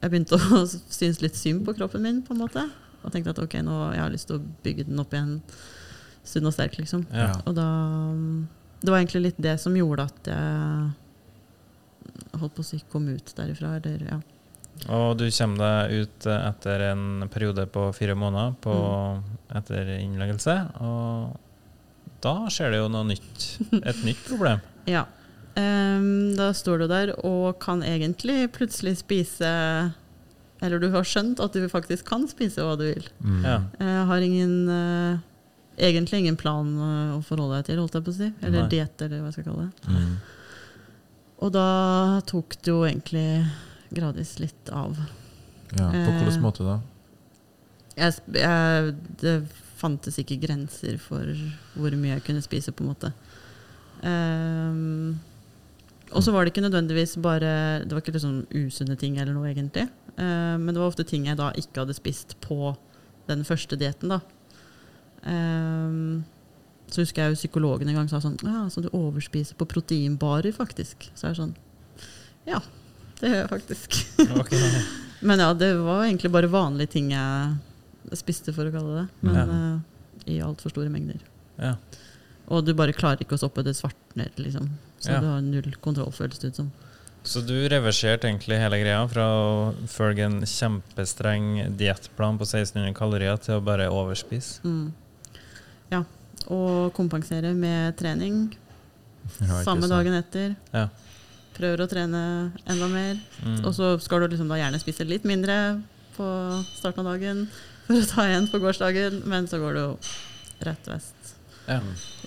Jeg 0.03 0.11
begynte 0.11 0.37
å 0.37 0.63
synes 0.89 1.21
litt 1.21 1.35
synd 1.35 1.65
på 1.65 1.73
kroppen 1.75 2.01
min, 2.01 2.21
på 2.21 2.31
en 2.31 2.39
måte. 2.43 2.69
Og 3.03 3.11
tenkte 3.11 3.29
at 3.31 3.39
ok, 3.39 3.55
nå 3.63 3.91
jeg 3.93 3.99
har 4.03 4.09
lyst 4.13 4.27
til 4.27 4.39
å 4.39 4.45
bygge 4.63 4.85
den 4.87 4.99
opp 4.99 5.11
igjen 5.11 5.41
sunn 6.23 6.45
og 6.47 6.53
sterk, 6.53 6.77
liksom. 6.77 7.05
Ja. 7.11 7.33
Og 7.45 7.55
da 7.55 7.67
Det 8.83 8.89
var 8.91 8.99
egentlig 8.99 9.23
litt 9.23 9.41
det 9.41 9.59
som 9.61 9.73
gjorde 9.73 10.03
at 10.09 10.23
jeg 10.27 10.93
holdt 12.39 12.55
på 12.57 12.63
å 12.63 12.67
si 12.67 12.79
kom 12.91 13.07
ut 13.11 13.33
derifra, 13.37 13.75
eller 13.79 14.05
ja. 14.09 14.19
Og 14.89 15.17
du 15.19 15.27
kommer 15.29 15.61
deg 15.61 16.03
ut 16.03 16.27
etter 16.33 16.87
en 16.89 17.27
periode 17.31 17.67
på 17.71 17.85
fire 17.95 18.15
måneder 18.17 18.55
på, 18.63 18.73
etter 19.55 19.91
innleggelse. 19.99 20.55
Og 20.83 21.35
da 22.25 22.33
skjer 22.51 22.73
det 22.73 22.79
jo 22.81 22.87
noe 22.91 23.05
nytt. 23.11 23.45
Et 23.83 23.99
nytt 24.07 24.23
problem. 24.31 24.63
Ja. 24.89 25.05
Um, 25.53 26.33
da 26.35 26.49
står 26.57 26.83
du 26.83 26.87
der 26.89 27.13
og 27.21 27.59
kan 27.61 27.83
egentlig 27.85 28.47
plutselig 28.55 28.95
spise 29.03 29.49
Eller 30.65 30.81
du 30.81 30.87
har 30.89 31.05
skjønt 31.05 31.37
at 31.43 31.53
du 31.53 31.67
faktisk 31.69 32.07
kan 32.09 32.25
spise 32.31 32.65
hva 32.65 32.73
du 32.79 32.87
vil. 32.87 33.05
Mm. 33.21 33.43
Ja. 33.45 33.59
Uh, 33.77 34.01
har 34.09 34.25
ingen 34.25 34.55
uh, 34.71 35.21
egentlig 35.77 36.19
ingen 36.19 36.37
plan 36.37 36.69
eh, 36.77 37.17
å 37.17 37.19
forholde 37.25 37.59
deg 37.59 37.69
til, 37.71 37.81
holdt 37.81 37.97
jeg 37.97 38.05
på 38.05 38.13
å 38.13 38.17
si. 38.17 38.29
Eller 38.45 38.69
diett, 38.71 38.95
eller 39.01 39.21
hva 39.21 39.31
jeg 39.31 39.37
skal 39.37 39.47
kalle 39.49 39.67
det. 39.67 39.89
Mm. 39.89 40.15
Og 41.43 41.51
da 41.51 41.67
tok 42.29 42.55
det 42.63 42.71
jo 42.71 42.83
egentlig 42.87 43.27
gradvis 43.93 44.37
litt 44.39 44.69
av. 44.73 44.95
ja. 45.75 45.89
På 45.89 45.97
Eh. 45.97 46.21
hvilken 46.23 46.41
måte 46.45 46.63
da? 46.63 46.79
Jeg, 47.97 48.13
jeg, 48.33 48.93
det 49.21 49.33
fantes 49.77 50.15
ikke 50.21 50.39
grenser 50.41 50.95
for 51.01 51.27
hvor 51.75 51.91
mye 51.99 52.15
jeg 52.15 52.23
kunne 52.25 52.41
spise, 52.45 52.71
på 52.71 52.85
en 52.85 52.89
måte. 52.93 53.11
Um, 54.03 55.19
og 56.13 56.23
så 56.23 56.31
var 56.33 56.43
det 56.45 56.51
ikke 56.53 56.63
nødvendigvis 56.65 57.15
bare 57.23 57.83
Det 57.85 57.91
var 57.95 58.01
ikke 58.01 58.11
liksom 58.17 58.41
usunne 58.53 58.97
ting 58.99 59.17
eller 59.17 59.33
noe, 59.33 59.47
egentlig. 59.51 59.87
Uh, 60.17 60.57
men 60.61 60.67
det 60.73 60.79
var 60.81 60.89
ofte 60.91 61.05
ting 61.07 61.25
jeg 61.29 61.37
da 61.39 61.51
ikke 61.57 61.83
hadde 61.83 61.95
spist 61.97 62.35
på 62.43 62.75
den 63.29 63.43
første 63.47 63.77
dietten, 63.79 64.09
da. 64.11 64.19
Ehm, 65.25 66.23
så 66.93 67.01
husker 67.03 67.23
jeg 67.25 67.33
jo 67.33 67.39
psykologen 67.41 67.89
en 67.89 67.95
gang 68.01 68.09
sa 68.11 68.19
sånn 68.23 68.37
Ja, 68.45 68.67
så 68.69 68.83
du 68.85 68.89
overspiser 68.93 69.57
på 69.59 69.65
proteinbarer, 69.69 70.53
faktisk. 70.55 71.09
Så 71.17 71.27
er 71.27 71.33
det 71.33 71.41
sånn 71.41 71.55
Ja, 72.47 72.59
det 73.21 73.31
gjør 73.31 73.41
jeg 73.41 73.49
faktisk. 73.49 73.97
Okay. 74.43 74.83
Men 75.27 75.39
ja, 75.39 75.53
det 75.55 75.71
var 75.79 76.03
egentlig 76.05 76.31
bare 76.33 76.49
vanlige 76.51 76.91
ting 76.97 77.11
jeg 77.15 78.17
spiste, 78.19 78.51
for 78.53 78.67
å 78.67 78.73
kalle 78.73 78.95
det. 79.01 79.05
Men 79.23 79.35
Ja. 79.35 79.43
uh, 79.47 79.79
i 80.29 80.37
altfor 80.43 80.71
store 80.71 80.91
mengder. 80.91 81.19
Ja. 81.57 81.75
Og 82.51 82.65
du 82.67 82.73
bare 82.75 82.93
klarer 82.95 83.23
ikke 83.23 83.35
å 83.37 83.39
stoppe 83.41 83.63
det 83.63 83.73
svartner, 83.75 84.29
liksom. 84.37 84.69
Så 84.99 85.11
Ja. 85.11 85.19
du 85.23 85.27
har 85.27 85.41
null 85.41 85.71
kontroll, 85.81 86.11
føles 86.11 86.39
det 86.39 86.51
ut 86.53 86.55
som. 86.55 86.71
Så 87.23 87.39
du 87.47 87.55
reverserte 87.71 88.27
egentlig 88.27 88.59
hele 88.59 88.81
greia 88.83 89.07
fra 89.07 89.23
å 89.31 89.73
følge 89.87 90.25
en 90.25 90.41
kjempestreng 90.41 91.75
diettplan 91.79 92.37
på 92.37 92.43
1600 92.43 92.93
kalorier 92.93 93.39
til 93.39 93.55
å 93.55 93.63
bare 93.63 93.87
overspise? 93.87 94.59
Mm. 94.67 94.91
Ja. 95.91 96.03
Og 96.51 96.91
kompensere 96.93 97.53
med 97.55 97.95
trening 97.99 98.49
Ja, 99.39 99.61
samme 99.63 99.87
dagen 99.87 100.13
etter. 100.17 100.55
Ja. 100.73 100.89
Prøver 101.55 101.83
å 101.85 101.87
trene 101.87 102.51
enda 102.67 102.87
mer. 102.91 103.19
Mm. 103.45 103.61
Og 103.65 103.73
så 103.77 103.93
skal 104.03 104.19
du 104.25 104.33
liksom 104.33 104.49
gjerne 104.51 104.79
spise 104.81 105.05
litt 105.07 105.23
mindre 105.23 105.55
på 106.17 106.25
starten 106.75 107.05
av 107.05 107.13
dagen 107.13 107.45
for 107.87 107.95
å 107.99 108.05
ta 108.09 108.25
igjen 108.27 108.47
på 108.51 108.59
gårsdagen, 108.63 109.21
men 109.29 109.47
så 109.47 109.59
går 109.61 109.73
det 109.77 109.81
jo 109.85 109.97
rett 110.67 110.87
vest 110.87 111.33
Ja. 111.67 111.79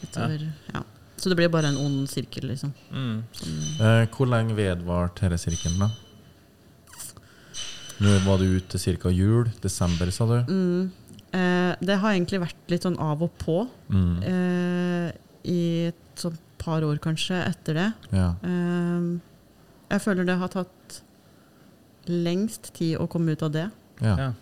utover. 0.02 0.46
Ja. 0.74 0.82
Så 1.16 1.28
det 1.28 1.36
blir 1.36 1.48
bare 1.48 1.68
en 1.72 1.76
ond 1.80 2.08
sirkel, 2.08 2.44
liksom. 2.48 2.72
Mm. 2.92 3.22
Eh, 3.80 4.06
hvor 4.12 4.26
lenge 4.28 4.54
vedvarte 4.56 5.24
denne 5.26 5.38
sirkelen, 5.40 5.78
da? 5.80 5.90
Nå 8.04 8.12
var 8.26 8.38
du 8.38 8.44
ute 8.58 8.78
ca. 8.78 9.08
jul. 9.10 9.48
Desember, 9.62 10.10
sa 10.12 10.26
du? 10.26 10.52
mm, 10.52 10.90
det 11.32 11.96
har 12.00 12.12
egentlig 12.14 12.40
vært 12.40 12.70
litt 12.70 12.82
sånn 12.82 12.98
av 12.98 13.22
og 13.22 13.32
på 13.38 13.68
Mm. 13.90 14.22
eh, 14.22 15.12
i 15.44 15.86
et 15.88 15.94
sånt 16.16 16.38
par 16.58 16.82
år 16.82 16.98
kanskje 16.98 17.36
etter 17.46 17.74
det. 17.74 17.92
Ja. 18.12 18.34
Eh, 18.42 19.18
jeg 19.90 20.00
føler 20.02 20.24
det 20.26 20.38
har 20.38 20.48
tatt 20.48 21.02
lengst 22.06 22.72
tid 22.74 22.98
å 22.98 23.08
komme 23.10 23.32
ut 23.34 23.42
av 23.42 23.52
det, 23.52 23.70
Ja. 24.00 24.16
Ja. 24.16 24.32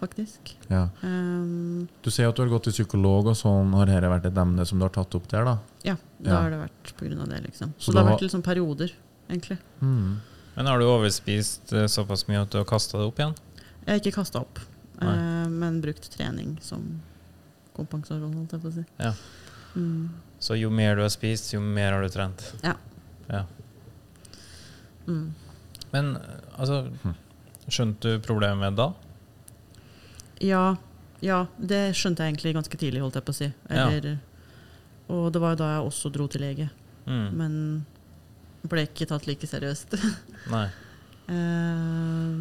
faktisk. 0.00 0.56
ja. 0.70 0.88
Eh, 1.02 1.86
Du 2.02 2.10
sier 2.10 2.28
at 2.28 2.36
du 2.36 2.42
har 2.42 2.48
gått 2.48 2.64
til 2.64 2.72
psykolog, 2.72 3.26
og 3.26 3.36
sånn 3.36 3.72
har 3.74 3.86
dette 3.86 4.08
vært 4.08 4.24
et 4.26 4.34
emne 4.38 4.66
som 4.66 4.78
du 4.78 4.84
har 4.84 4.90
tatt 4.90 5.14
opp 5.14 5.28
der, 5.28 5.44
da? 5.44 5.58
ja, 5.84 5.96
da 6.22 6.30
Ja. 6.30 6.40
har 6.42 6.50
det 6.50 6.58
vært 6.70 7.20
av 7.20 7.28
det, 7.28 7.42
liksom. 7.44 7.74
Så 7.78 7.92
Så, 7.92 7.92
det 7.92 8.04
har 8.04 8.16
vært 8.18 8.30
sånn 8.30 8.42
perioder, 8.42 8.90
egentlig. 9.28 9.58
Mm. 9.82 10.18
Men 10.56 10.66
har 10.66 10.78
du 10.78 10.84
overspist 10.84 11.72
eh, 11.72 11.86
såpass 11.86 12.26
mye 12.28 12.42
at 12.42 12.50
du 12.50 12.58
har 12.58 12.64
kasta 12.64 12.98
det 12.98 13.06
opp 13.06 13.16
igjen? 13.18 13.34
Jeg 13.86 13.88
har 13.88 14.00
ikke 14.00 14.14
kasta 14.14 14.40
opp. 14.40 14.58
Eh, 15.02 15.48
men 15.48 15.80
brukt 15.80 16.10
trening 16.12 16.56
som 16.64 16.84
kompensasjon, 17.76 18.34
holdt 18.34 18.52
jeg 18.56 18.60
på 18.64 18.68
å 18.68 18.74
si. 18.74 18.84
Ja. 19.00 19.12
Mm. 19.76 20.10
Så 20.42 20.56
jo 20.58 20.70
mer 20.74 20.96
du 20.98 21.02
har 21.04 21.12
spist, 21.12 21.52
jo 21.54 21.60
mer 21.62 21.92
har 21.94 22.02
du 22.02 22.08
trent? 22.12 22.42
Ja. 22.64 22.74
ja. 23.28 23.44
Mm. 25.06 25.30
Men 25.90 26.10
altså 26.56 26.84
Skjønte 27.70 28.16
du 28.16 28.22
problemet 28.24 28.58
med 28.58 28.76
da? 28.78 28.88
Ja, 30.42 30.76
ja, 31.22 31.44
det 31.58 31.92
skjønte 31.94 32.24
jeg 32.24 32.32
egentlig 32.34 32.54
ganske 32.56 32.78
tidlig, 32.80 33.02
holdt 33.04 33.18
jeg 33.20 33.26
på 33.28 33.34
å 33.34 33.36
si. 33.36 33.48
Ja. 33.70 33.84
Og 35.12 35.28
det 35.34 35.42
var 35.42 35.54
jo 35.54 35.60
da 35.60 35.68
jeg 35.76 35.84
også 35.90 36.10
dro 36.14 36.26
til 36.30 36.42
lege, 36.46 36.70
Mm. 37.10 37.28
men 37.34 37.86
ble 38.68 38.82
ikke 38.86 39.06
tatt 39.08 39.26
like 39.26 39.46
seriøst. 39.48 39.94
Nei. 40.54 40.66
Eh, 41.32 42.34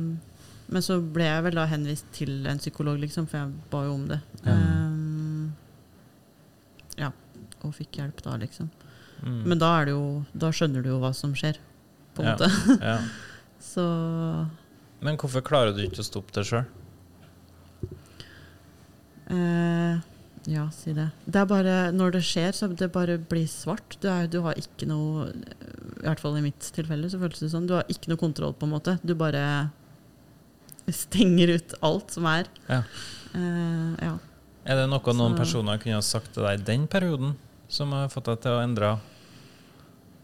men 0.70 0.84
så 0.86 1.00
ble 1.02 1.26
jeg 1.26 1.44
vel 1.48 1.58
da 1.58 1.66
henvist 1.72 2.06
til 2.14 2.46
en 2.50 2.60
psykolog, 2.62 3.00
liksom, 3.02 3.26
for 3.30 3.42
jeg 3.42 3.54
ba 3.72 3.84
jo 3.88 3.94
om 3.98 4.04
det. 4.12 4.20
Ja. 4.46 4.54
Um, 4.56 5.54
ja, 7.00 7.10
og 7.64 7.74
fikk 7.78 7.98
hjelp 8.02 8.22
da, 8.26 8.36
liksom. 8.42 8.70
Mm. 9.24 9.40
Men 9.50 9.60
da, 9.60 9.72
det 9.88 9.96
jo, 9.96 10.04
da 10.32 10.52
skjønner 10.56 10.86
du 10.86 10.92
jo 10.94 11.00
hva 11.02 11.10
som 11.18 11.34
skjer, 11.36 11.58
på 12.16 12.24
en 12.24 12.30
Ja. 12.30 12.36
måte. 12.38 12.52
ja. 12.92 13.00
Så 13.60 13.84
Men 15.04 15.18
hvorfor 15.20 15.44
klarer 15.44 15.74
du 15.76 15.82
ikke 15.84 16.04
å 16.04 16.08
stoppe 16.08 16.32
det 16.38 16.46
sjøl? 16.48 16.64
Uh, 19.30 20.00
ja, 20.50 20.64
si 20.74 20.94
det. 20.98 21.10
Det 21.30 21.42
er 21.42 21.50
bare 21.50 21.74
når 21.94 22.16
det 22.18 22.24
skjer, 22.26 22.54
så 22.56 22.70
det 22.72 22.88
bare 22.94 23.18
blir 23.22 23.46
svart. 23.52 23.98
Du, 24.02 24.08
er, 24.10 24.28
du 24.32 24.40
har 24.46 24.58
ikke 24.58 24.88
noe 24.90 25.28
I 25.30 26.06
hvert 26.08 26.22
fall 26.24 26.38
i 26.40 26.46
mitt 26.46 26.72
tilfelle 26.74 27.10
så 27.12 27.20
føles 27.22 27.44
det 27.44 27.52
sånn. 27.54 27.68
Du 27.70 27.76
har 27.78 27.86
ikke 27.92 28.10
noe 28.14 28.22
kontroll, 28.22 28.56
på 28.58 28.66
en 28.66 28.74
måte. 28.74 28.96
Du 29.04 29.14
bare 29.20 29.44
stenger 30.96 31.56
ut 31.58 31.74
alt 31.82 32.12
som 32.12 32.26
er. 32.26 32.46
Ja. 32.70 32.82
Uh, 33.36 33.94
ja. 34.02 34.16
Er 34.70 34.76
det 34.84 34.90
noe 34.90 35.14
noen 35.14 35.36
Så- 35.36 35.38
personer 35.44 35.78
kunne 35.82 35.96
ha 35.96 36.02
sagt 36.02 36.34
til 36.34 36.44
deg 36.44 36.60
i 36.60 36.64
den 36.64 36.88
perioden, 36.88 37.36
som 37.68 37.92
har 37.92 38.08
fått 38.10 38.26
deg 38.26 38.42
til 38.42 38.52
å 38.52 38.64
endre? 38.64 38.98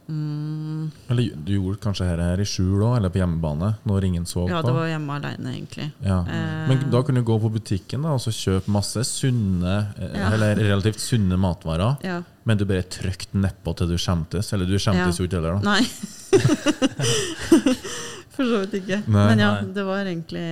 Mm, 0.07 0.91
Eller 1.09 1.31
du 1.33 1.55
gjorde 1.55 1.79
kanskje 1.81 2.05
dette 2.05 2.21
her 2.27 2.37
i 2.43 2.45
skjul 2.45 2.77
òg, 2.85 2.97
eller 2.99 3.09
på 3.09 3.17
hjemmebane, 3.17 3.71
når 3.89 4.03
ingen 4.05 4.25
så 4.29 4.43
ja, 4.47 4.59
det 4.61 4.73
var 4.75 4.85
hjemme 4.85 5.15
alene, 5.17 5.53
egentlig. 5.55 5.87
Ja. 6.05 6.19
Eh, 6.29 6.67
Men 6.69 6.83
da 6.93 7.01
kunne 7.01 7.23
du 7.23 7.25
gå 7.25 7.39
på 7.41 7.49
butikken 7.55 8.03
da, 8.05 8.09
og 8.13 8.21
så 8.21 8.29
kjøpe 8.29 8.69
masse 8.69 9.01
sunne, 9.01 9.93
eh, 9.97 10.13
Ja. 10.19 10.29
eller 10.35 10.55
relativt 10.61 10.99
sunne 11.01 11.39
matvarer, 11.41 11.97
ja. 12.05 12.19
men 12.45 12.57
du 12.57 12.65
bare 12.65 12.83
trykte 12.83 13.33
nedpå 13.33 13.75
til 13.77 13.87
du 13.87 13.95
skjemtes. 13.97 14.53
Eller 14.53 14.65
du 14.67 14.77
skjemtes 14.77 15.17
Ja. 15.17 15.23
jo 15.23 15.25
ikke 15.25 15.41
heller, 15.41 15.57
da. 15.57 15.73
Nei. 15.73 15.81
For 18.35 18.43
så 18.45 18.61
vidt 18.65 18.73
ikke. 18.83 19.01
Nei. 19.07 19.25
Men 19.31 19.39
ja, 19.43 19.51
det 19.75 19.83
var 19.87 20.05
egentlig 20.05 20.45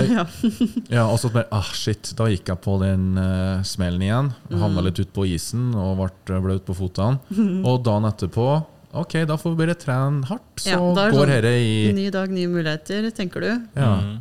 Ja. 0.00 0.24
Ja, 0.96 1.04
og 1.12 1.18
så 1.20 1.28
bare, 1.32 1.46
ah 1.54 1.66
shit, 1.76 2.12
da 2.18 2.26
gikk 2.32 2.48
jeg 2.50 2.60
på 2.64 2.76
den 2.82 3.10
uh, 3.20 3.60
smellen 3.66 4.02
igjen. 4.06 4.30
Havna 4.50 4.80
Mm. 4.80 4.84
litt 4.88 5.00
ut 5.02 5.12
på 5.14 5.26
isen 5.28 5.74
og 5.78 6.00
ble 6.26 6.40
blaut 6.42 6.64
på 6.66 6.74
fotene. 6.78 7.20
Og 7.68 7.82
dagen 7.86 8.08
etterpå 8.08 8.46
Ok, 8.90 9.12
da 9.28 9.36
får 9.38 9.52
vi 9.54 9.58
bare 9.60 9.76
trene 9.78 10.24
hardt, 10.26 10.56
så 10.58 10.72
Ja, 10.72 10.78
da 10.96 11.04
er 11.06 11.12
går 11.14 11.20
sånn- 11.20 11.34
dette 11.36 11.52
i 11.62 11.92
Ny 11.94 12.08
dag, 12.10 12.32
nye 12.34 12.48
muligheter, 12.50 13.06
tenker 13.14 13.40
du. 13.44 13.50
ja. 13.78 13.92
Mm. 14.00 14.16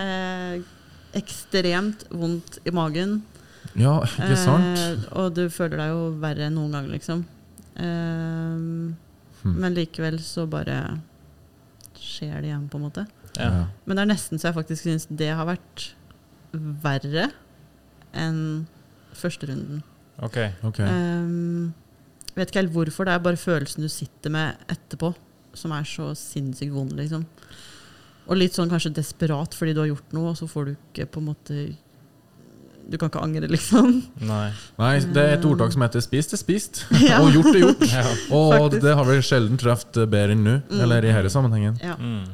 Eh, 0.00 0.62
ekstremt 1.20 2.06
vondt 2.08 2.56
i 2.64 2.70
magen. 2.72 3.18
ja, 3.76 3.98
ikke 4.00 4.36
sant? 4.40 4.78
Eh, 4.80 5.02
og 5.20 5.34
du 5.36 5.42
føler 5.52 5.76
deg 5.82 5.90
jo 5.92 6.06
verre 6.22 6.46
enn 6.48 6.54
noen 6.56 6.72
gang, 6.72 6.88
liksom. 6.88 7.26
Eh, 7.76 8.94
Hmm. 9.42 9.58
Men 9.62 9.76
likevel 9.76 10.20
så 10.22 10.46
bare 10.50 10.78
skjer 11.98 12.40
det 12.40 12.50
igjen, 12.50 12.68
på 12.70 12.78
en 12.78 12.86
måte. 12.86 13.06
Ja. 13.38 13.66
Men 13.84 13.96
det 13.96 14.04
er 14.04 14.10
nesten 14.12 14.40
så 14.40 14.50
jeg 14.50 14.58
faktisk 14.58 14.86
syns 14.86 15.08
det 15.10 15.30
har 15.32 15.48
vært 15.48 15.92
verre 16.52 17.30
enn 18.12 18.66
første 19.16 19.48
runden. 19.48 19.82
Ok. 20.22 20.38
Ok. 20.68 20.80
Um, 20.84 21.72
vet 22.36 22.50
ikke 22.50 22.62
helt 22.62 22.74
hvorfor, 22.74 23.08
det 23.08 23.14
er 23.14 23.24
bare 23.24 23.40
følelsen 23.40 23.84
du 23.84 23.90
sitter 23.92 24.32
med 24.32 24.60
etterpå, 24.72 25.12
som 25.56 25.72
er 25.76 25.86
så 25.88 26.12
sinnssykt 26.18 26.74
vond, 26.74 26.94
liksom. 26.98 27.24
Og 28.30 28.38
litt 28.38 28.54
sånn 28.56 28.70
kanskje 28.70 28.94
desperat 28.94 29.56
fordi 29.56 29.74
du 29.74 29.82
har 29.82 29.90
gjort 29.90 30.14
noe, 30.16 30.32
og 30.32 30.38
så 30.38 30.48
får 30.50 30.68
du 30.68 30.74
ikke 30.76 31.08
på 31.10 31.22
en 31.22 31.30
måte 31.32 31.56
Du 32.90 32.96
kan 32.98 33.08
ikke 33.08 33.22
angre, 33.22 33.48
liksom. 33.48 34.02
Nei. 34.20 34.52
Nei, 34.78 34.98
det 35.00 35.16
er 35.22 35.34
et 35.38 35.44
ordtak 35.46 35.72
som 35.72 35.82
heter 35.82 36.00
'spist 36.02 36.32
er 36.34 36.36
spist', 36.40 36.84
Ja. 37.08 37.20
og 37.22 37.30
'gjort 37.32 37.54
er 37.54 37.60
gjort'. 37.60 37.86
Ja. 37.92 38.04
Og 38.34 38.52
Faktisk. 38.52 38.82
det 38.82 38.94
har 38.96 39.04
vi 39.04 39.16
sjelden 39.22 39.58
truffet 39.58 40.10
bedre 40.10 40.32
enn 40.32 40.44
nå, 40.44 40.62
Mm. 40.70 40.80
eller 40.82 40.98
i 41.04 41.12
denne 41.12 41.30
sammenhengen. 41.30 41.78
Ja. 41.82 41.94
Mm. 41.96 42.24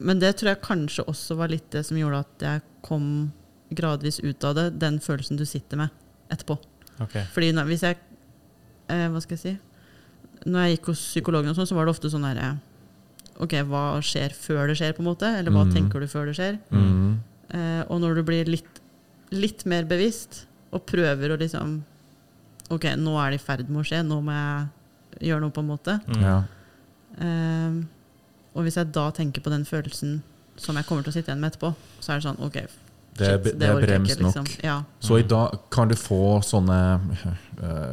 Men 0.00 0.18
det 0.18 0.36
tror 0.36 0.48
jeg 0.50 0.60
kanskje 0.62 1.04
også 1.06 1.36
var 1.36 1.48
litt 1.48 1.70
det 1.70 1.84
som 1.86 1.96
gjorde 1.96 2.18
at 2.18 2.40
jeg 2.42 2.62
kom 2.82 3.32
gradvis 3.74 4.20
ut 4.20 4.44
av 4.44 4.54
det, 4.54 4.78
den 4.78 4.98
følelsen 5.00 5.36
du 5.38 5.44
sitter 5.46 5.76
med 5.76 5.90
etterpå. 6.30 6.58
Okay. 7.00 7.24
Fordi 7.32 7.52
når, 7.52 7.64
hvis 7.66 7.82
jeg 7.82 7.96
eh, 8.88 9.08
Hva 9.08 9.20
skal 9.22 9.36
jeg 9.36 9.40
si? 9.40 9.58
Når 10.50 10.60
jeg 10.68 10.76
gikk 10.78 10.86
hos 10.86 10.98
psykologen, 11.00 11.48
og 11.50 11.56
sånn, 11.56 11.66
så 11.66 11.74
var 11.74 11.86
det 11.86 11.94
ofte 11.94 12.10
sånn 12.10 12.24
herre 12.26 12.58
Ok, 13.40 13.50
hva 13.66 13.98
skjer 14.02 14.30
før 14.32 14.68
det 14.68 14.76
skjer, 14.76 14.92
på 14.92 15.00
en 15.02 15.08
måte? 15.08 15.26
Eller 15.38 15.50
hva 15.50 15.64
Mm. 15.64 15.72
tenker 15.74 16.00
du 16.00 16.06
før 16.06 16.26
det 16.26 16.36
skjer? 16.36 16.58
Mm. 16.70 17.18
Eh, 17.50 17.84
og 17.88 18.00
når 18.00 18.14
du 18.16 18.22
blir 18.22 18.44
litt, 18.44 18.80
litt 19.36 19.64
mer 19.70 19.86
bevisst, 19.88 20.44
og 20.74 20.86
prøver 20.90 21.34
å 21.34 21.40
liksom 21.40 21.82
Ok, 22.72 22.86
nå 22.96 23.12
er 23.20 23.34
det 23.34 23.36
i 23.36 23.44
ferd 23.44 23.68
med 23.68 23.82
å 23.82 23.84
skje, 23.84 23.98
nå 24.08 24.16
må 24.24 24.32
jeg 24.32 25.26
gjøre 25.28 25.42
noe, 25.44 25.52
på 25.52 25.60
en 25.60 25.68
måte. 25.68 25.98
Mm. 26.08 26.22
Ja. 26.24 26.36
Um, 27.20 27.74
og 28.56 28.64
hvis 28.64 28.78
jeg 28.80 28.88
da 28.94 29.04
tenker 29.14 29.44
på 29.44 29.52
den 29.52 29.66
følelsen 29.68 30.22
som 30.56 30.78
jeg 30.78 30.88
kommer 30.88 31.04
til 31.04 31.12
å 31.12 31.14
sitte 31.18 31.28
igjen 31.30 31.42
med 31.42 31.52
etterpå, 31.52 31.74
så 32.00 32.14
er 32.14 32.22
det 32.22 32.24
sånn 32.24 32.40
OK, 32.46 32.56
Det 33.18 33.28
er, 33.28 33.38
det 33.44 33.68
er 33.68 33.82
brems 33.82 34.16
nok. 34.16 34.24
liksom. 34.24 34.48
Ja. 34.64 34.78
Så 35.02 35.20
i 35.20 35.26
dag 35.28 35.58
kan 35.74 35.92
du 35.92 35.94
få 35.98 36.40
sånne 36.46 36.78
uh, 37.60 37.92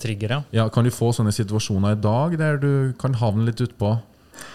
Trigger, 0.00 0.36
ja. 0.36 0.40
Ja, 0.62 0.68
kan 0.72 0.86
du 0.86 0.94
få 0.94 1.10
sånne 1.12 1.32
situasjoner 1.34 1.98
i 1.98 2.00
dag 2.00 2.38
der 2.40 2.62
du 2.62 2.72
kan 3.00 3.18
havne 3.20 3.50
litt 3.50 3.60
utpå? 3.60 3.96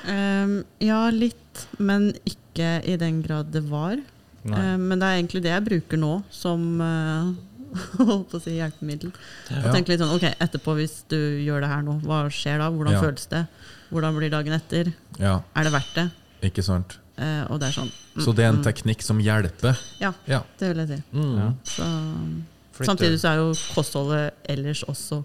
Um, 0.07 0.63
ja, 0.81 1.03
litt, 1.13 1.67
men 1.77 2.13
ikke 2.25 2.79
i 2.87 2.95
den 2.97 3.19
grad 3.25 3.51
det 3.53 3.65
var. 3.69 3.99
Nei. 4.45 4.59
Ehm, 4.61 4.83
men 4.91 4.99
det 5.01 5.07
er 5.09 5.19
egentlig 5.19 5.41
det 5.45 5.51
jeg 5.55 5.65
bruker 5.65 5.97
nå 6.01 6.11
som 6.33 6.65
eh, 6.85 7.29
holdt 7.97 8.27
på 8.31 8.37
å 8.39 8.43
si 8.43 8.53
hjelpemiddel. 8.59 9.11
Ja. 9.49 9.63
Og 9.65 9.71
tenke 9.73 9.91
litt 9.93 10.03
sånn, 10.03 10.13
ok, 10.15 10.27
etterpå 10.45 10.75
hvis 10.77 10.99
du 11.11 11.17
gjør 11.43 11.65
det 11.65 11.71
her 11.71 11.81
nå, 11.87 11.97
hva 12.05 12.23
skjer 12.31 12.61
da? 12.61 12.69
Hvordan 12.73 12.93
Ja. 12.97 13.01
føles 13.03 13.25
det? 13.31 13.41
Hvordan 13.89 14.15
blir 14.17 14.31
dagen 14.33 14.53
etter? 14.57 14.93
Ja, 15.19 15.39
Er 15.55 15.63
det 15.67 15.73
verdt 15.73 15.93
det? 15.97 16.05
ikke 16.45 16.63
sant? 16.65 16.97
Eh, 17.17 17.43
og 17.49 17.59
det 17.61 17.69
er 17.69 17.75
sånn. 17.77 17.89
mm, 18.15 18.21
Så 18.25 18.33
det 18.35 18.43
er 18.45 18.49
en 18.51 18.57
mm, 18.59 18.65
teknikk 18.67 19.01
som 19.01 19.19
hjelper? 19.23 19.77
Ja. 20.01 20.11
ja. 20.27 20.41
Det 20.59 20.69
vil 20.73 20.81
jeg 20.83 20.89
si. 20.89 21.03
Mm. 21.15 21.35
Ja. 21.39 21.49
Så, 21.63 22.85
samtidig 22.85 23.19
så 23.21 23.29
er 23.31 23.39
jo 23.39 23.53
kostholdet 23.73 24.33
ellers 24.51 24.83
også 24.91 25.21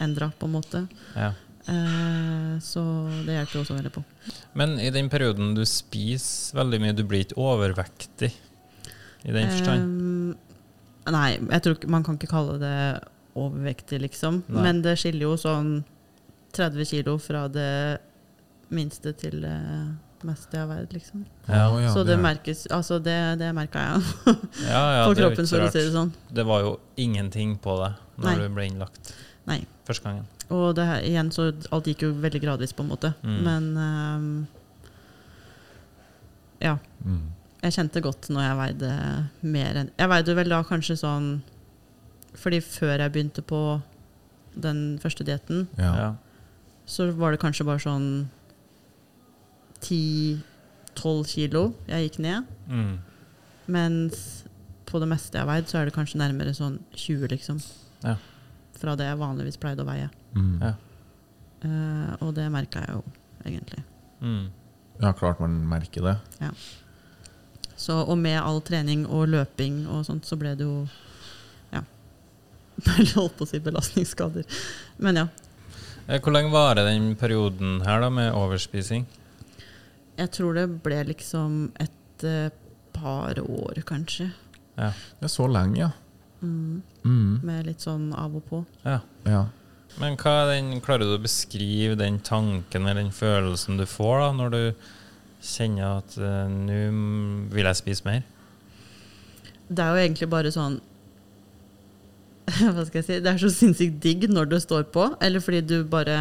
endra, 0.00 0.30
på 0.38 0.48
en 0.48 0.54
måte. 0.56 0.80
Ja. 1.14 1.32
Eh, 1.68 2.56
så 2.62 2.82
det 3.26 3.36
hjelper 3.36 3.58
jo 3.58 3.62
også 3.64 3.76
veldig 3.76 3.92
på. 3.98 4.02
Men 4.58 4.78
i 4.80 4.90
den 4.94 5.10
perioden 5.12 5.54
du 5.56 5.64
spiser 5.68 6.56
veldig 6.60 6.80
mye, 6.82 6.96
du 6.96 7.04
blir 7.04 7.26
ikke 7.26 7.38
overvektig 7.42 8.32
i 9.26 9.34
den 9.34 9.50
forstand? 9.50 9.82
Um, 9.82 11.12
nei, 11.12 11.28
jeg 11.36 11.64
tror 11.64 11.76
ikke, 11.76 11.90
man 11.92 12.06
kan 12.06 12.18
ikke 12.18 12.30
kalle 12.30 12.56
det 12.62 12.78
overvektig, 13.36 14.00
liksom. 14.06 14.40
Nei. 14.48 14.64
Men 14.64 14.82
det 14.84 14.96
skiller 15.00 15.26
jo 15.28 15.36
sånn 15.40 15.70
30 16.56 16.88
kilo 16.88 17.18
fra 17.20 17.46
det 17.52 17.98
minste 18.72 19.12
til 19.18 19.42
det 19.44 19.58
meste 20.26 20.56
jeg 20.56 20.64
har 20.64 20.70
veid, 20.70 20.94
liksom. 20.96 21.26
Ja. 21.46 21.66
Ja, 21.82 21.92
så 21.92 22.02
det 22.02 22.16
det 22.16 22.22
merkes 22.24 22.64
Altså, 22.72 22.98
det, 22.98 23.18
det 23.38 23.52
merka 23.54 23.82
jeg 23.84 24.00
Ja, 24.72 24.80
ja, 24.96 25.04
på 25.04 25.14
det 25.14 25.22
kroppen, 25.22 25.46
for 25.50 25.66
å 25.66 25.70
si 25.70 25.82
det 25.84 25.92
sånn. 25.94 26.12
Det 26.32 26.46
var 26.48 26.64
jo 26.64 26.72
ingenting 26.96 27.56
på 27.62 27.76
deg 27.82 28.00
når 28.16 28.30
Nei. 28.30 28.36
du 28.40 28.56
ble 28.56 28.66
innlagt 28.70 29.12
Nei. 29.46 29.60
første 29.86 30.08
gangen. 30.08 30.26
Og 30.50 30.70
det 30.78 30.86
her, 30.88 31.04
igjen, 31.06 31.30
så 31.34 31.50
alt 31.74 31.90
gikk 31.90 32.06
jo 32.06 32.12
veldig 32.22 32.40
gradvis, 32.42 32.72
på 32.74 32.84
en 32.86 32.90
måte. 32.90 33.12
Mm. 33.22 33.38
Men 33.46 33.64
um, 33.76 34.28
ja. 36.62 36.76
Mm. 37.04 37.26
Jeg 37.62 37.72
kjente 37.72 38.02
godt 38.04 38.28
når 38.30 38.42
jeg 38.44 38.56
veide 38.60 38.90
mer 39.42 39.78
enn 39.80 39.90
Jeg 39.98 40.08
veide 40.12 40.34
vel 40.36 40.52
da 40.52 40.58
kanskje 40.68 40.96
sånn 41.00 41.28
Fordi 42.36 42.60
før 42.60 43.00
jeg 43.00 43.12
begynte 43.14 43.42
på 43.42 43.60
den 44.56 44.98
første 45.02 45.24
dietten, 45.24 45.66
Ja. 45.76 45.90
Ja. 45.96 46.14
så 46.88 47.10
var 47.12 47.32
det 47.34 47.40
kanskje 47.42 47.64
bare 47.68 47.82
sånn 47.82 48.28
10-12 49.84 51.26
kilo 51.28 51.62
jeg 51.88 52.06
gikk 52.08 52.18
ned. 52.24 52.46
Mm. 52.68 52.94
Mens 53.68 54.22
på 54.86 55.00
det 55.02 55.08
meste 55.10 55.36
jeg 55.36 55.44
har 55.44 55.50
veid, 55.50 55.68
så 55.68 55.80
er 55.80 55.88
det 55.88 55.94
kanskje 55.96 56.20
nærmere 56.22 56.54
sånn 56.56 56.78
20, 56.94 57.26
liksom. 57.34 57.60
Ja. 58.04 58.14
Fra 58.78 58.94
det 58.96 59.08
jeg 59.08 59.18
vanligvis 59.20 59.58
pleide 59.60 59.82
å 59.84 59.88
veie. 59.88 60.08
Mm. 60.36 60.56
Ja. 60.62 60.72
Uh, 61.66 62.12
og 62.22 62.34
det 62.36 62.46
merka 62.52 62.84
jeg 62.84 62.94
jo, 62.96 63.02
egentlig. 63.44 63.82
Mm. 64.20 64.46
ja, 65.02 65.12
klart 65.12 65.40
man 65.42 65.58
merker 65.68 66.06
det. 66.06 66.16
Så, 67.76 67.98
og 68.02 68.16
med 68.18 68.38
all 68.40 68.62
trening 68.64 69.04
og 69.06 69.28
løping 69.32 69.82
og 69.92 70.06
sånt, 70.08 70.26
så 70.28 70.38
ble 70.40 70.54
det 70.56 70.64
jo 70.64 70.86
Ja. 71.74 71.82
Jeg 72.86 73.12
holdt 73.14 73.36
på 73.36 73.44
å 73.44 73.50
si 73.50 73.60
belastningsskader. 73.62 74.48
Men 75.02 75.22
ja. 75.22 75.26
Eh, 76.06 76.20
Hvor 76.20 76.32
lenge 76.32 76.54
varer 76.54 76.88
den 76.88 77.14
perioden 77.18 77.80
her 77.86 78.00
da 78.04 78.10
med 78.10 78.32
overspising? 78.32 79.06
Jeg 80.16 80.32
tror 80.32 80.56
det 80.56 80.66
ble 80.80 81.02
liksom 81.10 81.70
et 81.82 82.24
uh, 82.24 82.48
par 82.96 83.36
år, 83.42 83.82
kanskje. 83.84 84.30
Det 84.76 85.24
er 85.24 85.32
så 85.32 85.44
lenge, 85.48 85.80
ja. 85.80 85.90
Mm. 86.40 86.82
Mm. 87.04 87.40
Med 87.44 87.68
litt 87.68 87.84
sånn 87.84 88.10
av 88.16 88.36
og 88.38 88.44
på. 88.48 88.62
Ja. 88.84 89.00
ja. 89.28 89.42
Men 90.00 90.16
hva 90.20 90.34
er 90.42 90.52
den, 90.54 90.74
klarer 90.84 91.08
du 91.08 91.16
å 91.16 91.22
beskrive 91.22 91.96
den 92.00 92.18
tanken 92.24 92.84
eller 92.84 93.00
den 93.00 93.14
følelsen 93.16 93.80
du 93.80 93.86
får 93.88 94.20
da, 94.20 94.30
når 94.36 94.52
du 94.52 94.62
kjenner 95.42 95.98
at 96.00 96.16
uh, 96.18 96.46
nå 96.50 96.78
vil 97.52 97.64
jeg 97.68 97.76
spise 97.82 98.06
mer? 98.06 98.22
Det 99.68 99.82
er 99.82 99.90
jo 99.96 100.02
egentlig 100.06 100.28
bare 100.30 100.50
sånn 100.54 100.76
Hva 102.62 102.84
skal 102.86 103.00
jeg 103.00 103.06
si? 103.08 103.16
Det 103.24 103.30
er 103.32 103.40
så 103.42 103.50
sinnssykt 103.50 103.96
digg 104.04 104.26
når 104.30 104.46
det 104.52 104.60
står 104.62 104.84
på. 104.94 105.08
Eller 105.24 105.42
fordi 105.42 105.62
du 105.66 105.80
bare 105.90 106.18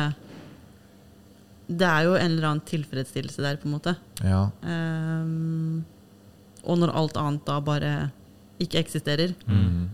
Det 1.70 1.86
er 1.86 2.08
jo 2.08 2.16
en 2.18 2.32
eller 2.32 2.48
annen 2.50 2.64
tilfredsstillelse 2.66 3.42
der, 3.46 3.60
på 3.62 3.70
en 3.70 3.76
måte. 3.78 3.96
ja. 4.24 4.48
Um, 4.66 5.84
og 6.66 6.80
når 6.82 6.96
alt 6.98 7.18
annet 7.22 7.44
da 7.46 7.60
bare 7.62 7.90
ikke 8.62 8.80
eksisterer, 8.82 9.36
Mm. 9.46 9.90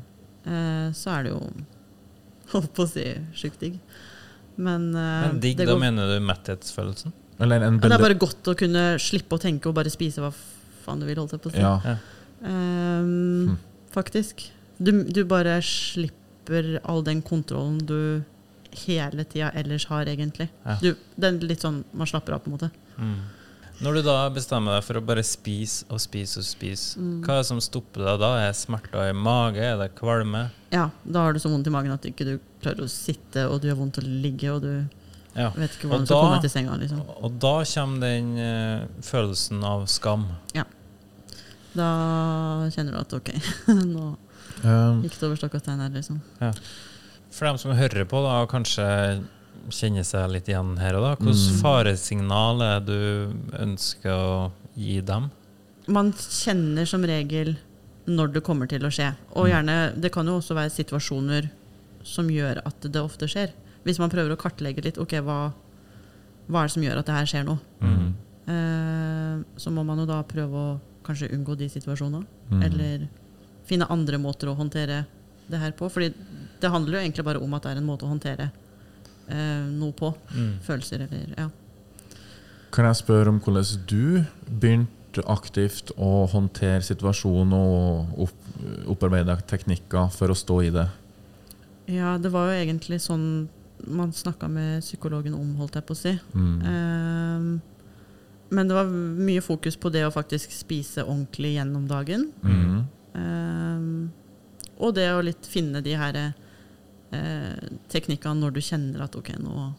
uh, 0.48 0.88
så 0.96 1.10
er 1.18 1.24
det 1.24 1.32
jo 1.34 1.42
Holdt 2.54 2.72
på 2.76 2.84
å 2.86 2.88
si 2.92 3.04
sjukt 3.36 3.60
digg. 3.60 3.76
Men, 4.56 4.90
uh, 4.96 5.28
Men 5.28 5.40
digg, 5.44 5.58
da 5.68 5.76
mener 5.80 6.08
du 6.14 6.20
metthetsfølelsen? 6.24 7.12
Eller 7.42 7.64
en 7.66 7.80
Ja, 7.82 7.90
det 7.90 7.98
er 7.98 8.04
bare 8.06 8.18
godt 8.22 8.48
å 8.52 8.56
kunne 8.58 8.84
slippe 9.02 9.38
å 9.38 9.42
tenke 9.42 9.70
og 9.72 9.76
bare 9.78 9.90
spise 9.94 10.22
hva 10.24 10.32
faen 10.86 11.02
du 11.02 11.06
vil, 11.10 11.18
holdt 11.22 11.34
jeg 11.36 11.42
på 11.44 11.50
å 11.52 11.56
si. 11.56 11.62
Ja. 11.64 11.98
Um, 12.42 13.50
Hm. 13.52 13.58
Faktisk. 13.92 14.52
Du, 14.82 14.92
du 15.04 15.24
bare 15.28 15.60
slipper 15.62 16.80
all 16.88 17.04
den 17.06 17.22
kontrollen 17.22 17.82
du 17.86 18.24
hele 18.86 19.26
tida 19.28 19.52
ellers 19.60 19.86
har, 19.92 20.08
egentlig. 20.08 20.48
Ja. 20.66 20.78
Du, 20.82 20.94
det 21.20 21.28
er 21.28 21.42
litt 21.44 21.62
sånn 21.66 21.82
man 21.94 22.08
slapper 22.08 22.38
av, 22.38 22.46
på 22.46 22.50
en 22.50 22.56
måte. 22.56 22.70
Mm. 22.98 23.18
Når 23.82 23.98
du 23.98 24.02
da 24.06 24.16
bestemmer 24.32 24.78
deg 24.78 24.86
for 24.86 25.00
å 25.00 25.04
bare 25.04 25.24
spise 25.26 25.86
og 25.92 26.00
spise 26.02 26.40
og 26.40 26.46
spise, 26.48 27.00
Mm. 27.02 27.20
hva 27.26 27.34
er 27.36 27.42
det 27.42 27.48
som 27.50 27.60
stopper 27.62 28.06
deg 28.06 28.20
da? 28.22 28.30
Er 28.40 28.52
det 28.54 28.60
smerter 28.62 29.10
i 29.10 29.14
mage? 29.18 29.58
Er 29.66 29.78
det 29.82 29.90
kvalme? 29.98 30.46
Ja, 30.72 30.90
da 31.04 31.24
har 31.26 31.34
du 31.34 31.40
så 31.42 31.50
vondt 31.52 31.68
i 31.68 31.74
magen 31.74 31.92
at 31.92 32.02
du 32.06 32.10
ikke 32.14 32.40
klarer 32.62 32.86
å 32.86 32.90
sitte, 32.90 33.48
og 33.50 33.62
du 33.62 33.68
har 33.70 33.76
vondt 33.80 33.98
å 34.00 34.06
ligge, 34.06 34.54
og 34.54 34.62
du 34.62 34.86
Ja. 35.36 35.50
vet 35.56 35.72
ikke 35.78 35.86
Og 35.88 35.92
hvordan 35.94 36.06
skal 36.06 36.16
da- 36.18 36.22
komme 36.28 36.42
til 36.42 36.50
senga. 36.50 36.78
Liksom. 36.78 37.02
Og 37.24 37.40
da 37.40 37.54
kommer 37.64 38.00
den 38.02 38.32
uh, 38.38 38.88
følelsen 39.02 39.64
av 39.64 39.86
skam. 39.88 40.26
Ja. 40.54 40.66
Da 41.74 41.88
kjenner 42.74 42.92
du 42.98 43.00
at 43.00 43.14
ok, 43.22 43.32
nå 43.96 44.10
Um, 44.62 45.00
gikk 45.02 45.16
det 45.18 45.24
over 45.26 45.38
stokk 45.40 45.56
og 45.58 45.62
stein 45.64 45.80
her, 45.82 45.90
liksom. 45.90 46.20
For 47.34 47.48
dem 47.48 47.58
som 47.58 47.72
hører 47.74 48.04
på 48.06 48.20
da, 48.22 48.34
kanskje 48.52 48.84
kjenner 49.74 50.04
seg 50.06 50.28
litt 50.30 50.46
igjen 50.52 50.76
her 50.78 50.98
og 51.00 51.02
da, 51.08 51.12
hvilket 51.16 51.48
Mm. 51.48 51.62
faresignal 51.64 52.62
er 52.62 52.84
du 52.86 53.34
ønsker 53.58 54.12
å 54.14 54.52
gi 54.78 55.00
dem? 55.02 55.32
Man 55.88 56.12
kjenner 56.14 56.86
som 56.86 57.02
regel 57.10 57.56
når 58.06 58.34
det 58.36 58.44
kommer 58.46 58.70
til 58.70 58.86
å 58.86 58.92
skje. 58.94 59.16
Og 59.34 59.48
Mm. 59.48 59.52
gjerne, 59.56 59.78
det 60.02 60.12
kan 60.14 60.28
jo 60.30 60.38
også 60.38 60.54
være 60.54 60.70
situasjoner 60.78 61.50
som 62.04 62.28
gjør 62.30 62.62
at 62.64 62.82
det 62.82 63.02
ofte 63.02 63.26
skjer. 63.32 63.50
Hvis 63.86 64.00
man 64.02 64.12
prøver 64.14 64.34
å 64.34 64.40
kartlegge 64.40 64.84
litt, 64.86 65.00
ok, 65.02 65.18
hva, 65.26 65.40
hva 66.48 66.62
er 66.62 66.70
det 66.70 66.76
som 66.76 66.86
gjør 66.86 67.02
at 67.02 67.10
det 67.10 67.18
her 67.18 67.32
skjer 67.34 67.48
nå? 67.48 67.58
mm. 67.86 68.12
Eh, 68.52 69.42
så 69.62 69.72
må 69.72 69.84
man 69.86 70.02
jo 70.02 70.08
da 70.10 70.18
prøve 70.28 70.58
å 70.58 70.70
kanskje 71.06 71.30
unngå 71.36 71.56
de 71.60 71.68
situasjonene. 71.72 72.26
Mm. 72.52 72.64
Eller 72.68 73.08
finne 73.68 73.88
andre 73.94 74.20
måter 74.22 74.52
å 74.52 74.58
håndtere 74.58 75.04
det 75.52 75.60
her 75.62 75.76
på. 75.78 75.90
Fordi 75.92 76.12
det 76.62 76.72
handler 76.72 76.98
jo 76.98 77.04
egentlig 77.06 77.28
bare 77.28 77.42
om 77.42 77.54
at 77.58 77.66
det 77.66 77.74
er 77.74 77.82
en 77.82 77.88
måte 77.88 78.08
å 78.08 78.12
håndtere 78.12 78.50
eh, 79.30 79.68
noe 79.70 79.94
på. 79.98 80.14
Mm. 80.34 80.56
Følelser 80.66 81.06
eller 81.08 81.36
ja. 81.38 81.50
Kan 82.72 82.88
jeg 82.88 83.02
spørre 83.02 83.34
om 83.34 83.40
hvordan 83.44 83.86
du 83.90 84.24
begynte 84.48 85.24
aktivt 85.28 85.92
å 86.00 86.26
håndtere 86.32 86.84
situasjonen 86.88 87.56
og 87.58 88.22
opp, 88.28 88.52
opparbeide 88.94 89.36
teknikker 89.50 90.12
for 90.16 90.32
å 90.32 90.38
stå 90.38 90.62
i 90.64 90.72
det? 90.76 90.88
Ja, 91.92 92.16
det 92.22 92.32
var 92.32 92.48
jo 92.48 92.62
egentlig 92.62 93.02
sånn 93.04 93.50
man 93.88 94.14
snakka 94.14 94.48
med 94.48 94.82
psykologen 94.84 95.34
om, 95.38 95.56
holdt 95.60 95.78
jeg 95.80 95.86
på 95.88 95.96
å 95.96 96.00
si. 96.00 96.14
Mm. 96.34 96.56
Ehm, 96.72 97.52
men 98.52 98.68
det 98.68 98.76
var 98.76 98.90
mye 98.92 99.42
fokus 99.44 99.78
på 99.80 99.92
det 99.94 100.04
å 100.06 100.12
faktisk 100.14 100.52
spise 100.52 101.06
ordentlig 101.06 101.56
gjennom 101.56 101.88
dagen. 101.88 102.28
Mm. 102.44 102.82
Ehm, 103.16 104.12
og 104.82 104.96
det 104.98 105.08
å 105.14 105.22
litt 105.24 105.48
finne 105.48 105.84
de 105.86 105.96
her 105.98 106.18
eh, 106.22 107.70
teknikkene 107.92 108.42
når 108.42 108.58
du 108.58 108.62
kjenner 108.66 109.06
at 109.06 109.16
ok, 109.16 109.34
nå 109.40 109.72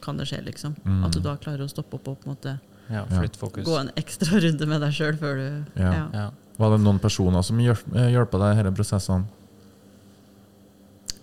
kan 0.00 0.16
det 0.16 0.26
skje, 0.30 0.40
liksom. 0.46 0.74
Mm. 0.84 1.02
At 1.06 1.14
du 1.14 1.20
da 1.24 1.36
klarer 1.40 1.66
å 1.66 1.70
stoppe 1.70 1.98
opp 1.98 2.08
og 2.08 2.22
på 2.22 2.30
en 2.30 2.34
måte 2.34 2.58
Ja, 2.90 3.04
gå 3.06 3.74
en 3.78 3.92
ekstra 4.00 4.40
runde 4.42 4.66
med 4.66 4.80
deg 4.82 4.94
sjøl 4.96 5.18
før 5.20 5.36
du 5.36 5.82
Ja. 5.82 5.92
ja. 5.92 6.06
Ja. 6.12 6.30
Var 6.60 6.74
det 6.74 6.80
noen 6.82 6.98
personer 7.00 7.44
som 7.46 7.60
hjelp, 7.62 7.84
eh, 7.96 8.10
hjelpa 8.12 8.40
deg 8.40 8.58
i 8.58 8.62
disse 8.62 8.76
prosessene? 8.76 9.24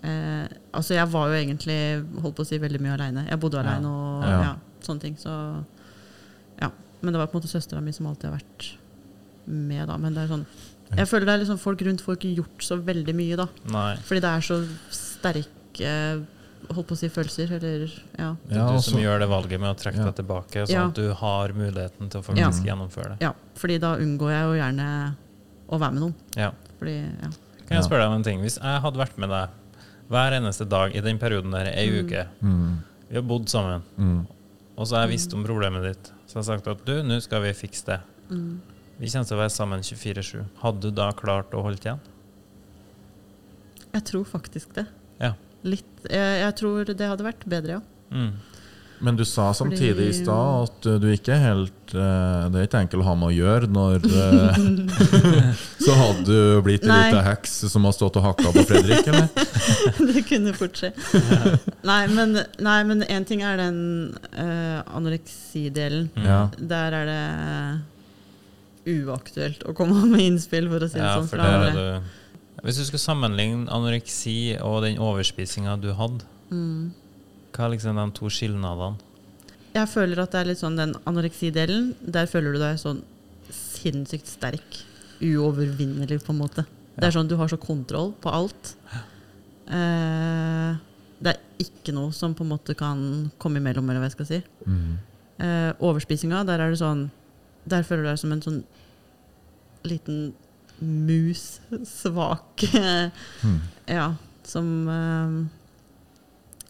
Eh, 0.01 0.45
altså, 0.77 0.93
jeg 0.95 1.09
var 1.11 1.27
jo 1.31 1.37
egentlig 1.41 1.77
holdt 2.21 2.35
på 2.37 2.45
å 2.45 2.47
si 2.47 2.57
veldig 2.61 2.79
mye 2.85 2.95
aleine. 2.97 3.25
Jeg 3.29 3.39
bodde 3.41 3.57
Ja. 3.57 3.63
aleine 3.65 3.89
og 3.91 4.23
Ja. 4.23 4.41
ja, 4.43 4.55
sånne 4.85 5.01
ting. 5.01 5.15
Så 5.17 5.33
ja. 6.61 6.69
Men 7.01 7.13
det 7.13 7.19
var 7.19 7.27
på 7.27 7.35
en 7.37 7.41
måte 7.41 7.51
søstera 7.51 7.81
mi 7.83 7.91
som 7.91 8.07
alltid 8.07 8.29
har 8.29 8.37
vært 8.39 8.71
med, 9.47 9.87
da. 9.87 9.97
Men 9.97 10.13
det 10.13 10.23
er 10.25 10.33
sånn 10.35 10.45
Jeg 10.95 11.05
føler 11.09 11.25
det 11.25 11.33
er 11.35 11.41
liksom 11.43 11.59
folk 11.59 11.81
rundt 11.83 11.99
får 12.01 12.15
ikke 12.15 12.35
gjort 12.37 12.63
så 12.63 12.77
veldig 12.81 13.13
mye, 13.13 13.35
da. 13.35 13.47
Nei. 13.73 13.95
Fordi 14.07 14.21
det 14.23 14.29
er 14.31 14.39
så 14.39 14.61
sterke 14.89 16.25
holdt 16.71 16.87
på 16.89 16.95
å 16.95 16.99
si 16.99 17.09
følelser, 17.11 17.51
eller 17.57 17.91
ja. 18.17 18.29
Det 18.47 18.55
er 18.55 18.59
Ja, 18.61 18.71
du 18.71 18.79
som 18.81 18.99
gjør 18.99 19.19
det 19.19 19.27
valget 19.29 19.59
med 19.59 19.69
å 19.75 19.77
trekke 19.77 19.97
Ja. 19.99 20.05
deg 20.11 20.15
tilbake, 20.15 20.63
sånn 20.65 20.69
Ja. 20.73 20.85
at 20.87 20.93
du 20.95 21.13
har 21.13 21.49
muligheten 21.49 22.09
til 22.09 22.21
å 22.21 22.23
faktisk 22.23 22.63
gjennomføre 22.65 23.09
det. 23.09 23.17
ja. 23.21 23.33
Fordi 23.55 23.77
da 23.79 23.95
unngår 23.97 24.31
jeg 24.31 24.43
jo 24.47 24.53
gjerne 24.63 25.15
å 25.69 25.79
være 25.79 25.93
med 25.93 26.01
noen. 26.01 26.13
Ja. 26.35 26.51
Fordi, 26.79 26.95
ja. 27.21 27.29
Kan 27.67 27.77
jeg 27.81 27.83
spørre 27.83 27.99
deg 28.03 28.07
om 28.07 28.13
en 28.13 28.23
ting? 28.23 28.39
Hvis 28.41 28.57
jeg 28.61 28.81
hadde 28.81 28.95
vært 28.97 29.17
med 29.17 29.29
deg 29.29 29.49
hver 30.09 30.31
eneste 30.37 30.65
dag 30.69 30.95
i 30.95 31.01
den 31.01 31.19
perioden 31.19 31.51
der, 31.51 31.65
ei 31.73 31.89
Mm. 31.89 32.05
uke, 32.05 32.27
Mm. 32.41 32.77
vi 33.09 33.15
har 33.15 33.21
bodd 33.23 33.47
sammen, 33.49 33.81
Mm. 33.97 34.27
og 34.77 34.87
så 34.87 34.95
har 34.95 35.07
jeg 35.07 35.17
visst 35.17 35.33
om 35.33 35.43
problemet 35.43 35.83
ditt, 35.83 36.11
så 36.27 36.35
har 36.39 36.43
jeg 36.43 36.61
sagt 36.61 36.67
at 36.67 36.85
du, 36.85 37.03
nå 37.03 37.21
skal 37.21 37.41
vi 37.41 37.53
fikse 37.53 37.85
det. 37.85 37.99
Mm. 38.29 38.59
Vi 38.99 39.07
kommer 39.07 39.27
til 39.27 39.37
å 39.37 39.39
være 39.39 39.49
sammen 39.53 39.79
24-7. 39.83 40.45
Hadde 40.63 40.79
du 40.81 40.91
da 40.91 41.11
klart 41.11 41.51
å 41.51 41.61
holde 41.61 41.77
igjen? 41.79 41.99
Jeg 43.93 44.03
tror 44.05 44.25
faktisk 44.25 44.73
det. 44.73 44.87
Ja. 45.19 45.33
Litt. 45.63 45.85
Jeg, 46.09 46.41
jeg 46.43 46.55
tror 46.59 46.85
det 46.85 47.07
hadde 47.09 47.23
vært 47.25 47.45
bedre, 47.49 47.77
ja. 47.77 47.81
Mm. 48.11 48.33
Men 48.99 49.15
du 49.15 49.25
sa 49.25 49.53
samtidig 49.53 49.95
Fordi- 49.95 50.09
i 50.09 50.13
stad 50.13 50.63
at 50.63 50.85
uh, 50.85 50.95
du 51.01 51.07
ikke 51.13 51.35
helt 51.37 51.93
uh, 51.93 52.47
Det 52.49 52.59
er 52.61 52.65
ikke 52.67 52.79
enkelt 52.81 53.03
å 53.03 53.05
ha 53.05 53.15
med 53.19 53.27
å 53.29 53.35
gjøre 53.35 53.69
når 53.69 54.07
uh, 54.09 54.57
Så 55.85 55.97
hadde 55.99 56.25
du 56.25 56.61
blitt 56.65 56.85
ei 56.87 56.89
lita 56.89 57.21
heks 57.27 57.53
som 57.69 57.85
har 57.87 57.93
stått 57.95 58.17
og 58.17 58.25
hakka 58.25 58.53
på 58.55 58.63
Fredrik, 58.67 59.07
eller? 59.07 59.27
det 60.13 60.23
kunne 60.27 60.53
fort 60.57 60.75
skje. 60.81 60.89
nei, 61.87 62.01
men, 62.11 62.41
én 62.65 63.05
en 63.05 63.27
ting 63.27 63.43
er 63.45 63.59
den 63.61 63.79
uh, 64.33 64.81
anoreksidelen. 64.97 66.09
Ja. 66.25 66.41
Der 66.57 66.97
er 66.97 67.05
det 67.11 67.23
uaktuelt 68.97 69.63
å 69.67 69.75
komme 69.77 70.05
med 70.09 70.25
innspill, 70.25 70.67
for 70.71 70.83
å 70.83 70.89
si 70.89 70.99
det 70.99 71.05
Ja, 71.05 71.17
sånn. 71.19 71.29
for 71.29 71.37
det 71.37 72.63
Hvis 72.65 72.81
du 72.81 72.85
skulle 72.89 73.03
sammenligne 73.03 73.67
anoreksi 73.71 74.57
og 74.63 74.81
den 74.87 74.99
overspisinga 74.99 75.77
du 75.83 75.93
hadde, 75.95 76.25
Mm. 76.47 76.93
Hva 77.57 77.65
er 77.65 77.73
liksom 77.73 77.97
de 77.97 78.07
to 78.13 78.29
skilnadene? 78.29 79.01
Jeg 79.73 79.89
føler 79.91 80.21
at 80.21 80.33
det 80.33 80.39
er 80.39 80.49
litt 80.51 80.61
sånn 80.61 80.77
den 80.77 80.93
anoreksidelen, 81.09 81.91
der 82.01 82.29
føler 82.29 82.55
du 82.55 82.61
deg 82.61 82.79
sånn 82.81 83.03
sinnssykt 83.53 84.29
sterk. 84.29 84.79
Uovervinnelig, 85.17 86.19
på 86.25 86.33
en 86.33 86.41
måte. 86.41 86.65
Det 86.97 87.07
er 87.07 87.13
sånn 87.13 87.29
du 87.29 87.35
har 87.37 87.49
så 87.49 87.59
kontroll 87.61 88.11
på 88.21 88.31
alt. 88.33 88.73
Eh, 89.67 90.77
det 91.17 91.33
er 91.33 91.61
ikke 91.61 91.93
noe 91.97 92.13
som 92.15 92.33
på 92.37 92.45
en 92.45 92.53
måte 92.53 92.77
kan 92.77 92.99
komme 93.41 93.61
imellom, 93.61 93.89
eller 93.89 94.01
hva 94.01 94.09
jeg 94.09 94.17
skal 94.17 94.29
si. 94.29 94.41
Mm. 94.65 94.97
Eh, 95.41 95.69
overspisinga, 95.85 96.41
der 96.47 96.63
er 96.63 96.71
det 96.73 96.79
sånn 96.81 97.11
Der 97.69 97.83
føler 97.85 98.07
du 98.07 98.09
deg 98.09 98.17
som 98.17 98.31
en 98.33 98.41
sånn 98.41 98.61
liten 99.85 100.31
mus. 100.79 101.59
Svak. 101.85 102.63
Mm. 103.43 103.61
ja, 103.97 104.11
som 104.47 104.73
eh, 104.89 105.37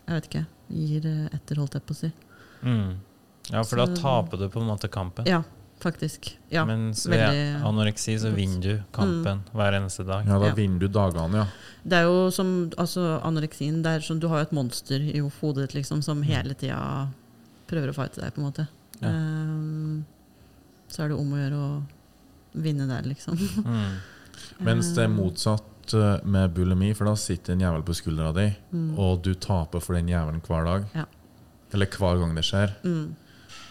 Jeg 0.08 0.16
vet 0.16 0.32
ikke. 0.32 0.46
Gir 0.70 1.06
eh, 1.08 1.28
etter, 1.36 1.60
holdt 1.62 1.78
jeg 1.78 1.86
på 1.88 1.96
å 1.96 2.00
si. 2.02 2.10
Mm. 2.64 2.98
Ja, 3.54 3.62
for 3.64 3.80
da 3.80 3.86
taper 3.96 4.38
du 4.42 4.50
på 4.52 4.60
en 4.60 4.68
måte 4.68 4.90
kampen. 4.92 5.26
Ja, 5.30 5.44
faktisk. 5.80 6.34
Ja. 6.52 6.66
Mens 6.68 7.06
ved 7.08 7.22
veldig 7.22 7.64
anoreksi 7.70 8.18
så 8.20 8.32
vinner 8.36 8.62
du 8.66 8.84
kampen 8.96 9.44
hver 9.56 9.78
eneste 9.78 10.04
dag. 10.08 10.26
Ja, 10.28 10.40
da 10.42 10.50
Ja. 10.50 10.56
vinner 10.58 10.80
du 10.80 10.88
dagene, 10.92 11.44
ja. 11.44 11.48
Det 11.88 12.02
er 12.02 12.04
jo 12.10 12.30
som 12.32 12.70
altså, 12.78 13.22
anoreksien 13.24 13.82
det 13.84 13.92
er 13.96 14.00
som, 14.04 14.20
Du 14.20 14.28
har 14.28 14.40
jo 14.42 14.48
et 14.50 14.52
monster 14.58 15.00
i 15.00 15.20
hodet 15.20 15.68
ditt 15.70 15.76
liksom, 15.80 16.02
som 16.04 16.22
hele 16.24 16.54
tida 16.54 17.08
prøver 17.68 17.90
å 17.90 17.96
fighte 17.96 18.22
deg, 18.22 18.34
på 18.34 18.42
en 18.42 18.48
måte. 18.50 18.68
Ja. 19.02 19.10
Um, 19.12 20.06
så 20.90 21.04
er 21.04 21.10
det 21.10 21.18
om 21.20 21.32
å 21.32 21.38
gjøre 21.40 21.56
å 21.56 21.72
vinne 22.64 22.88
der, 22.88 23.04
liksom. 23.08 23.38
Mm. 23.64 23.98
Mens 24.68 24.92
det 24.96 25.04
er 25.04 25.10
Ehm, 25.10 25.16
motsatt 25.20 25.64
uh, 25.96 26.18
med 26.26 26.52
bulimi, 26.56 26.94
for 26.98 27.06
da 27.10 27.14
sitter 27.20 27.54
en 27.54 27.62
jævel 27.62 27.86
på 27.88 27.96
skuldra 27.96 28.34
di, 28.36 28.48
mm, 28.72 28.90
og 29.00 29.22
du 29.24 29.34
taper 29.34 29.84
for 29.84 29.98
den 29.98 30.10
jævelen 30.12 30.42
hver 30.46 30.66
dag. 30.68 30.90
Ja. 30.96 31.06
Eller 31.74 31.88
hver 32.00 32.20
gang 32.22 32.36
det 32.36 32.46
skjer. 32.48 32.76
mm. 32.84 33.08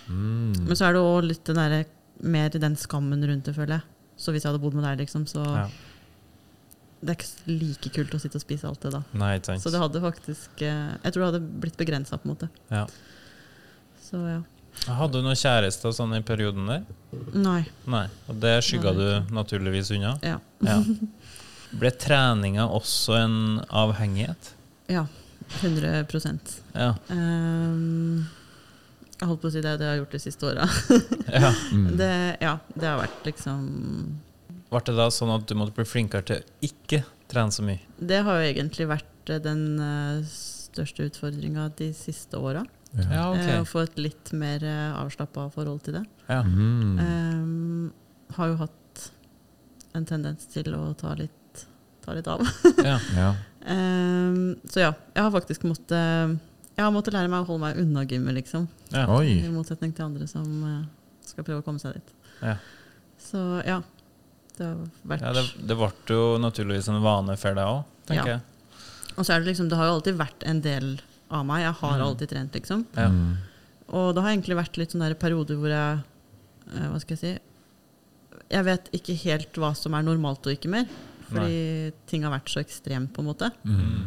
Mm. 0.06 0.52
Men 0.68 0.76
så 0.78 0.84
er 0.86 0.94
det 0.94 1.00
òg 1.02 1.24
litt 1.26 1.44
den 1.48 1.56
der, 1.58 1.84
mer 2.22 2.52
den 2.54 2.76
skammen 2.78 3.24
rundt 3.26 3.48
det, 3.48 3.54
føler 3.56 3.80
jeg. 3.80 3.82
Så 4.16 4.30
hvis 4.32 4.44
jeg 4.44 4.52
hadde 4.52 4.62
bodd 4.62 4.76
med 4.78 4.84
deg, 4.86 5.00
liksom, 5.02 5.26
så 5.26 5.42
Ja. 5.44 5.68
Det 6.96 7.12
er 7.12 7.16
ikke 7.18 7.54
like 7.60 7.90
kult 7.92 8.14
å 8.16 8.18
sitte 8.22 8.38
og 8.38 8.42
spise 8.42 8.66
alt 8.66 8.80
det, 8.80 8.90
da. 8.94 9.02
Nei. 9.12 9.34
Så 9.60 9.68
det 9.70 9.78
hadde 9.78 10.00
faktisk 10.00 10.62
eh, 10.64 10.94
Jeg 11.04 11.12
tror 11.12 11.20
det 11.20 11.26
hadde 11.28 11.60
blitt 11.60 11.76
begrensa, 11.76 12.16
på 12.16 12.24
en 12.26 12.32
måte. 12.32 12.48
Ja. 12.72 12.86
Så 14.00 14.22
ja. 14.24 14.38
Hadde 14.86 15.18
du 15.18 15.26
noen 15.26 15.36
kjæreste 15.38 15.92
sånn 15.92 16.14
i 16.16 16.22
perioden 16.24 16.66
der? 16.70 16.86
Nei. 17.34 17.60
Nei. 17.90 18.06
Og 18.30 18.40
det 18.40 18.54
skygga 18.64 18.92
du 18.96 19.06
naturligvis 19.34 19.90
unna? 19.96 20.16
Ja. 20.24 20.38
Ja. 20.64 20.80
Ble 21.74 21.90
treninga 21.90 22.68
også 22.70 23.16
en 23.18 23.38
avhengighet? 23.68 24.52
ja 24.86 25.06
100 25.62 26.04
Ja. 26.74 26.94
Um, 27.08 28.26
Jeg 29.20 29.28
holdt 29.28 29.40
på 29.42 29.48
å 29.48 29.52
si 29.54 29.62
det, 29.62 29.76
det 29.80 29.86
har 29.88 29.98
gjort 30.00 30.14
de 30.16 30.20
siste 30.20 30.46
åra. 30.46 30.66
ja. 31.42 31.52
Mm. 31.72 31.96
Det, 31.98 32.36
ja, 32.40 32.58
det 32.74 32.86
har 32.86 32.98
vært 33.00 33.26
liksom 33.28 33.66
Ble 34.70 34.80
det 34.86 34.94
da 34.98 35.06
sånn 35.14 35.30
at 35.34 35.46
du 35.46 35.54
måtte 35.58 35.76
bli 35.76 35.86
flinkere 35.86 36.26
til 36.26 36.40
å 36.40 36.66
ikke 36.66 37.02
trene 37.30 37.54
så 37.54 37.62
mye? 37.66 37.78
Det 37.98 38.22
har 38.26 38.40
jo 38.40 38.48
egentlig 38.50 38.88
vært 38.90 39.30
eh, 39.30 39.42
den 39.42 39.62
eh, 39.82 40.24
største 40.30 41.06
utfordringa 41.06 41.68
de 41.78 41.92
siste 41.96 42.38
åra. 42.38 42.64
Ja. 42.96 43.28
Eh, 43.36 43.60
Å 43.60 43.68
få 43.68 43.84
et 43.84 43.98
litt 44.00 44.32
mer 44.36 44.64
avslappa 44.98 45.46
forhold 45.54 45.84
til 45.86 46.00
det. 46.00 46.04
Ja. 46.26 46.42
Mm. 46.42 46.98
Um, 46.98 47.92
har 48.36 48.50
jo 48.50 48.58
hatt 48.64 49.06
en 49.96 50.06
tendens 50.08 50.48
til 50.52 50.74
å 50.76 50.90
ta 50.98 51.14
litt, 51.18 51.34
ta 52.06 52.14
litt 52.16 52.28
av. 52.30 52.42
ja. 52.86 52.96
Ja. 53.16 53.30
Um, 53.66 54.54
så 54.70 54.80
ja, 54.84 54.92
jeg 55.16 55.24
har 55.26 55.32
faktisk 55.34 55.64
måttet 55.66 56.36
Jeg 56.76 56.84
har 56.84 56.92
måttet 56.94 57.16
lære 57.16 57.30
meg 57.32 57.42
å 57.42 57.48
holde 57.48 57.64
meg 57.66 57.80
unna 57.82 58.04
gymmet, 58.06 58.36
liksom. 58.36 58.66
ja. 58.92 59.06
I 59.24 59.48
motsetning 59.50 59.94
til 59.96 60.04
andre 60.06 60.26
som 60.30 60.46
eh, 60.68 60.82
skal 61.26 61.44
prøve 61.46 61.62
å 61.62 61.66
komme 61.66 61.80
seg 61.82 61.96
dit. 61.98 62.10
Ja. 62.44 62.56
Så 63.26 63.40
ja. 63.66 63.80
Det 64.56 64.64
har 64.64 64.76
vært 65.08 65.24
ja 65.24 65.32
det, 65.36 65.42
det 65.68 65.76
ble 65.76 65.88
jo 66.14 66.36
naturligvis 66.40 66.86
en 66.92 67.00
vane 67.04 67.34
for 67.40 67.56
deg 67.58 67.64
òg, 67.68 67.82
tenker 68.08 68.30
Ja. 68.30 68.36
jeg. 68.38 68.84
Og 69.16 69.24
så 69.24 69.32
er 69.34 69.40
det 69.42 69.48
liksom, 69.50 69.68
det 69.72 69.76
har 69.80 69.88
jo 69.88 69.96
alltid 69.98 70.16
vært 70.20 70.44
en 70.48 70.60
del 70.64 70.86
av 71.32 71.42
meg. 71.48 71.62
Jeg 71.64 71.74
har 71.80 71.96
Mm. 71.98 72.04
alltid 72.06 72.28
trent, 72.34 72.52
liksom. 72.60 72.84
Ja. 72.96 73.08
Mm. 73.08 73.34
Og 73.96 74.14
det 74.14 74.22
har 74.22 74.30
egentlig 74.34 74.56
vært 74.60 74.76
litt 74.80 74.92
sånne 74.92 75.08
der 75.10 75.18
perioder 75.20 75.56
hvor 75.60 75.72
jeg 75.72 75.98
eh, 76.76 76.86
Hva 76.92 77.00
skal 77.00 77.16
jeg 77.16 77.20
si 77.24 77.32
Jeg 78.52 78.64
vet 78.68 78.88
ikke 79.00 79.14
helt 79.24 79.56
hva 79.62 79.72
som 79.74 79.94
er 79.96 80.02
normalt 80.06 80.44
og 80.46 80.52
ikke 80.54 80.68
mer. 80.70 80.84
Fordi 81.26 81.92
ting 82.10 82.24
har 82.26 82.32
vært 82.34 82.52
så 82.52 82.62
ekstremt, 82.62 83.12
på 83.14 83.22
en 83.22 83.28
måte. 83.30 83.50
Mm. 83.66 84.06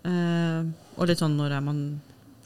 Uh, 0.00 0.70
og 0.96 1.10
litt 1.10 1.20
sånn 1.20 1.36
når 1.36 1.56
er 1.58 1.64
man 1.64 1.80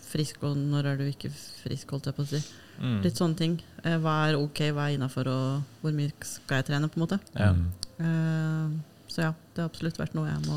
frisk, 0.05 0.43
og 0.47 0.57
når 0.59 0.89
er 0.93 1.01
du 1.01 1.05
ikke 1.09 1.31
frisk, 1.35 1.91
holdt 1.95 2.09
jeg 2.11 2.17
på 2.17 2.25
å 2.25 2.31
si. 2.31 2.41
Mm. 2.81 2.97
Litt 3.05 3.21
sånne 3.21 3.39
ting. 3.39 3.59
Uh, 3.85 3.97
hva 4.03 4.17
er 4.29 4.39
ok, 4.39 4.63
hva 4.75 4.89
er 4.89 4.97
innafor, 4.97 5.31
og 5.31 5.83
hvor 5.83 5.95
mye 5.97 6.15
skal 6.27 6.61
jeg 6.63 6.69
trene, 6.71 6.91
på 6.91 6.99
en 6.99 7.05
måte. 7.07 7.21
Ja. 7.39 7.53
Eh, 7.95 8.73
så 9.07 9.29
ja, 9.29 9.35
det 9.55 9.63
har 9.63 9.69
absolutt 9.71 10.01
vært 10.01 10.17
noe 10.19 10.27
jeg 10.27 10.41
må 10.49 10.57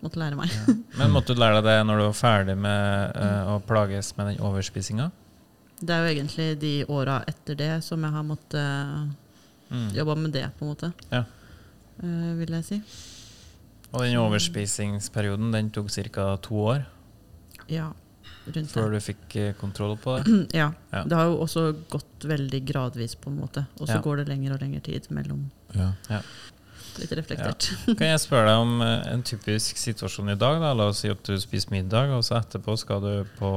måtte 0.00 0.20
lære 0.22 0.38
meg. 0.38 0.54
Ja. 0.54 0.76
Men 1.02 1.12
måtte 1.12 1.34
du 1.34 1.42
lære 1.42 1.58
deg 1.60 1.68
det 1.68 1.82
når 1.88 2.00
du 2.00 2.04
var 2.06 2.16
ferdig 2.16 2.54
med 2.56 3.18
å 3.52 3.58
plages 3.68 4.14
med 4.16 4.30
den 4.30 4.40
overspisinga? 4.40 5.10
Det 5.82 5.92
er 5.92 6.06
jo 6.06 6.14
egentlig 6.14 6.46
de 6.62 6.72
åra 6.94 7.18
etter 7.28 7.58
det 7.58 7.72
som 7.84 8.00
jeg 8.06 8.14
har 8.16 8.24
måttet 8.24 9.12
Mm. 9.72 9.94
jobbe 9.96 10.16
med 10.16 10.32
det, 10.32 10.50
på 10.58 10.64
en 10.64 10.70
måte. 10.74 10.92
Ja. 11.08 11.24
Eh, 12.02 12.34
vil 12.40 12.54
jeg 12.58 12.64
si. 12.66 12.78
Og 13.92 14.00
den 14.06 14.16
overspisingsperioden 14.18 15.52
den 15.52 15.70
tok 15.70 15.90
ca. 15.92 16.36
to 16.42 16.54
år 16.54 16.84
Ja, 17.68 17.92
rundt 18.46 18.70
før 18.72 18.90
du 18.90 18.98
fikk 19.04 19.36
eh, 19.36 19.52
kontroll 19.60 19.96
på 20.00 20.16
det? 20.18 20.36
Ja. 20.60 20.72
Ja. 20.92 21.04
Det 21.04 21.12
har 21.18 21.26
jo 21.30 21.38
også 21.44 21.66
gått 21.92 22.24
veldig 22.26 22.64
gradvis, 22.66 23.14
på 23.14 23.30
en 23.30 23.38
måte. 23.40 23.66
Og 23.80 23.86
så 23.88 23.96
Ja. 23.98 24.00
går 24.02 24.16
det 24.22 24.28
lengre 24.28 24.54
og 24.54 24.60
lengre 24.64 24.80
tid 24.82 25.06
mellom. 25.10 25.50
Ja. 25.74 25.92
Litt 27.00 27.12
reflektert. 27.16 27.68
Kan 27.86 28.08
jeg 28.08 28.20
spørre 28.22 28.50
deg 28.50 28.64
om 28.64 28.82
eh, 28.84 29.08
en 29.12 29.24
typisk 29.26 29.80
situasjon 29.80 30.32
i 30.34 30.38
dag? 30.38 30.60
da? 30.62 30.72
La 30.76 30.88
oss 30.92 31.02
si 31.04 31.10
at 31.12 31.22
du 31.26 31.36
spiser 31.40 31.72
middag, 31.74 32.12
og 32.16 32.24
så 32.26 32.38
etterpå 32.40 32.76
skal 32.80 33.02
du 33.04 33.12
på 33.38 33.52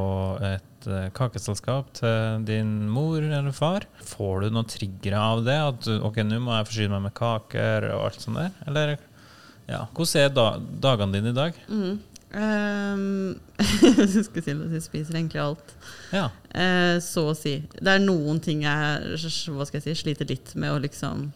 et 0.45 0.89
eh, 0.89 1.09
kakeselskap 1.15 1.91
til 1.99 2.45
din 2.47 2.73
mor 2.91 3.19
eller 3.19 3.55
far. 3.55 3.87
Får 4.05 4.45
du 4.45 4.55
noen 4.55 4.69
triggere 4.71 5.21
av 5.21 5.45
det? 5.47 5.59
At 5.73 5.91
ok, 5.97 6.23
nå 6.27 6.41
må 6.43 6.57
jeg 6.57 6.71
forsyne 6.71 6.95
meg 6.97 7.07
med 7.09 7.17
kaker 7.17 7.91
og 7.93 8.09
alt 8.09 8.25
sånt 8.25 8.41
der? 8.41 8.51
Eller 8.69 8.97
ja, 9.65 9.85
hvordan 9.91 10.21
er 10.21 10.35
da, 10.35 10.49
dagene 10.89 11.17
dine 11.17 11.33
i 11.33 11.39
dag? 11.43 11.63
Mm. 11.69 11.95
Um, 12.35 13.37
skulle 13.63 14.41
si 14.43 14.51
at 14.51 14.73
jeg 14.75 14.83
spiser 14.83 15.15
egentlig 15.15 15.39
alt. 15.39 15.69
Ja. 16.11 16.25
Uh, 16.51 16.97
så 16.99 17.29
å 17.31 17.35
si. 17.37 17.53
Det 17.77 17.93
er 17.93 18.03
noen 18.03 18.41
ting 18.43 18.65
jeg 18.65 19.15
hva 19.55 19.63
skal 19.63 19.79
jeg 19.79 19.85
si, 19.85 19.93
sliter 20.01 20.27
litt 20.27 20.51
med 20.59 20.73
å 20.73 20.81
liksom 20.83 21.29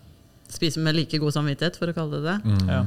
spise 0.49 0.77
med 0.81 0.95
like 0.95 1.17
god 1.21 1.33
samvittighet, 1.33 1.77
for 1.77 1.87
å 1.87 1.93
kalle 1.93 2.19
det 2.19 2.23
det. 2.23 2.37
Mm. 2.43 2.67
Ja. 2.69 2.81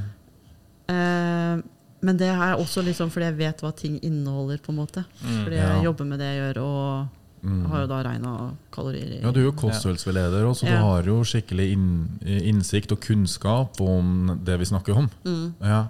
Eh, 0.93 1.63
men 2.03 2.17
det 2.19 2.29
er 2.35 2.57
også 2.59 2.83
liksom 2.85 3.11
fordi 3.15 3.29
jeg 3.31 3.37
vet 3.39 3.61
hva 3.63 3.71
ting 3.79 3.99
inneholder, 4.03 4.59
på 4.59 4.73
en 4.75 4.81
måte. 4.81 5.05
Mm. 5.23 5.45
Fordi 5.45 5.57
Ja. 5.57 5.69
jeg 5.77 5.85
jobber 5.85 6.05
med 6.05 6.19
det 6.19 6.31
jeg 6.33 6.41
gjør, 6.55 6.63
og 6.63 7.09
Mm. 7.43 7.67
har 7.71 7.81
jo 7.81 7.87
da 7.89 8.03
regna 8.03 8.55
kalorier 8.73 9.19
i 9.19 9.21
Ja, 9.23 9.31
du 9.33 9.41
er 9.41 9.45
jo 9.45 9.53
kostholdsveileder, 9.53 10.45
og 10.47 10.55
så 10.57 10.65
Ja. 10.67 10.71
du 10.77 10.83
har 10.83 11.03
jo 11.03 11.21
skikkelig 11.25 11.73
inn, 11.73 12.19
innsikt 12.25 12.93
og 12.93 13.01
kunnskap 13.01 13.81
om 13.81 14.41
det 14.45 14.59
vi 14.59 14.65
snakker 14.65 14.97
om. 14.97 15.11
mm, 15.25 15.55
Ja. 15.61 15.89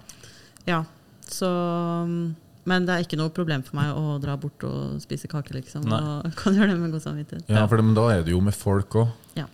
Ja. 0.67 0.83
Så 1.27 1.45
mm, 2.07 2.35
Men 2.65 2.85
det 2.85 2.93
er 2.95 3.03
ikke 3.03 3.17
noe 3.17 3.29
problem 3.29 3.61
for 3.61 3.75
meg 3.75 3.93
å 3.93 4.21
dra 4.21 4.37
bort 4.37 4.63
og 4.63 5.01
spise 5.01 5.27
kake, 5.27 5.51
liksom. 5.53 5.83
Nei. 5.83 5.99
Og 5.99 6.33
kan 6.35 6.53
gjøre 6.53 6.69
det 6.71 6.79
med 6.79 6.91
god 6.93 7.01
samvittighet. 7.01 7.43
ja, 7.49 7.67
for 7.67 7.75
det, 7.75 7.83
men 7.83 7.93
da 7.93 8.07
er 8.07 8.23
du 8.23 8.31
jo 8.31 8.39
med 8.39 8.53
folk 8.55 8.89
òg. 8.91 9.11
Ja. 9.35 9.45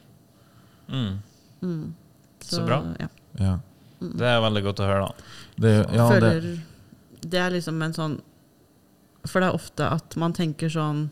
Mm. 0.91 1.93
Så 2.58 2.66
bra. 2.66 2.82
Ja. 3.00 3.08
Ja. 3.39 3.56
Det 4.00 4.28
er 4.28 4.41
veldig 4.41 4.64
godt 4.64 4.80
å 4.80 4.88
høre, 4.88 5.08
da. 5.08 5.32
Det, 5.60 5.72
ja, 5.93 6.06
føler 6.08 6.41
det, 6.41 6.54
det 7.30 7.39
er 7.43 7.52
liksom 7.52 7.82
en 7.84 7.93
sånn 7.95 8.14
For 9.28 9.43
det 9.43 9.50
er 9.50 9.58
ofte 9.58 9.89
at 9.91 10.16
man 10.16 10.32
tenker 10.34 10.72
sånn 10.72 11.10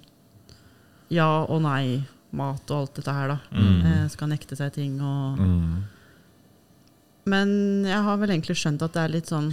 ja 1.11 1.27
og 1.47 1.61
nei, 1.63 2.01
mat 2.35 2.71
og 2.71 2.77
alt 2.81 2.97
dette 2.99 3.13
her, 3.15 3.29
da. 3.31 3.37
Mm. 3.55 3.85
Eh, 3.87 4.05
skal 4.11 4.27
nekte 4.31 4.57
seg 4.59 4.73
ting 4.75 4.97
og 5.03 5.39
mm. 5.39 5.75
Men 7.27 7.49
jeg 7.87 7.99
har 8.07 8.17
vel 8.21 8.31
egentlig 8.31 8.55
skjønt 8.59 8.83
at 8.85 8.95
det 8.95 9.03
er 9.03 9.13
litt 9.17 9.27
sånn 9.31 9.49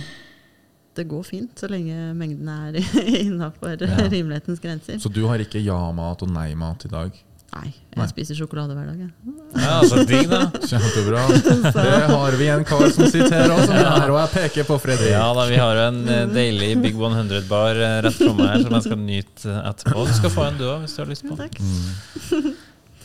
Det 0.95 1.05
går 1.11 1.25
fint 1.27 1.59
så 1.59 1.67
lenge 1.71 2.13
mengden 2.15 2.51
er 2.51 2.79
innafor 3.27 3.83
Ja. 3.83 4.05
rimelighetens 4.07 4.63
grenser. 4.63 4.99
Så 5.03 5.11
du 5.11 5.25
har 5.27 5.43
ikke 5.43 5.59
ja-mat 5.63 6.23
og 6.23 6.31
nei-mat 6.31 6.87
i 6.87 6.91
dag? 6.93 7.23
Nei, 7.55 7.69
jeg 7.71 8.01
Nei. 8.01 8.07
spiser 8.11 8.39
sjokolade 8.39 8.75
hver 8.75 8.89
dag. 8.89 9.03
Jeg. 9.05 9.35
Ja, 9.63 9.75
så 9.87 10.03
digg, 10.09 10.27
da. 10.31 10.41
Kjempebra. 10.59 11.23
Det 11.77 11.93
har 12.11 12.37
vi 12.41 12.49
en 12.51 12.65
kar 12.67 12.89
som 12.91 13.07
sitter 13.07 13.37
her 13.37 13.53
også, 13.55 13.77
ja. 13.77 13.93
her, 13.95 14.11
og 14.11 14.19
jeg 14.19 14.33
peker 14.33 14.67
på 14.67 14.79
Fredrik. 14.83 15.13
Ja 15.13 15.29
da, 15.37 15.47
vi 15.51 15.61
har 15.61 15.83
en 15.85 16.01
eh, 16.11 16.25
deilig 16.35 16.73
Big 16.83 16.99
100-bar 16.99 17.79
rett 18.09 18.19
fra 18.19 18.33
meg 18.35 18.51
her 18.51 18.65
som 18.65 18.75
jeg 18.75 18.87
skal 18.89 19.01
nyte 19.05 19.53
eh, 19.53 19.63
etterpå. 19.71 20.07
Du 20.09 20.15
skal 20.19 20.35
få 20.35 20.49
en 20.49 20.59
du 20.59 20.67
òg, 20.67 20.83
hvis 20.83 20.97
du 20.97 21.03
har 21.05 21.13
lyst 21.13 21.29
på. 21.29 21.39
Takk. 21.39 21.61
Mm. 21.63 22.51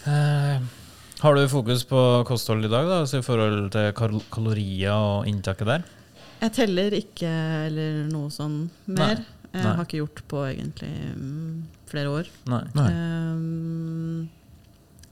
Eh, 0.10 0.68
har 1.20 1.36
du 1.36 1.46
fokus 1.52 1.86
på 1.86 2.02
kosthold 2.28 2.66
i 2.66 2.72
dag, 2.72 2.90
da, 2.90 3.02
altså 3.04 3.20
i 3.20 3.26
forhold 3.26 3.70
til 3.76 3.90
kal 3.98 4.22
kalorier 4.34 4.96
og 4.96 5.30
inntaket 5.30 5.68
der? 5.68 5.88
Jeg 6.40 6.56
teller 6.56 6.96
ikke 6.96 7.30
eller 7.68 8.06
noe 8.08 8.32
sånn 8.32 8.64
mer. 8.88 9.22
Jeg 9.50 9.66
Nei. 9.66 9.74
har 9.76 9.84
ikke 9.84 10.00
gjort 10.00 10.22
på 10.30 10.44
egentlig 10.46 10.94
mm, 11.18 11.54
flere 11.90 12.12
år. 12.14 12.30
Nei. 12.52 12.62
Nei. 12.78 12.90
Ehm, 12.94 14.30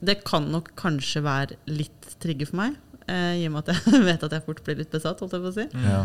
det 0.00 0.20
kan 0.24 0.46
nok 0.52 0.72
kanskje 0.78 1.22
være 1.24 1.56
litt 1.66 2.12
trigger 2.22 2.46
for 2.50 2.60
meg, 2.62 2.76
eh, 3.08 3.42
i 3.42 3.46
og 3.48 3.56
med 3.56 3.68
at 3.68 3.76
jeg 3.76 4.02
vet 4.12 4.22
at 4.28 4.32
jeg 4.38 4.44
fort 4.46 4.64
blir 4.66 4.78
litt 4.82 4.90
besatt. 4.94 5.20
holdt 5.20 5.34
jeg 5.38 5.42
på 5.44 5.52
å 5.52 5.56
si. 5.56 5.68
Ja. 5.86 6.02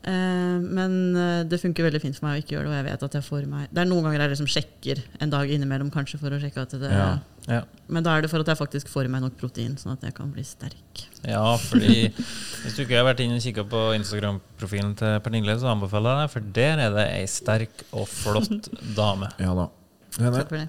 Eh, 0.00 0.58
men 0.64 0.94
eh, 1.18 1.42
det 1.44 1.58
funker 1.60 1.84
veldig 1.84 2.00
fint 2.00 2.16
for 2.16 2.24
meg 2.30 2.38
å 2.38 2.40
ikke 2.40 2.54
gjøre 2.54 2.70
det, 2.70 2.72
og 2.72 2.78
jeg 2.78 2.86
vet 2.86 3.02
at 3.04 3.16
jeg 3.18 3.24
får 3.26 3.42
meg 3.50 3.66
Det 3.68 3.82
er 3.82 3.88
noen 3.90 4.06
ganger 4.06 4.22
jeg 4.24 4.30
liksom 4.32 4.48
sjekker 4.48 5.02
en 5.20 5.32
dag 5.34 5.50
innimellom 5.52 5.90
kanskje 5.92 6.16
for 6.22 6.32
å 6.32 6.38
sjekke 6.40 6.62
at 6.64 6.72
det 6.80 6.88
Ja. 6.94 7.10
Ja. 7.50 7.58
Men 7.90 8.04
da 8.06 8.14
er 8.16 8.22
det 8.24 8.30
for 8.30 8.40
at 8.40 8.48
jeg 8.48 8.56
faktisk 8.60 8.88
får 8.92 9.08
i 9.08 9.10
meg 9.12 9.20
nok 9.24 9.36
protein, 9.40 9.74
sånn 9.80 9.92
at 9.96 10.02
jeg 10.06 10.14
kan 10.16 10.30
bli 10.32 10.44
sterk. 10.46 11.04
ja, 11.26 11.44
fordi 11.60 12.08
hvis 12.14 12.76
du 12.76 12.82
ikke 12.86 12.96
har 13.00 13.08
vært 13.10 13.20
inne 13.24 13.36
og 13.40 13.44
kikka 13.44 13.64
på 13.68 13.80
Instagram-profilen 13.98 14.92
til 15.00 15.16
Pernille, 15.24 15.56
så 15.60 15.68
anbefaler 15.72 16.14
jeg 16.14 16.20
deg, 16.22 16.32
for 16.36 16.50
der 16.60 16.84
er 16.86 16.96
det 16.96 17.06
ei 17.18 17.24
sterk 17.28 17.84
og 17.92 18.06
flott 18.08 18.70
dame. 18.96 19.32
ja 19.40 19.52
da. 19.56 19.68
Takk 20.16 20.48
for 20.48 20.56
det. 20.62 20.68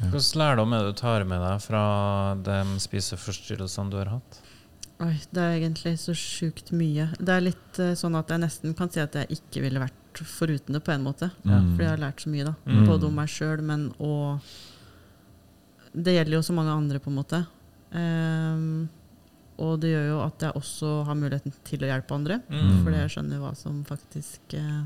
Hvilken 0.00 0.40
lærdom 0.40 0.72
er 0.76 0.84
det 0.84 0.94
du 0.94 0.98
tar 1.00 1.24
med 1.28 1.40
deg 1.40 1.62
fra 1.64 1.82
de 2.46 2.56
spiseforstyrrelsene 2.84 3.92
du 3.92 3.96
har 4.00 4.10
hatt? 4.18 4.40
Oi, 5.04 5.12
det 5.28 5.42
er 5.42 5.58
egentlig 5.58 5.94
så 6.00 6.14
sjukt 6.16 6.70
mye. 6.72 7.10
Det 7.20 7.32
er 7.34 7.44
litt 7.44 7.80
uh, 7.82 7.92
sånn 7.98 8.16
at 8.16 8.30
jeg 8.32 8.40
nesten 8.40 8.76
kan 8.76 8.88
si 8.92 9.02
at 9.02 9.16
jeg 9.18 9.38
ikke 9.40 9.60
ville 9.66 9.82
vært 9.82 10.22
foruten 10.24 10.72
det, 10.72 10.80
på 10.84 10.94
en 10.94 11.04
måte. 11.04 11.28
Mm. 11.44 11.74
Fordi 11.74 11.84
jeg 11.84 11.92
har 11.92 12.00
lært 12.00 12.22
så 12.24 12.32
mye, 12.32 12.46
da. 12.48 12.54
Mm. 12.64 12.86
Både 12.88 13.08
om 13.10 13.18
meg 13.20 13.28
sjøl, 13.28 13.60
men 13.64 13.90
og 14.00 14.40
Det 15.92 16.12
gjelder 16.12 16.36
jo 16.38 16.44
så 16.44 16.52
mange 16.56 16.72
andre, 16.76 17.00
på 17.00 17.12
en 17.12 17.18
måte. 17.18 17.42
Um, 17.92 18.88
og 19.60 19.78
det 19.80 19.92
gjør 19.94 20.08
jo 20.10 20.16
at 20.24 20.42
jeg 20.44 20.56
også 20.58 20.88
har 21.08 21.16
muligheten 21.16 21.54
til 21.64 21.84
å 21.84 21.88
hjelpe 21.88 22.16
andre. 22.16 22.40
Mm. 22.52 22.82
Fordi 22.84 22.98
jeg 23.00 23.12
skjønner 23.14 23.40
hva 23.40 23.52
som 23.56 23.78
faktisk 23.88 24.56
uh, 24.60 24.82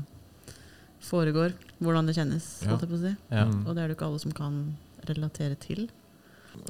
foregår. 1.03 1.55
Hvordan 1.79 2.07
det 2.07 2.15
kjennes, 2.19 2.47
Ja. 2.63 2.69
holdt 2.71 2.85
jeg 2.85 2.91
på 2.91 2.99
å 2.99 3.03
si. 3.07 3.15
Ja. 3.31 3.47
Og 3.47 3.71
det 3.75 3.79
er 3.79 3.87
det 3.87 3.95
jo 3.95 3.99
ikke 3.99 4.07
alle 4.11 4.23
som 4.23 4.35
kan 4.35 4.61
relatere 5.09 5.57
til. 5.59 5.89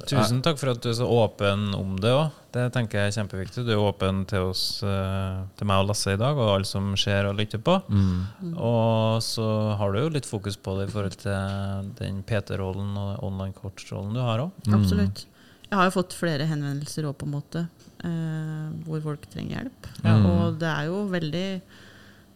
Tusen 0.05 0.43
takk 0.45 0.59
for 0.61 0.71
at 0.75 0.81
du 0.83 0.91
er 0.91 0.97
så 0.97 1.07
åpen 1.09 1.71
om 1.73 1.95
det 2.01 2.11
òg. 2.13 2.35
Det 2.53 2.67
tenker 2.75 2.99
jeg 2.99 3.09
er 3.09 3.15
kjempeviktig. 3.15 3.63
Du 3.65 3.71
er 3.73 3.81
åpen 3.81 4.23
til 4.29 4.51
oss, 4.51 4.83
eh, 4.85 5.41
til 5.57 5.69
meg 5.69 5.81
og 5.81 5.89
Lasse 5.89 6.13
i 6.13 6.19
dag, 6.21 6.37
og 6.37 6.51
alle 6.53 6.69
som 6.69 6.91
ser 6.99 7.25
og 7.29 7.39
lytter 7.39 7.61
på. 7.65 7.79
Mm. 7.89 8.53
Og 8.53 9.23
så 9.25 9.47
har 9.79 9.91
du 9.91 9.99
jo 10.03 10.13
litt 10.13 10.29
fokus 10.29 10.59
på 10.61 10.75
det 10.77 10.87
i 10.89 10.93
forhold 10.93 11.17
til 11.23 11.89
den 11.97 12.21
PT-rollen 12.27 12.93
og 12.99 13.23
online 13.25 13.57
coach-rollen 13.57 14.13
du 14.13 14.21
har 14.21 14.45
òg. 14.45 14.51
Mm. 14.67 14.77
Absolutt. 14.77 15.25
Jeg 15.71 15.79
har 15.79 15.87
jo 15.87 15.95
fått 15.95 16.17
flere 16.17 16.49
henvendelser 16.49 17.07
òg, 17.07 17.17
på 17.17 17.29
en 17.29 17.35
måte, 17.39 17.65
eh, 18.03 18.69
hvor 18.85 19.01
folk 19.01 19.25
trenger 19.33 19.63
hjelp. 19.63 19.91
Mm. 20.03 20.25
Og 20.29 20.59
det 20.61 20.69
er 20.69 20.91
jo 20.91 21.07
veldig 21.09 21.47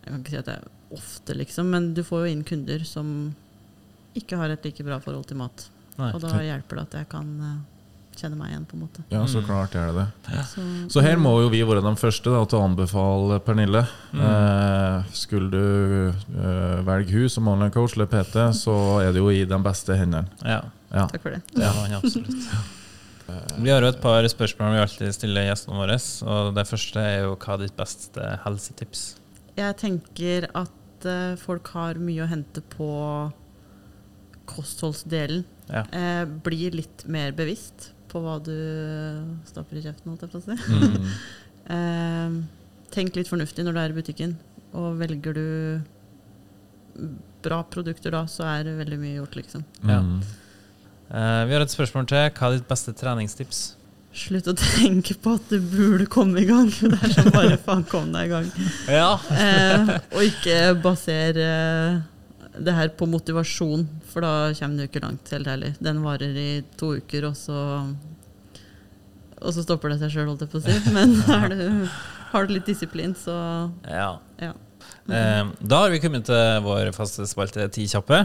Jeg 0.05 0.13
kan 0.13 0.21
ikke 0.21 0.29
si 0.29 0.37
at 0.37 0.45
det 0.45 0.55
er 0.59 0.67
ofte, 0.93 1.33
liksom, 1.33 1.69
men 1.73 1.93
du 1.97 2.03
får 2.05 2.25
jo 2.25 2.31
inn 2.31 2.43
kunder 2.45 2.83
som 2.85 3.07
ikke 4.15 4.37
har 4.37 4.51
et 4.53 4.63
like 4.63 4.83
bra 4.85 4.99
forhold 5.01 5.25
til 5.25 5.39
mat. 5.39 5.65
Nei. 5.97 6.11
Og 6.13 6.19
da 6.21 6.29
hjelper 6.43 6.75
det 6.75 6.83
at 6.89 6.95
jeg 6.99 7.09
kan 7.09 7.27
eh, 7.41 7.55
kjenne 8.15 8.37
meg 8.39 8.49
igjen, 8.53 8.65
på 8.67 8.75
en 8.77 8.81
måte. 8.85 9.03
Ja, 9.11 9.21
så 9.27 9.41
Mm. 9.41 9.45
klart 9.47 9.75
er 9.75 9.91
det 9.91 10.05
det. 10.27 10.45
Så, 10.47 10.61
Så 10.91 11.01
her 11.03 11.17
må 11.17 11.33
jo 11.41 11.49
vi 11.49 11.61
være 11.67 11.81
de 11.83 11.95
første 11.99 12.31
da, 12.31 12.45
til 12.45 12.59
å 12.59 12.63
anbefale 12.69 13.39
Pernille. 13.43 13.85
Mm. 14.13 14.21
Eh, 14.21 15.03
skulle 15.11 15.49
du 15.51 16.09
eh, 16.09 16.81
velge 16.87 17.11
hun 17.11 17.29
som 17.29 17.47
online 17.47 17.71
coach 17.71 17.95
eller 17.95 18.07
PT, 18.07 18.35
så 18.55 19.01
er 19.03 19.11
det 19.11 19.19
jo 19.23 19.29
i 19.29 19.43
de 19.45 19.57
beste 19.63 19.95
hendene. 19.99 20.27
Ja, 20.43 20.61
Ja. 20.95 21.07
Takk 21.11 21.21
for 21.23 21.31
det. 21.31 21.41
Ja, 21.59 21.71
absolutt. 21.97 22.31
Vi 23.57 23.69
har 23.71 23.81
jo 23.81 23.87
et 23.89 23.99
par 23.99 24.23
spørsmål 24.23 24.75
vi 24.75 24.81
alltid 24.83 25.13
stiller 25.15 25.47
gjestene 25.49 25.75
våre. 25.81 25.95
Og 26.29 26.53
det 26.55 26.67
første 26.69 26.95
er 27.01 27.23
jo 27.25 27.35
hva 27.35 27.53
er 27.55 27.63
ditt 27.65 27.75
beste 27.75 28.39
helsetips? 28.45 29.15
Jeg 29.57 29.75
tenker 29.81 30.47
at 30.55 31.05
eh, 31.09 31.35
folk 31.41 31.67
har 31.73 31.95
mye 31.95 32.23
å 32.23 32.29
hente 32.29 32.61
på 32.61 33.31
kostholdsdelen. 34.45 35.43
Ja. 35.71 35.85
Eh, 35.89 36.23
bli 36.45 36.69
litt 36.73 37.05
mer 37.11 37.33
bevisst 37.37 37.91
på 38.11 38.21
hva 38.23 38.37
du 38.43 38.55
stapper 39.49 39.79
i 39.79 39.83
kjeften, 39.83 40.11
holdt 40.11 40.25
jeg 40.25 40.33
på 40.33 40.43
å 40.43 40.45
si. 40.45 40.59
Mm. 40.71 41.09
Eh, 41.65 42.33
tenk 42.93 43.15
litt 43.17 43.25
fornuftig 43.25 43.63
når 43.65 43.73
du 43.73 43.79
er 43.81 43.89
i 43.89 43.95
butikken, 43.95 44.35
og 44.77 44.99
velger 44.99 45.33
du 45.33 45.47
bra 47.41 47.63
produkter 47.65 48.13
da, 48.13 48.19
så 48.29 48.45
er 48.45 48.67
det 48.67 48.75
veldig 48.77 48.99
mye 49.01 49.15
gjort, 49.15 49.33
liksom. 49.39 49.63
Ja. 49.81 49.97
Mm. 50.05 50.19
Eh, 51.09 51.41
vi 51.49 51.55
har 51.57 51.65
et 51.65 51.73
spørsmål 51.73 52.07
til. 52.09 52.29
Hva 52.37 52.49
er 52.51 52.59
ditt 52.59 52.69
beste 52.69 52.93
treningstips? 52.97 53.63
Slutt 54.15 54.47
å 54.47 54.55
tenke 54.55 55.17
på 55.19 55.35
at 55.35 55.49
du 55.51 55.57
burde 55.59 56.07
komme 56.11 56.41
i 56.41 56.47
gang. 56.47 56.69
Det 56.79 56.95
er 56.95 57.15
sånn 57.17 57.33
bare 57.35 57.57
faen, 57.61 57.83
kom 57.89 58.13
deg 58.15 58.29
i 58.29 58.33
gang. 58.33 58.51
Ja. 58.87 59.09
Eh, 59.35 59.95
og 60.15 60.21
ikke 60.23 60.59
basere 60.85 61.49
eh, 61.49 61.97
det 62.59 62.75
her 62.75 62.91
på 62.97 63.07
motivasjon, 63.09 63.85
for 64.11 64.25
da 64.25 64.33
kommer 64.57 64.79
du 64.79 64.87
ikke 64.87 65.03
langt, 65.03 65.31
helt 65.33 65.49
heller. 65.49 65.73
Den 65.83 66.03
varer 66.05 66.37
i 66.39 66.49
to 66.79 66.95
uker, 66.99 67.29
og 67.31 67.35
så 67.39 67.57
Og 69.45 69.51
så 69.53 69.65
stopper 69.65 69.91
det 69.91 69.99
seg 69.99 70.13
sjøl, 70.13 70.29
holdt 70.31 70.45
jeg 70.45 70.51
på 70.53 70.61
å 70.61 70.63
si. 70.63 70.75
Men 70.95 71.17
du, 71.51 71.89
har 72.31 72.47
du 72.47 72.55
litt 72.55 72.65
disiplin, 72.69 73.13
så 73.19 73.35
ja. 73.83 74.15
ja. 74.41 74.53
Eh, 75.11 75.43
da 75.59 75.83
har 75.83 75.93
vi 75.93 75.99
kommet 76.01 76.25
til 76.25 76.63
vår 76.65 76.89
faste 76.95 77.27
spalte 77.29 77.67
Ti 77.75 77.85
kjappe. 77.91 78.23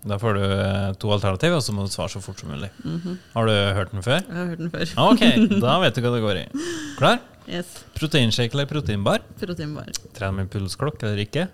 Da 0.00 0.16
får 0.20 0.36
du 0.38 0.44
eh, 0.44 0.90
to 1.00 1.10
alternativ, 1.12 1.54
og 1.58 1.62
så 1.64 1.74
må 1.76 1.84
du 1.84 1.92
svare 1.92 2.12
så 2.12 2.22
fort 2.24 2.40
som 2.40 2.50
mulig. 2.52 2.70
Mhm. 2.84 3.18
Har 3.34 3.48
du 3.48 3.54
hørt 3.78 3.94
den 3.94 4.04
før? 4.04 4.20
Jeg 4.24 4.36
har 4.36 4.52
hørt 4.52 4.62
den 4.64 4.72
før. 4.74 4.94
Ok, 5.06 5.24
da 5.64 5.78
vet 5.84 5.96
du 5.96 6.04
hva 6.04 6.14
det 6.16 6.22
går 6.24 6.42
i. 6.42 6.44
Klar? 6.98 7.20
Yes. 7.50 7.72
Proteinshake 7.96 8.54
eller 8.56 8.68
proteinbar? 8.70 9.24
Proteinbar. 9.40 9.90
Trene 10.16 10.42
med 10.42 10.52
pulsklokke 10.52 11.08
eller 11.08 11.24
ikke? 11.24 11.48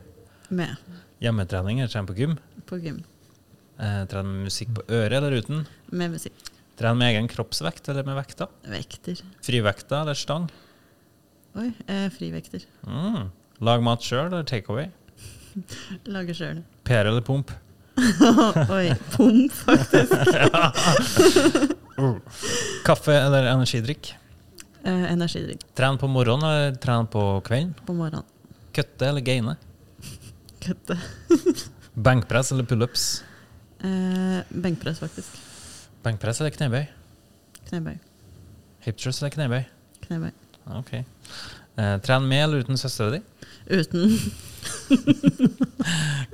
Med 0.48 0.76
Hjemmetrening 1.20 1.80
eller 1.80 1.90
trene 1.92 2.06
på 2.06 2.14
gym? 2.18 2.36
på 2.66 2.78
gym. 2.82 3.02
Eh, 3.78 4.02
trene 4.10 4.28
med 4.28 4.44
musikk 4.48 4.72
på 4.74 4.82
øret 4.90 5.12
eller 5.18 5.32
uten? 5.38 5.64
Med 5.92 6.10
musikk. 6.16 6.32
Trene 6.76 6.98
med 6.98 7.12
egen 7.14 7.28
kroppsvekt 7.30 7.88
eller 7.88 8.04
med 8.04 8.16
vekta? 8.18 8.48
Vekter. 8.68 9.20
Frivekta 9.46 10.00
eller 10.02 10.14
stang? 10.18 10.48
Oi, 11.56 11.70
eh, 11.86 12.08
frivekter. 12.12 12.64
Mm. 12.86 13.30
Lag 13.64 13.82
mat 13.86 14.02
sjøl 14.04 14.26
eller 14.32 14.44
takeaway? 14.44 14.90
Lager 16.04 16.34
sjøl. 16.40 16.62
Per 16.84 17.04
eller 17.12 17.22
pump? 17.24 17.50
Oi, 18.76 18.90
pump, 19.14 19.52
faktisk. 19.52 20.12
Kaffe 22.86 23.14
eller 23.16 23.46
energidrikk? 23.54 24.10
Eh, 24.86 25.06
energidrikk 25.12 25.62
Tren 25.74 25.96
på 25.98 26.06
morgenen 26.12 26.44
eller 26.50 26.74
tren 26.82 27.06
på 27.10 27.22
kvelden? 27.46 27.72
på 27.86 27.94
morgenen. 27.96 28.26
Kutte 28.76 29.08
eller 29.08 29.20
gaine? 29.24 29.56
Kutte. 30.66 30.96
Benkpress 32.06 32.52
eller 32.52 32.64
pullups? 32.68 33.04
Eh, 33.84 34.40
benkpress, 34.50 34.98
faktisk. 35.00 35.36
Benkpress 36.04 36.40
eller 36.42 36.52
knebøy? 36.54 36.84
Knebøy. 37.68 37.96
Hiptress 38.86 39.20
eller 39.22 39.32
knebøy? 39.34 39.62
Knebøy. 40.06 40.32
Ok. 40.76 40.92
Eh, 40.98 41.96
tren 42.04 42.26
med 42.28 42.42
eller 42.44 42.64
uten 42.64 42.78
søstera 42.80 43.16
di? 43.16 43.20
Uten 43.70 44.06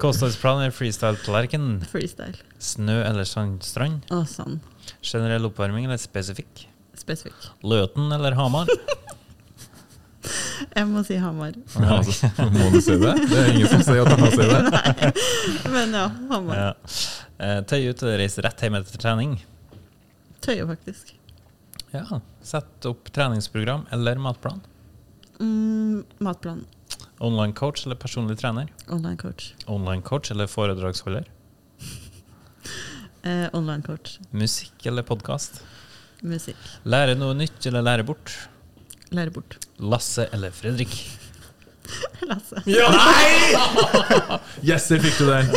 Kostholdsplan 0.02 0.60
eller 0.62 0.74
freestyle-tallerken? 0.74 1.64
freestyle. 1.90 2.38
Snø 2.62 3.00
eller 3.04 3.26
sandstrand? 3.28 4.06
Å, 4.14 4.22
sand. 4.28 4.60
Generell 5.04 5.46
oppvarming 5.50 5.84
eller 5.88 6.00
spesifikk? 6.00 6.66
Spesifikk. 6.98 7.50
Løten 7.66 8.12
eller 8.14 8.36
Hamar? 8.38 8.70
Jeg 10.76 10.86
må 10.88 11.02
si 11.06 11.16
Hamar. 11.20 11.56
Ja, 11.76 11.96
altså, 11.98 12.30
må 12.54 12.68
du 12.72 12.78
si 12.84 12.94
det? 13.00 13.14
Det 13.28 13.38
er 13.40 13.50
ingen 13.52 13.70
som 13.70 13.82
sier 13.86 14.04
at 14.04 14.12
du 14.12 14.22
må 14.22 14.30
si 14.30 14.46
det. 14.46 15.12
Men 15.74 15.96
ja, 15.98 16.04
Hamar. 16.30 16.60
Ja. 16.60 16.68
Eh, 17.42 17.58
tøy 17.68 17.88
ut 17.90 18.04
og 18.06 18.14
reise 18.20 18.44
rett 18.44 18.62
hjem 18.62 18.78
etter 18.78 19.02
trening? 19.02 19.34
Tøye, 20.42 20.66
faktisk. 20.68 21.14
Ja. 21.92 22.04
Sett 22.46 22.86
opp 22.88 23.10
treningsprogram 23.14 23.84
eller 23.92 24.20
matplan? 24.22 24.62
Mm, 25.42 26.04
matplan. 26.22 26.64
Online 27.22 27.54
coach 27.58 27.84
eller 27.86 27.98
personlig 28.00 28.38
trener? 28.40 28.70
Online 28.88 29.18
coach. 29.20 29.52
Online 29.66 30.02
coach 30.06 30.30
eller 30.34 30.50
foredragsholder? 30.50 31.28
Eh, 33.22 33.44
online 33.54 33.84
coach. 33.86 34.16
Musikk 34.34 34.82
eller 34.90 35.04
podkast? 35.06 35.60
Musikk. 36.26 36.58
Lære 36.82 37.14
noe 37.14 37.36
nytt 37.38 37.68
eller 37.70 37.84
lære 37.86 38.02
bort? 38.08 38.32
Lære 39.12 39.32
bort. 39.34 39.58
Lasse 39.78 40.26
eller 40.32 40.54
Fredrik? 40.56 40.94
Lasse. 42.30 42.62
Nei 42.66 43.28
Yes, 44.68 44.88
der 44.88 45.02
fikk 45.02 45.18
du 45.20 45.26
den. 45.28 45.50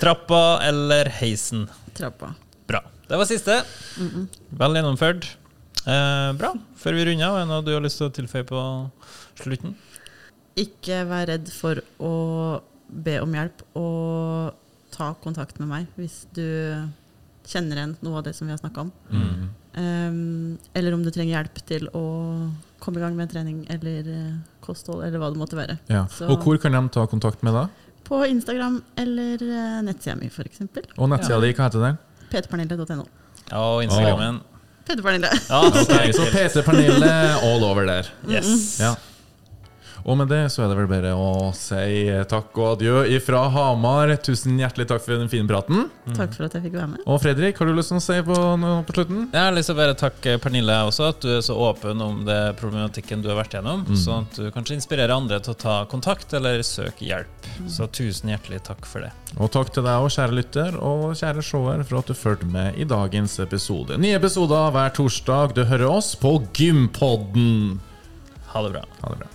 Trappa 0.00 0.42
eller 0.66 1.10
heisen? 1.20 1.66
Trappa. 1.96 2.32
Bra. 2.70 2.80
Det 3.08 3.18
var 3.20 3.28
siste. 3.28 3.60
Vel 4.58 4.78
gjennomført. 4.80 5.28
Eh, 5.84 6.30
bra. 6.40 6.54
Før 6.80 6.96
vi 6.96 7.04
runder 7.08 7.28
av, 7.28 7.36
er 7.38 7.44
det 7.46 7.50
noe 7.52 7.64
du 7.66 7.72
har 7.74 7.84
lyst 7.84 8.00
til 8.00 8.08
å 8.08 8.14
tilføye 8.16 8.46
på 8.48 8.62
slutten? 9.40 9.76
Ikke 10.60 11.04
vær 11.08 11.28
redd 11.30 11.48
for 11.54 11.80
å 12.02 12.14
be 12.90 13.20
om 13.22 13.36
hjelp, 13.36 13.62
og 13.78 14.56
ta 14.94 15.12
kontakt 15.22 15.60
med 15.62 15.70
meg 15.70 16.00
hvis 16.00 16.24
du 16.36 16.44
kjenner 17.48 17.78
igjen 17.78 17.94
noe 18.04 18.18
av 18.20 18.26
det 18.26 18.34
som 18.36 18.48
vi 18.48 18.54
har 18.54 18.60
snakka 18.60 18.88
om. 18.88 18.90
Mm. 19.12 19.48
Um, 19.76 20.58
eller 20.74 20.94
om 20.96 21.02
du 21.04 21.10
trenger 21.14 21.36
hjelp 21.38 21.60
til 21.68 21.86
å 21.94 22.02
komme 22.82 22.98
i 22.98 23.04
gang 23.04 23.14
med 23.16 23.30
trening 23.30 23.60
eller 23.70 24.08
eh, 24.10 24.32
kosthold, 24.64 25.04
eller 25.06 25.20
hva 25.22 25.28
det 25.30 25.38
måtte 25.38 25.56
være. 25.58 25.78
Ja. 25.92 26.06
Så- 26.10 26.26
Og 26.32 26.42
hvor 26.42 26.58
kan 26.58 26.72
de 26.72 26.80
ta 26.88 27.06
kontakt 27.06 27.42
med 27.46 27.54
deg? 27.54 27.68
På 28.08 28.24
Instagram 28.26 28.80
eller 28.98 29.42
uh, 29.44 29.80
nettsida 29.86 30.16
mi, 30.18 30.26
f.eks. 30.26 30.62
Og 30.98 31.08
nettsida 31.12 31.38
di, 31.44 31.52
hva 31.54 31.68
heter 31.68 31.84
den? 31.86 31.98
ptpernille.no. 32.32 33.04
Ja, 33.50 33.60
og 33.60 33.84
Instagrammen. 33.84 34.40
Peter 34.86 35.02
Pernille. 35.02 35.30
Ja, 35.50 35.60
Så 36.16 36.24
Peter 36.32 36.62
Pernille 36.66 37.12
all 37.44 37.62
over 37.64 37.86
der. 37.86 38.08
Yes. 38.28 38.80
Ja. 38.80 38.94
Og 40.04 40.16
med 40.20 40.30
det 40.32 40.42
så 40.52 40.64
er 40.64 40.70
det 40.72 40.78
vel 40.78 40.88
bare 40.90 41.12
å 41.16 41.50
si 41.56 42.06
takk 42.30 42.56
og 42.58 42.76
adjø 42.76 43.02
ifra 43.16 43.42
Hamar. 43.52 44.12
Tusen 44.24 44.58
hjertelig 44.60 44.88
takk 44.90 45.04
for 45.04 45.16
den 45.20 45.30
fine 45.32 45.48
praten. 45.50 45.88
Takk 46.16 46.34
for 46.36 46.46
at 46.48 46.56
jeg 46.56 46.66
fikk 46.68 46.76
være 46.78 46.92
med. 46.94 47.02
Og 47.06 47.20
Fredrik, 47.22 47.58
har 47.60 47.68
du 47.70 47.76
lyst 47.76 47.92
til 47.92 48.00
å 48.00 48.04
si 48.04 48.18
på 48.26 48.38
noe 48.60 48.82
på 48.88 48.96
slutten? 48.96 49.26
Jeg 49.32 49.42
har 49.46 49.56
lyst 49.56 49.70
til 49.70 49.76
å 49.76 49.80
bare 49.80 49.98
takke 49.98 50.36
Pernille 50.42 50.78
også, 50.88 51.10
at 51.12 51.20
du 51.24 51.30
er 51.36 51.44
så 51.44 51.56
åpen 51.68 52.00
om 52.04 52.22
det 52.28 52.38
problematikken 52.60 53.24
du 53.24 53.30
har 53.32 53.38
vært 53.40 53.58
gjennom, 53.58 53.84
sånn 53.98 54.26
at 54.28 54.38
du 54.40 54.50
kanskje 54.54 54.78
inspirerer 54.78 55.14
andre 55.14 55.40
til 55.44 55.54
å 55.54 55.60
ta 55.60 55.76
kontakt 55.90 56.32
eller 56.36 56.64
søke 56.66 57.06
hjelp. 57.06 57.50
Så 57.70 57.88
tusen 57.92 58.32
hjertelig 58.32 58.62
takk 58.68 58.86
for 58.88 59.04
det. 59.04 59.12
Og 59.38 59.50
takk 59.52 59.72
til 59.74 59.84
deg 59.86 60.04
og 60.04 60.12
kjære 60.14 60.36
lytter 60.36 60.78
og 60.80 61.10
kjære 61.18 61.44
seer 61.44 61.84
for 61.86 62.00
at 62.00 62.10
du 62.10 62.16
fulgte 62.16 62.48
med 62.50 62.78
i 62.80 62.86
dagens 62.88 63.38
episode. 63.42 63.98
Nye 64.00 64.18
episoder 64.18 64.72
hver 64.74 64.94
torsdag. 64.96 65.54
Du 65.58 65.64
hører 65.68 65.90
oss 65.90 66.14
på 66.18 66.38
Gympodden. 66.56 67.78
Ha 68.54 68.64
det 68.66 68.72
bra. 68.78 68.86
Ha 69.02 69.12
det 69.14 69.22
bra. 69.24 69.34